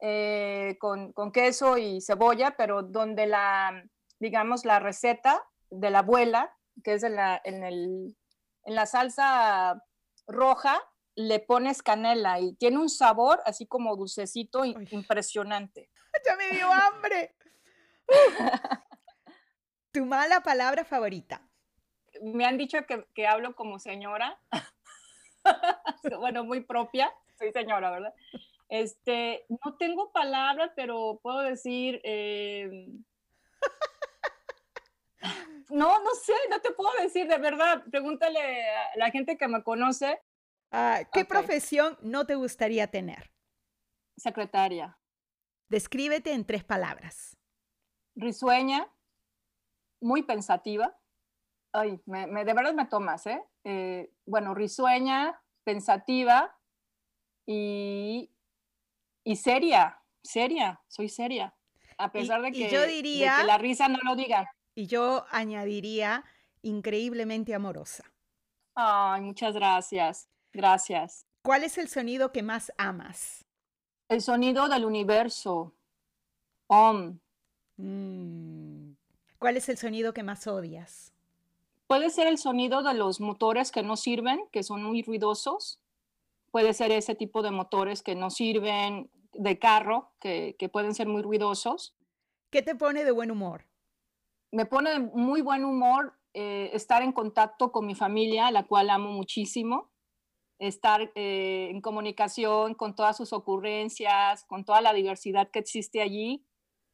[0.00, 3.84] eh, con, queso y cebolla, pero donde la,
[4.18, 8.16] digamos, la receta de la abuela, que es en la, en el,
[8.64, 9.82] en la salsa
[10.26, 10.80] roja,
[11.14, 15.90] le pones canela y tiene un sabor así como dulcecito impresionante.
[16.26, 17.34] ya me dio hambre.
[19.92, 21.42] ¿Tu mala palabra favorita?
[22.22, 22.78] Me han dicho
[23.14, 24.40] que, hablo como señora.
[26.20, 27.12] bueno, muy propia.
[27.38, 28.14] Soy señora, ¿verdad?
[28.68, 32.00] Este, no tengo palabra, pero puedo decir.
[32.04, 33.04] Em,
[35.70, 37.84] no, no sé, no te puedo decir de verdad.
[37.90, 40.20] Pregúntale a la gente que me conoce.
[40.70, 43.30] Ah, ¿Qué profesión no te gustaría tener?
[44.16, 44.98] Secretaria.
[45.68, 47.36] Descríbete en tres palabras.
[48.14, 48.90] Risueña,
[50.00, 50.98] muy pensativa.
[51.72, 53.42] Ay, me, de verdad me tomas, ¿eh?
[53.64, 54.10] ¿eh?
[54.24, 56.58] Bueno, risueña, pensativa
[57.46, 58.34] y,
[59.24, 61.54] y seria, seria, soy seria.
[61.98, 64.50] A pesar de, que, yo diría, la risa no lo diga.
[64.78, 66.24] Y yo añadiría
[66.62, 68.04] increíblemente amorosa.
[68.76, 70.28] Ay, muchas gracias.
[70.52, 71.26] Gracias.
[71.42, 73.44] ¿Cuál es el sonido que más amas?
[74.08, 75.74] El sonido del universo.
[76.68, 77.18] Om.
[77.76, 78.92] Mm.
[79.40, 81.12] ¿Cuál es el sonido que más odias?
[81.88, 85.80] Puede ser el sonido de los motores que no sirven, que son muy ruidosos.
[86.52, 91.22] Puede ser ese tipo de motores que no sirven de carro, que, pueden ser muy
[91.22, 91.96] ruidosos.
[92.50, 93.67] ¿Qué te pone de buen humor?
[94.50, 98.90] Me pone de muy buen humor eh, estar en contacto con mi familia, la cual
[98.90, 99.90] amo muchísimo
[100.58, 106.44] estar eh, en comunicación con todas sus ocurrencias, con toda la diversidad que existe allí,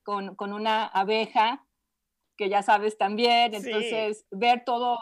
[0.02, 1.66] con, con una abeja,
[2.36, 4.98] que ya sabes también, entonces ver todo,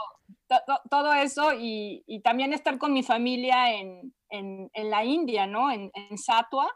[0.91, 5.71] todo eso y, y, también estar con mi familia en, en, en la India, ¿no?
[5.71, 6.71] En, en Satua,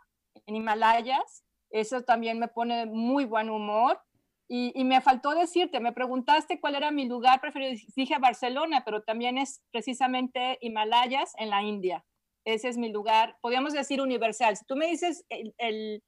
[0.47, 1.45] en Himalayas.
[1.71, 4.01] Eso también me pone muy buen humor.
[4.49, 7.73] Y, me faltó decirte, me preguntaste cuál era mi lugar preferido.
[7.97, 12.05] Dije Barcelona, pero también es precisamente Himalayas en la India.
[12.45, 14.57] Ese es mi lugar, podríamos decir universal.
[14.57, 16.05] Si tú me dices, el,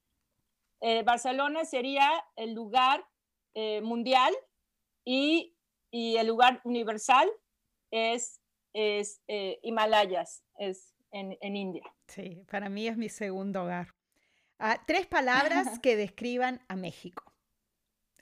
[0.81, 3.05] eh, Barcelona sería el lugar
[3.55, 4.33] eh, mundial
[5.05, 5.57] y,
[5.91, 7.29] y, el lugar universal
[7.91, 8.41] es,
[8.73, 11.93] es eh, Himalayas, es en, en, India.
[12.07, 13.89] Sí, para mí es mi segundo hogar.
[14.61, 17.28] Ah, tres palabras que describan a México.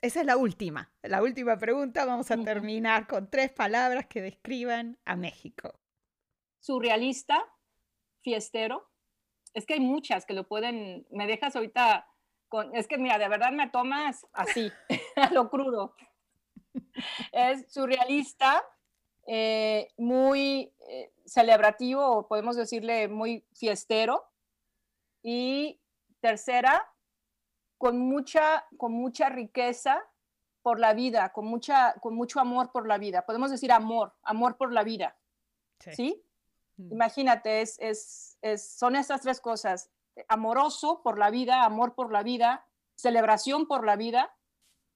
[0.01, 2.05] Esa es la última, la última pregunta.
[2.05, 5.73] Vamos a terminar con tres palabras que describan a México.
[6.59, 7.43] Surrealista,
[8.21, 8.89] fiestero.
[9.53, 12.07] Es que hay muchas que lo pueden, me dejas ahorita
[12.47, 14.71] con, es que mira, de verdad me tomas así,
[15.15, 15.95] a lo crudo.
[17.31, 18.63] Es surrealista,
[19.25, 24.23] eh, muy eh, celebrativo, podemos decirle muy fiestero.
[25.23, 25.81] Y
[26.19, 26.87] tercera,
[27.77, 30.03] con mucha, con mucha riqueza
[30.61, 33.25] por la vida, con, mucha, con mucho amor por la vida.
[33.25, 35.15] Podemos decir amor, amor por la vida.
[35.79, 36.23] ¿Sí?
[36.77, 36.91] Mm.
[36.91, 39.89] Imagínate, es, es, es, son estas tres cosas.
[40.27, 44.35] Amoroso por la vida, amor por la vida, celebración por la vida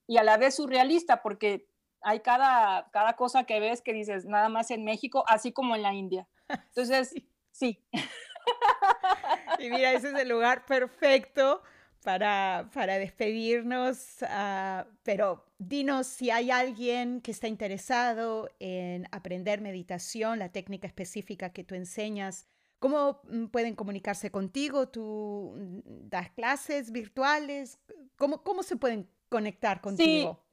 [0.06, 1.68] y a la vez surrealista porque
[2.02, 5.82] hay cada, cada cosa que ves que dices nada más en México, así como en
[5.82, 6.26] la India.
[6.48, 7.14] Entonces,
[7.50, 7.82] sí.
[9.58, 11.62] Y mira, ese es el lugar perfecto
[12.02, 20.38] para, para despedirnos, ah, pero dinos si hay alguien que está interesado en aprender meditación,
[20.38, 22.46] la técnica específica que tú enseñas,
[22.78, 24.88] ¿cómo mm, pueden comunicarse contigo?
[24.88, 27.78] ¿Tú mm, das clases virtuales?
[28.16, 30.44] ¿Cómo, cómo se pueden conectar contigo?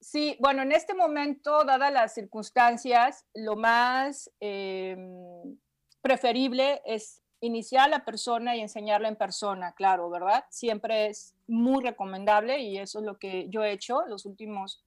[0.00, 0.36] Sí.
[0.38, 5.56] bueno, en este momento, dadas las circunstancias, lo más em,
[6.02, 10.44] preferible es iniciar a la persona y enseñarla en persona, claro, ¿verdad?
[10.50, 14.82] Siempre es muy recomendable y eso es lo que yo he hecho los últimos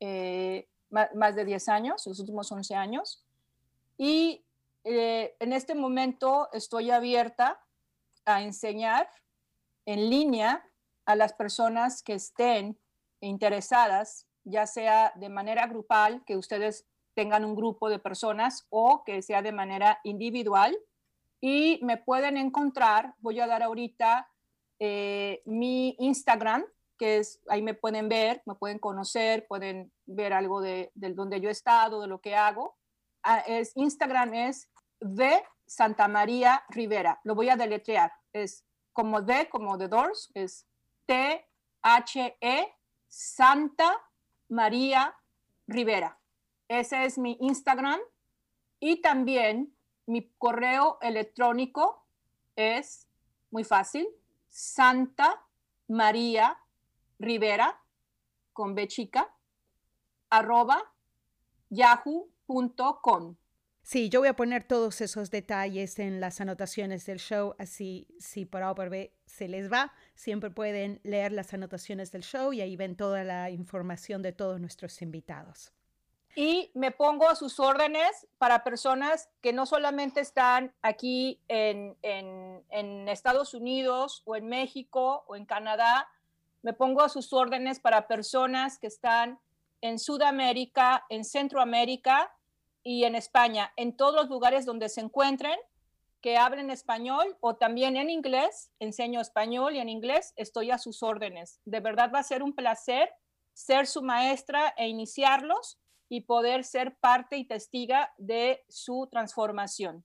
[0.00, 3.24] eh, más, de 10 años, los últimos 11 años.
[3.96, 4.44] Y
[4.84, 7.60] eh, en este momento estoy abierta
[8.24, 9.08] a enseñar
[9.84, 10.64] en línea
[11.04, 12.78] a las personas que estén
[13.20, 19.20] interesadas, ya sea de manera grupal, que ustedes tengan un grupo de personas o que
[19.22, 20.78] sea de manera individual
[21.40, 24.28] y me pueden encontrar, voy a dar ahorita
[24.80, 26.64] eh, mi Instagram,
[26.98, 31.48] que es, ahí me pueden ver, me pueden conocer, pueden ver algo de, donde yo
[31.48, 32.76] he estado, de lo que hago.
[33.22, 34.68] Ah, es, Instagram es
[35.00, 37.20] de Santa María Rivera.
[37.22, 38.12] Lo voy a deletrear.
[38.32, 40.66] Es como de, como de Doors, es
[41.06, 42.74] T-H-E
[43.06, 44.02] Santa
[44.48, 45.14] María
[45.66, 46.18] Rivera.
[46.66, 48.00] Ese es mi Instagram.
[48.80, 49.74] Y también
[50.08, 52.02] mi correo electrónico
[52.56, 53.06] es
[53.50, 54.08] muy fácil,
[54.48, 55.44] Santa
[55.86, 56.58] María
[57.18, 57.78] Rivera,
[58.54, 59.34] con B chica,
[60.30, 60.82] arroba
[61.68, 63.36] yahoo.com.
[63.82, 68.46] Sí, yo voy a poner todos esos detalles en las anotaciones del show, así si
[68.46, 72.54] por A o por B se les va, siempre pueden leer las anotaciones del show
[72.54, 75.72] y ahí ven toda la información de todos nuestros invitados
[76.34, 81.96] y me pongo a sus órdenes para personas que no solamente están aquí en,
[83.08, 86.08] Estados Unidos o en México o en Canadá,
[86.62, 89.40] me pongo a sus órdenes para personas que están
[89.80, 92.32] en Sudamérica, en Centroamérica
[92.84, 95.58] y en España, en todos los lugares donde se encuentren,
[96.20, 101.02] que hablen español o también en inglés, enseño español y en inglés, estoy a sus
[101.02, 101.60] órdenes.
[101.64, 103.10] De verdad va a ser un placer
[103.58, 105.78] ser su maestra e iniciarlos
[106.08, 110.04] y poder ser parte y testiga de su transformación.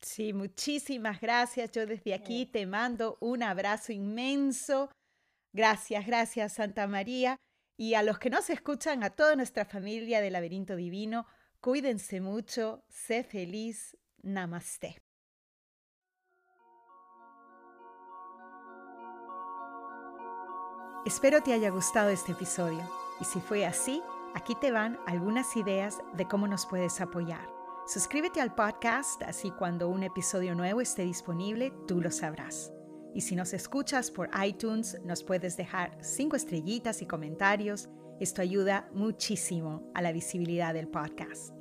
[0.00, 1.72] Sí, muchísimas gracias.
[1.72, 4.90] Yo desde aquí te mando un abrazo inmenso.
[5.52, 7.36] Gracias, gracias Santa María.
[7.76, 11.26] Y a los que nos escuchan, a toda nuestra familia del laberinto divino,
[11.60, 14.98] cuídense mucho, sé feliz, namaste.
[21.06, 22.82] Espero te haya gustado este episodio
[23.20, 24.02] y si fue así,
[24.34, 27.48] Aquí te van algunas ideas de cómo nos puedes apoyar.
[27.86, 32.72] Suscríbete al podcast, así cuando un episodio nuevo esté disponible, tú lo sabrás.
[33.14, 37.88] Y si nos escuchas por iTunes, nos puedes dejar cinco estrellitas y comentarios.
[38.20, 41.54] Esto ayuda muchísimo a la visibilidad del podcast.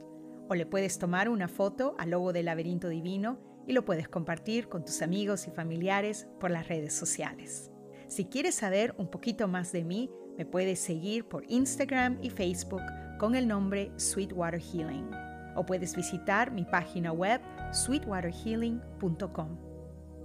[0.49, 4.67] O le puedes tomar una foto al logo del laberinto divino y lo puedes compartir
[4.67, 7.71] con tus amigos y familiares por las redes sociales.
[8.07, 12.83] Si quieres saber un poquito más de mí, me puedes seguir por Instagram y Facebook
[13.17, 15.09] con el nombre Sweetwater Healing
[15.55, 17.41] o puedes visitar mi página web
[17.71, 19.57] sweetwaterhealing.com.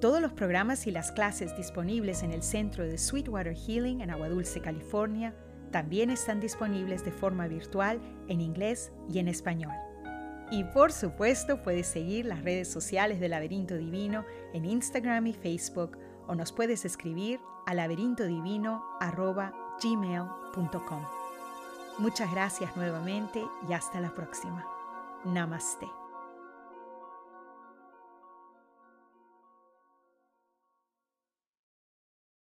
[0.01, 4.28] Todos los programas y las clases disponibles en el Centro de Sweetwater Healing en Agua
[4.28, 5.34] Dulce, California,
[5.70, 9.72] también están disponibles de forma virtual en inglés y en español.
[10.51, 15.97] Y por supuesto puedes seguir las redes sociales de Laberinto Divino en Instagram y Facebook
[16.26, 17.72] o nos puedes escribir a
[19.80, 21.02] laberintodivino.gmail.com.
[21.98, 24.64] Muchas gracias nuevamente y hasta la próxima.
[25.24, 26.01] Namaste.